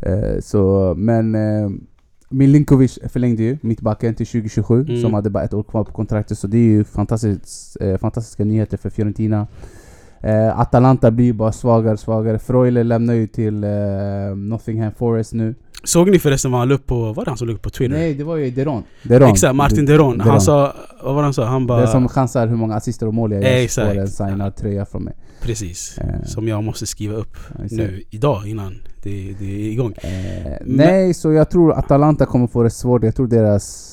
[0.01, 1.69] Eh, så, men eh,
[2.35, 5.01] Milinkovic förlängde ju mittbacken till 2027, Mm.
[5.01, 8.43] som hade bara ett år kvar på kontraktet, så det är ju fantastiskt, eh, fantastiska
[8.45, 9.47] nyheter för Fiorentina.
[10.21, 12.39] Eh, Atalanta blir ju bara svagare och svagare.
[12.39, 13.69] Freuler lämnar ju till eh,
[14.35, 15.55] Nottingham Forest nu.
[15.83, 17.69] Såg ni förresten vad han la upp på, var det han som la upp på
[17.69, 17.95] Twitter?
[17.97, 18.83] Nej, det var ju Deron.
[19.03, 19.29] Deron.
[19.29, 20.19] Exakt, Martin Deron.
[20.19, 20.41] Han Deron.
[20.41, 21.45] sa, vad var det han sa?
[21.45, 21.81] Han bara...
[21.81, 25.03] Det som chansar hur många assister och mål jag gör får en signad tröja från
[25.03, 25.13] mig.
[25.41, 25.97] Precis.
[25.97, 26.23] Eh.
[26.25, 28.75] Som jag måste skriva upp Ja, nu, idag, innan
[29.05, 29.93] det, det är igång.
[30.03, 33.03] Eh, nej, så jag tror Atalanta kommer få det svårt.
[33.03, 33.91] Jag tror deras...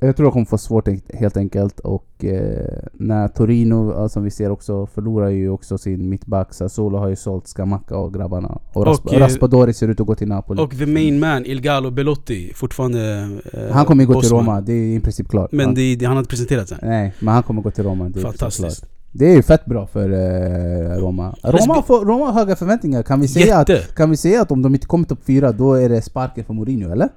[0.00, 1.80] Jag tror de kommer få svårt helt enkelt.
[1.80, 6.54] Och eh, när Torino, som vi ser också, förlorar ju också sin mittback.
[6.54, 8.58] Sassuolo har ju sålt Scamacca och grabbarna.
[8.72, 10.62] Och, Rasp- Och, eh, Raspadori ser ut att gå till Napoli.
[10.62, 14.30] Och the main man, Ilgalo Belotti, fortfarande eh, han kommer ju gå till.
[14.30, 15.52] Roma, det är i princip klart.
[15.52, 15.74] Men Ja.
[15.74, 16.78] det, det, han har inte presenterat sig.
[16.82, 18.08] Nej, men han kommer gå till Roma.
[18.08, 18.84] Det Fantastiskt.
[19.18, 21.34] Det är ju fett bra för eh, Roma.
[21.42, 23.02] Roma, får, Roma har höga förväntningar.
[23.02, 23.74] Kan vi, säga Jätte.
[23.78, 26.44] att, kan vi säga att om de inte kommer topp fyra, då är det sparken
[26.44, 27.08] för Mourinho, eller?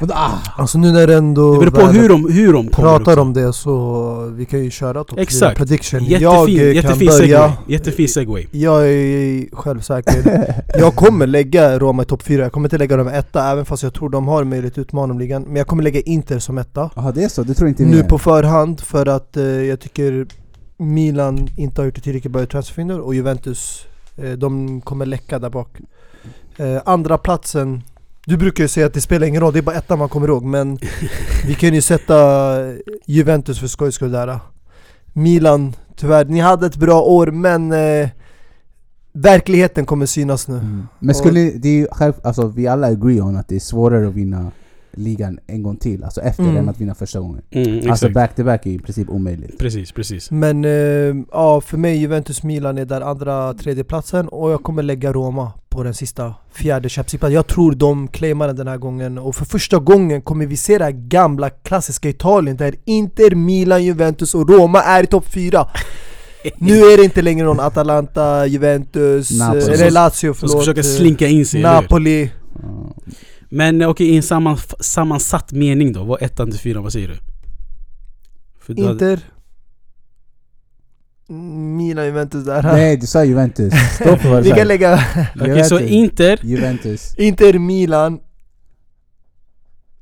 [0.00, 0.30] Vadå, Ah.
[0.58, 3.20] Alltså nu när det ändå Det beror på hur de, hur de pratar också.
[3.20, 5.56] om det så vi kan ju köra topp Exakt.
[5.58, 6.04] prediction.
[6.04, 7.52] Jättefin, jag eh, kan jättefin börja.
[7.68, 8.46] Jättefin segway.
[8.50, 10.54] Jag är självsäker.
[10.78, 13.82] jag kommer lägga Roma i topp 4, jag kommer inte lägga dem etta även fast
[13.82, 15.42] jag tror de har möjlighet att utmana om ligan.
[15.42, 16.90] Men jag kommer lägga Inter som etta.
[16.96, 17.42] Jaha det är så?
[17.42, 18.02] Det tror inte vi Nu är.
[18.04, 20.26] på förhand för att eh, jag tycker
[20.76, 23.86] Milan inte har gjort tillräckligt bra i transferfönstret och Juventus,
[24.16, 25.68] eh, de kommer läcka där bak.
[26.56, 27.82] Eh, andra platsen
[28.26, 30.28] du brukar ju säga att det spelar ingen roll, det är bara ettan man kommer
[30.28, 30.78] ihåg men
[31.46, 32.14] vi kan ju sätta
[33.06, 34.38] Juventus för skojs skull där.
[35.12, 38.08] Milan, tyvärr, ni hade ett bra år men eh,
[39.12, 40.54] verkligheten kommer synas nu.
[40.54, 40.88] Mm.
[40.98, 41.88] Men skulle det är ju
[42.22, 44.50] alltså vi alla agree on att det är svårare att vinna
[44.98, 46.56] ligan en gång till, alltså efter Mm.
[46.56, 47.42] än att vinna första gången.
[47.50, 48.14] Mm, Alltså exakt.
[48.14, 49.58] back to back är i princip omöjligt.
[49.58, 50.30] Precis, precis.
[50.30, 54.82] Men eh, ja, för mig Juventus Milan är där andra, tredje platsen och jag kommer
[54.82, 57.32] lägga Roma på den sista fjärde Champions.
[57.34, 60.78] Jag tror de claimar den den här gången och för första gången kommer vi se
[60.78, 65.66] det här gamla klassiska Italien där Inter, Milan, Juventus och Roma är i topp fyra.
[66.58, 69.60] Nu är det inte längre någon Atalanta, Juventus, Napoli.
[69.62, 70.58] eh, eller Lazio Som förlåt.
[70.58, 71.62] försöker eh, slinka in sig?
[71.62, 72.30] Napoli.
[73.48, 77.08] Men eh, okej, i en samman, sammansatt mening då, vad ettan till fyran, vad säger
[77.08, 77.16] du?
[78.60, 79.20] För du hade- Inter,
[81.28, 82.62] Mm, Milan, Juventus där.
[82.62, 85.04] Nej du sa Juventus, stå för vad Vi kan lägga
[85.40, 85.90] Okej, så Juventus.
[85.90, 87.14] Inter, Juventus.
[87.18, 88.20] Inter, Milan,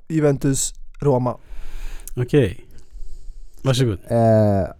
[0.08, 1.36] Juventus, Roma.
[2.16, 2.63] okej.
[3.64, 3.98] Varsågod.
[4.08, 4.18] Eh,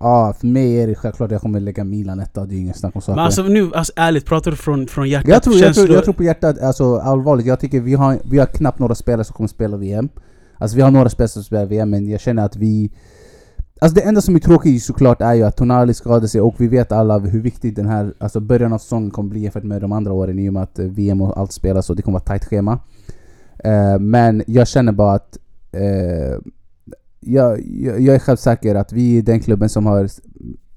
[0.00, 2.96] Ja, för mig är det självklart jag kommer lägga Milan etta, det är ingen snack
[2.96, 3.16] om saker.
[3.16, 5.28] Men alltså nu, alltså, ärligt, pratar du från, från hjärtat?
[5.28, 8.38] jag, tror, jag, tror, jag tror på hjärtat, alltså allvarligt, jag tycker vi har, vi
[8.38, 10.08] har knappt några spelare som kommer spela VM.
[10.58, 12.90] Alltså vi har några spelare som spelar VM, men jag känner att vi...
[13.80, 16.68] Alltså det enda som är tråkigt såklart är ju att Tonali skadade sig och vi
[16.68, 19.92] vet alla hur viktigt den här alltså början av säsongen kommer bli jämfört med de
[19.92, 22.20] andra åren i och med att eh, VM och allt spelas och det kommer vara
[22.20, 22.78] ett tajt schema.
[23.64, 25.38] Eh, men jag känner bara att
[25.72, 26.38] eh,
[27.26, 30.08] jag, jag, jag är självsäker att vi är den klubben som har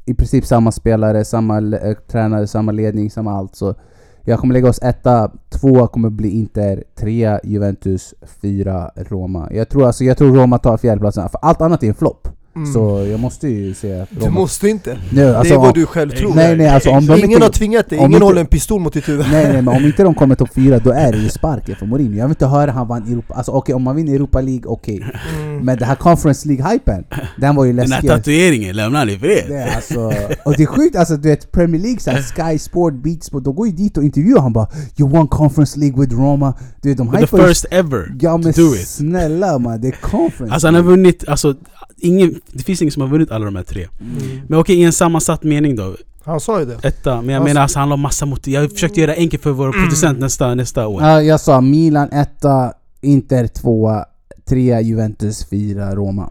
[0.05, 3.55] i princip samma spelare, samma eh, tränare, samma ledning, samma allt.
[3.55, 3.75] Så
[4.21, 9.49] jag kommer lägga oss etta, tvåa kommer bli Inter, trea Juventus, fyra Roma.
[9.51, 12.27] Jag tror, alltså, jag tror Roma tar fjärdeplatsen, för allt annat är en flopp.
[12.57, 12.73] Mm.
[12.73, 14.31] Så jag måste ju säga att Du Roma...
[14.39, 14.97] måste inte.
[15.11, 16.33] Det alltså, är vad om- du själv tror.
[16.35, 17.43] Nej nej alltså om de Ingen inte...
[17.45, 19.25] har tvingat dig, om ingen inte- håller en pistol mot ditt huvud.
[19.31, 21.85] Nej nej men om inte de kommer topp fyra då är det ju sparken för
[21.85, 22.17] Mourinho.
[22.17, 23.33] Jag vill inte höra han vann Europa...
[23.33, 25.05] Alltså okej om man vinner Europa League, okej.
[25.39, 25.57] Mm.
[25.65, 27.03] Men det här Conference League-hypen,
[27.41, 28.09] den var ju Den här läskig.
[28.09, 29.43] tatueringen, lämnar han i fred?
[29.47, 29.99] Det är alltså,
[30.45, 33.43] och det är sjukt alltså du vet Premier League, så här, Sky Sport, Beat Sport,
[33.43, 34.67] de går ju dit och intervjuar han bara
[34.99, 38.31] You won Conference League with Roma Du vet de The hypar ju- first ever Ja
[38.31, 38.87] to men do it.
[38.87, 41.55] snälla man, det är Conference Alltså han har vunnit, alltså
[41.99, 43.87] ingen, det finns ingen som har vunnit alla de här tre.
[44.01, 44.41] Mm.
[44.47, 45.95] Men okej, i en sammansatt mening då.
[46.23, 46.77] Han sa ju det.
[46.87, 48.53] Etta, men jag Alltså- menar alltså han har massa motiv.
[48.53, 51.01] Jag försökte göra det enkelt för vår producent nästa, nästa år.
[51.01, 54.05] Ja, jag sa Milan etta, Inter tvåa,
[54.45, 56.29] trea Juventus, fyra Roma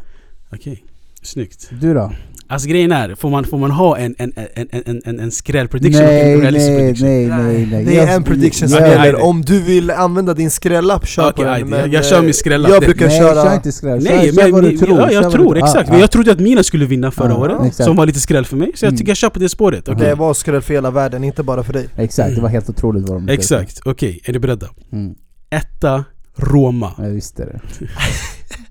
[0.53, 0.85] Okej,
[1.23, 1.69] snyggt.
[1.81, 2.13] Du då?
[2.49, 5.69] Alltså grejen är, får man, får man ha en, en, en, en, en, en skräll
[5.69, 7.09] prediction och Nej en realistisk nej, prediction?
[7.09, 9.23] nej nej nej Det är Jag- en prediction som jag- gäller.
[9.23, 11.69] Om du vill använda din skrällapp, kör Okej, på den.
[11.79, 12.71] Jag- jag kör min eh, skrällapp.
[12.73, 13.45] Jag brukar Nej köra...
[13.45, 15.57] kör inte skräll, Nej, kör, kör men vad du ja, tror jag kör vad tror
[15.59, 15.89] exakt.
[15.89, 17.85] ah, Men jag trodde att mina skulle vinna förra Ja, året, exakt.
[17.87, 18.73] som var lite skräll för mig.
[18.75, 18.99] Så jag Mm.
[18.99, 19.85] tycker jag kör på det spåret.
[19.99, 21.89] Det var skräll för hela världen, inte bara för dig.
[21.97, 23.29] Exakt, det var helt otroligt vad de.
[23.33, 24.21] Exakt, okej.
[24.25, 24.67] Är ni beredda?
[24.93, 25.15] mm.
[25.51, 26.05] Etta,
[26.37, 26.93] Roma.
[26.99, 27.61] Jag visste det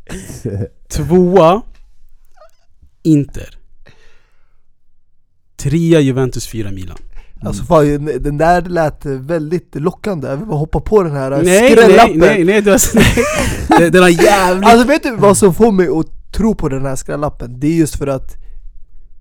[0.89, 1.61] Tvåa,
[3.03, 3.49] Inter.
[5.65, 6.97] Trea, Juventus, fyra, Milan.
[7.41, 10.27] Alltså fan, den där lät väldigt lockande.
[10.27, 12.17] Jag vill bara hoppa på den här Nej, nej, skrällappen.
[12.17, 12.79] nej, nej, du har,
[13.79, 13.91] nej.
[13.91, 14.65] Den har jävligt...
[14.65, 17.59] Alltså vet du vad som får mig att tro på den här skrällappen?
[17.59, 18.35] Det är just för att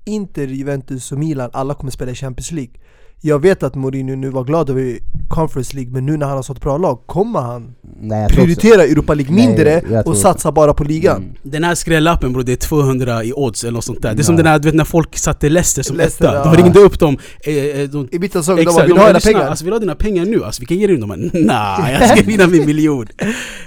[0.05, 2.75] Inter, Juventus och Milan, alla kommer spela i Champions League
[3.20, 6.43] Jag vet att Mourinho nu var glad över Conference League, men nu när han har
[6.43, 10.16] så ett bra lag, kommer han Nej, prioritera Europa League Nej, mindre jag tror och
[10.16, 11.16] satsa bara på ligan?
[11.16, 11.28] Mm.
[11.43, 14.15] Den här skrällappen bror, det är 200 i odds eller något sånt där.
[14.15, 16.35] Det är som den här, du vet när folk satte Leicester som Leicester, etta.
[16.35, 16.45] ja.
[16.45, 17.19] De ringde upp dem.
[17.47, 19.49] Eh, eh, de, I mitten av säsongen, de bara 'Vill du de ha "Lyssna, pengar?'
[19.49, 20.45] Alltså vill du ha dina pengar nu?
[20.45, 21.09] Alltså vi kan ge dig dem.
[21.09, 21.31] De bara,
[21.81, 23.07] Nej, jag ska vinna min miljon.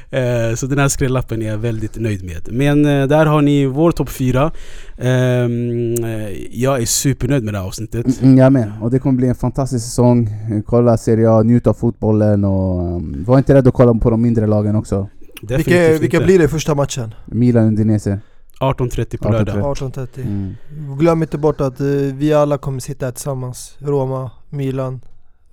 [0.09, 2.47] Eh, så den här skrällappen är jag väldigt nöjd med.
[2.51, 4.51] Men eh, där har ni vår topp fyra.
[4.97, 8.21] Ehm, eh, jag är supernöjd med det här avsnittet.
[8.21, 10.29] Mm, jag med, och det kommer bli en fantastisk säsong.
[10.65, 14.21] Kolla Serie A, njut av fotbollen och um, var inte rädd att kolla på de
[14.21, 15.09] mindre lagen också.
[15.41, 17.13] Definitivt Vilka, vilka blir det första matchen?
[17.25, 18.19] Milan, Udinese.
[18.59, 19.31] 18.30 på 18:30.
[19.31, 19.55] lördag.
[19.77, 20.55] 18.30 Mm.
[20.99, 21.79] Glöm inte bort att
[22.13, 25.01] vi alla kommer sitta här tillsammans Roma, Milan,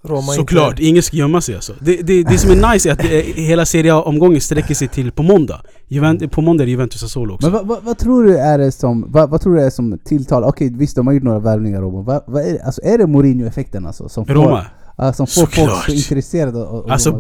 [0.05, 0.85] Roma Såklart, Inter.
[0.85, 1.73] ingen ska gömma sig alltså.
[1.81, 5.13] Det, det, det som är nice är att det, hela Serie A-omgången sträcker sig till
[5.13, 5.61] på måndag.
[5.89, 7.47] Juvent, på måndag är det Juventus och Sassuolo också.
[7.51, 9.99] Men vad, vad, vad tror du är det som, vad, vad tror du är som
[10.05, 12.99] tilltalar, okej visst de har gjort några värvningar Roma, vad, vad är, det- alltså, är
[12.99, 14.09] det Mourinho-effekten alltså?
[14.09, 14.67] Som får, Roma.
[14.99, 15.85] ja, som får folk Såklart.
[15.85, 17.11] så intresserade av, Alltså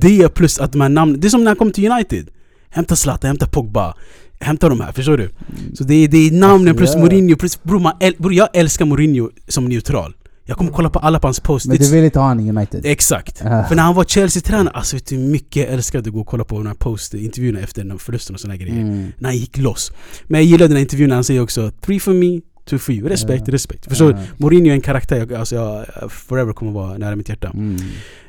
[0.00, 2.28] det plus att de här namnen, det är som när han kom till United.
[2.70, 3.94] Hämta Zlatan, hämta Pogba.
[4.40, 5.30] Hämta de här, förstår du?
[5.74, 7.00] Så det är, det är namnen Alltså, plus ja.
[7.00, 10.14] Mourinho, plus, bro, man, äl- bro, jag älskar Mourinho som neutral.
[10.50, 11.68] Jag kommer kolla på alla på hans posts.
[11.68, 12.86] Men du vill inte ha han i United?
[12.86, 13.42] Exakt.
[13.44, 13.64] Ah.
[13.64, 16.26] För när han var Chelsea-tränare, alltså vet du hur mycket jag älskade att gå och
[16.26, 18.80] kolla på de här post-intervjuerna efter den förlusten och såna grejer.
[18.80, 19.12] Mm.
[19.18, 19.92] När han gick loss.
[20.24, 22.40] Men jag gillade den här intervjun när han säger också 'Three for me,
[22.70, 23.54] two for you' Respekt, Ja.
[23.54, 23.86] respekt.
[23.86, 24.18] Förstår du?
[24.36, 27.50] Mourinho är en karaktär jag, alltså jag forever kommer vara nära mitt hjärta.
[27.54, 27.76] Mm.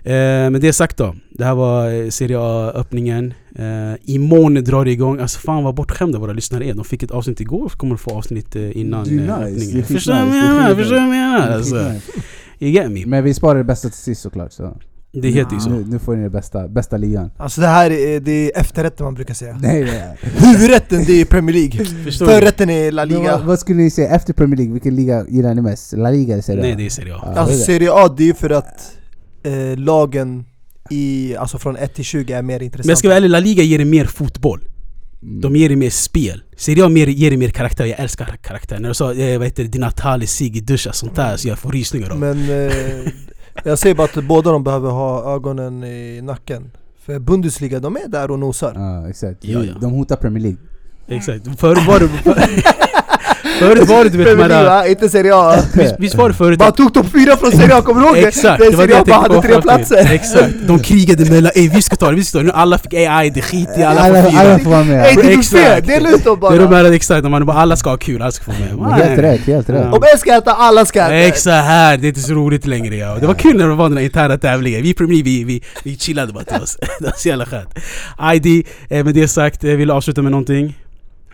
[0.03, 1.15] Eh, men det sagt då.
[1.29, 3.33] Det här var eh, Serie A-öppningen.
[3.55, 5.19] Eh, imorgon drar det igång.
[5.19, 6.73] Alltså fan vad bortskämda våra lyssnare är.
[6.73, 9.65] De fick ett avsnitt igår, så kommer få avsnitt eh, innan Det är eh, nice,
[9.65, 9.85] öppningen.
[9.85, 10.75] Förstår du vad jag menar?
[10.75, 11.49] Förstår du vad jag menar?
[11.51, 12.11] Alltså, skitnice.
[12.59, 13.05] you get me?
[13.05, 14.77] Men vi sparar det bästa till sist såklart så.
[15.13, 15.69] Det heter ju så.
[15.69, 17.31] Nu, nu får ni det bästa, bästa ligan.
[17.37, 19.57] Alltså det här är, det är efterrätten man brukar säga.
[19.61, 20.17] Nej, nej.
[20.21, 21.85] Huvudrätten det är Premier League.
[22.05, 22.31] Förstår du?
[22.31, 23.37] Förrätten är La Men vad, Liga.
[23.37, 24.73] vad skulle ni säga efter Premier League?
[24.73, 25.93] Vilken liga gillar ni mest?
[25.93, 26.63] La Liga eller Serie A?
[26.65, 27.19] Nej det är Serie A.
[27.35, 27.57] Ja, Alltså.
[27.57, 28.91] Serie A det är ju för att
[29.43, 30.45] eh, lagen
[30.89, 32.87] i, alltså från 1 till 20 är mer intressanta.
[32.87, 34.61] Men jag ska vara ärlig, La Liga ger dig mer fotboll.
[35.23, 35.41] Mm.
[35.41, 36.43] De ger dig mer spel.
[36.57, 38.79] Serie A mer, ger dig mer karaktär, jag älskar karaktär.
[38.79, 41.59] När du sa eh, vad heter det, Di Natale, Sigge, Duscha, sånt där, så jag
[41.59, 42.19] får rysningar av.
[42.19, 43.11] Men eh,
[43.63, 46.71] jag säger bara att båda de behöver ha ögonen i nacken.
[47.05, 48.73] För Bundesliga, de är där och nosar.
[48.75, 49.45] Ja, exakt.
[49.45, 49.73] Ja, ja.
[49.81, 50.59] De hotar Premier League.
[51.07, 51.59] Exakt.
[51.59, 52.09] Förut var det...
[53.67, 54.87] Förut var det du vet va?
[54.87, 55.55] Inte Serie A.
[55.73, 56.77] Visst, visst var det förut Bara att...
[56.77, 58.27] tog topp fyra från Serie A, kommer du ihåg det?
[58.27, 60.13] Exakt, det var det Serie A jag bara hade tre platser.
[60.13, 60.53] Exakt.
[60.67, 62.47] De krigade mellan ey vi ska ta det, vi ska ta det.
[62.47, 64.59] Nu alla fick ey aj det skit i, alla alla, får alla fyra.
[64.59, 65.05] får vara med.
[65.05, 65.63] Ey du tog Exakt.
[65.63, 66.75] fel, dela ut dem Det är de bara!
[66.83, 68.91] här exakt, man bara alla ska ha kul, alla ska få med.
[68.93, 69.85] Helt rätt, helt rätt.
[69.93, 71.15] Om en ska äta, alla ska äta!
[71.15, 73.17] Exakt här, det är inte så roligt längre ja.
[73.19, 74.83] Det var kul när det var den här interna tävlingen.
[74.83, 76.77] Vi i Premier vi, vi chillade bara till oss.
[76.99, 77.69] det var så jävla skönt.
[78.33, 80.75] ID, eh, med det sagt, eh, vill du avsluta med någonting?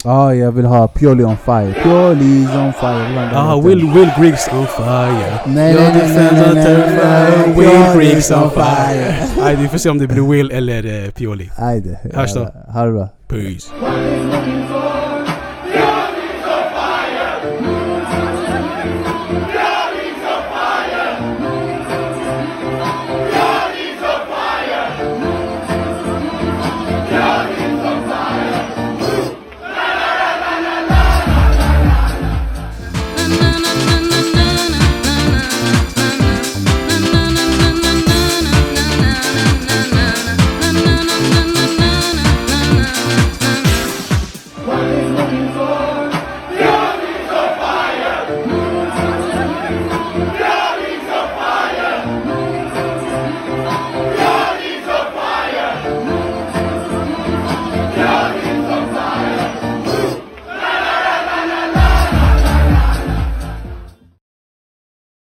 [0.04, 1.74] Ja, jag vill ha Pioli on fire.
[1.84, 3.32] Pioli's on fire.
[3.34, 3.62] Ah.
[3.62, 5.40] Will, Will Griggs on fire.
[5.46, 7.54] Nej, nej, nej, nej, on nej, nej.
[7.56, 9.16] Will Griggs on fire.
[9.42, 11.52] Nej, vi får se om det blir Will eller eh, Pioli.
[11.58, 12.00] Ajde.
[12.14, 12.48] Hörs då.
[12.74, 13.10] Ha det bra.
[13.28, 13.68] Peace.